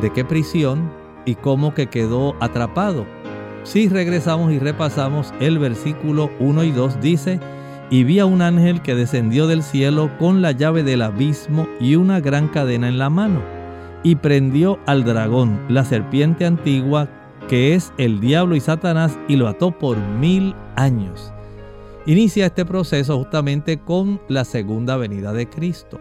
¿de 0.00 0.12
qué 0.12 0.24
prisión 0.24 0.90
y 1.26 1.34
cómo 1.34 1.74
que 1.74 1.88
quedó 1.88 2.36
atrapado? 2.40 3.06
Si 3.64 3.88
regresamos 3.88 4.52
y 4.52 4.58
repasamos 4.58 5.34
el 5.40 5.58
versículo 5.58 6.30
1 6.38 6.64
y 6.64 6.70
2, 6.70 7.00
dice, 7.00 7.38
y 7.90 8.04
vi 8.04 8.18
a 8.18 8.26
un 8.26 8.42
ángel 8.42 8.82
que 8.82 8.94
descendió 8.94 9.46
del 9.46 9.62
cielo 9.62 10.10
con 10.18 10.42
la 10.42 10.52
llave 10.52 10.82
del 10.82 11.02
abismo 11.02 11.66
y 11.80 11.96
una 11.96 12.20
gran 12.20 12.48
cadena 12.48 12.88
en 12.88 12.98
la 12.98 13.10
mano, 13.10 13.40
y 14.02 14.16
prendió 14.16 14.78
al 14.86 15.04
dragón, 15.04 15.58
la 15.68 15.84
serpiente 15.84 16.44
antigua, 16.44 17.08
que 17.48 17.74
es 17.74 17.92
el 17.98 18.20
diablo 18.20 18.56
y 18.56 18.60
Satanás, 18.60 19.18
y 19.26 19.36
lo 19.36 19.48
ató 19.48 19.70
por 19.70 19.96
mil 19.96 20.54
años. 20.76 21.32
Inicia 22.06 22.46
este 22.46 22.64
proceso 22.64 23.18
justamente 23.18 23.78
con 23.78 24.20
la 24.28 24.44
segunda 24.44 24.96
venida 24.96 25.32
de 25.32 25.48
Cristo. 25.48 26.00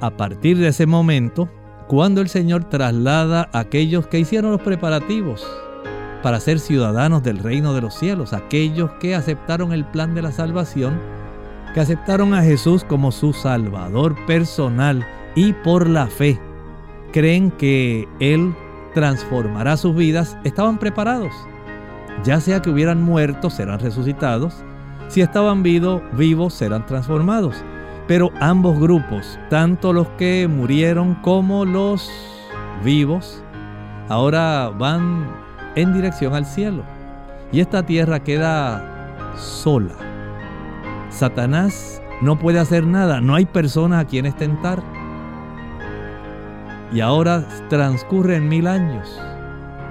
A 0.00 0.10
partir 0.10 0.58
de 0.58 0.68
ese 0.68 0.86
momento, 0.86 1.48
cuando 1.88 2.20
el 2.20 2.28
Señor 2.28 2.64
traslada 2.64 3.48
a 3.52 3.60
aquellos 3.60 4.06
que 4.06 4.18
hicieron 4.18 4.52
los 4.52 4.60
preparativos 4.60 5.46
para 6.22 6.40
ser 6.40 6.58
ciudadanos 6.60 7.22
del 7.22 7.38
reino 7.38 7.74
de 7.74 7.80
los 7.80 7.94
cielos, 7.94 8.32
aquellos 8.32 8.90
que 9.00 9.14
aceptaron 9.14 9.72
el 9.72 9.84
plan 9.84 10.14
de 10.14 10.22
la 10.22 10.32
salvación, 10.32 10.98
que 11.74 11.80
aceptaron 11.80 12.34
a 12.34 12.42
Jesús 12.42 12.84
como 12.84 13.12
su 13.12 13.32
Salvador 13.32 14.14
personal 14.26 15.06
y 15.34 15.52
por 15.52 15.88
la 15.88 16.06
fe 16.06 16.38
creen 17.12 17.50
que 17.50 18.08
Él 18.20 18.54
transformará 18.94 19.76
sus 19.76 19.94
vidas, 19.94 20.36
estaban 20.44 20.78
preparados. 20.78 21.32
Ya 22.24 22.40
sea 22.40 22.60
que 22.60 22.70
hubieran 22.70 23.02
muerto, 23.02 23.50
serán 23.50 23.80
resucitados. 23.80 24.54
Si 25.08 25.20
estaban 25.20 25.62
vivos, 25.62 26.54
serán 26.54 26.86
transformados. 26.86 27.56
Pero 28.06 28.30
ambos 28.40 28.78
grupos, 28.78 29.38
tanto 29.48 29.92
los 29.92 30.08
que 30.18 30.48
murieron 30.48 31.14
como 31.16 31.64
los 31.64 32.10
vivos, 32.84 33.42
ahora 34.08 34.70
van 34.76 35.41
en 35.74 35.92
dirección 35.92 36.34
al 36.34 36.46
cielo. 36.46 36.82
Y 37.52 37.60
esta 37.60 37.84
tierra 37.84 38.20
queda 38.20 38.82
sola. 39.36 39.94
Satanás 41.10 42.02
no 42.22 42.38
puede 42.38 42.58
hacer 42.58 42.86
nada, 42.86 43.20
no 43.20 43.34
hay 43.34 43.46
personas 43.46 44.04
a 44.04 44.06
quienes 44.06 44.36
tentar. 44.36 44.82
Y 46.92 47.00
ahora 47.00 47.46
transcurren 47.68 48.48
mil 48.48 48.66
años. 48.66 49.20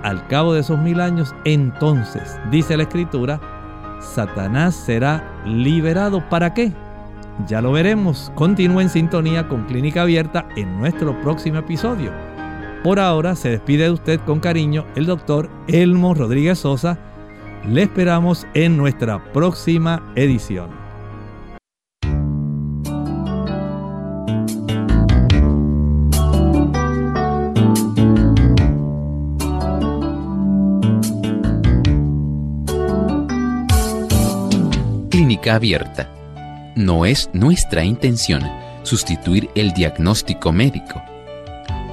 Al 0.03 0.25
cabo 0.27 0.53
de 0.53 0.61
esos 0.61 0.79
mil 0.79 0.99
años, 0.99 1.35
entonces, 1.45 2.39
dice 2.49 2.75
la 2.77 2.83
escritura, 2.83 3.39
Satanás 3.99 4.75
será 4.75 5.23
liberado. 5.45 6.27
¿Para 6.29 6.53
qué? 6.53 6.71
Ya 7.47 7.61
lo 7.61 7.71
veremos. 7.71 8.31
Continúa 8.35 8.81
en 8.81 8.89
sintonía 8.89 9.47
con 9.47 9.65
Clínica 9.65 10.01
Abierta 10.01 10.47
en 10.55 10.79
nuestro 10.79 11.19
próximo 11.21 11.59
episodio. 11.59 12.11
Por 12.83 12.99
ahora 12.99 13.35
se 13.35 13.49
despide 13.49 13.83
de 13.83 13.91
usted 13.91 14.19
con 14.21 14.39
cariño 14.39 14.87
el 14.95 15.05
doctor 15.05 15.51
Elmo 15.67 16.15
Rodríguez 16.15 16.59
Sosa. 16.59 16.97
Le 17.67 17.83
esperamos 17.83 18.47
en 18.55 18.75
nuestra 18.75 19.31
próxima 19.33 20.11
edición. 20.15 20.71
Clínica 35.11 35.53
Abierta. 35.53 36.09
No 36.75 37.05
es 37.05 37.29
nuestra 37.33 37.83
intención 37.83 38.41
sustituir 38.81 39.51
el 39.53 39.71
diagnóstico 39.73 40.51
médico 40.51 41.03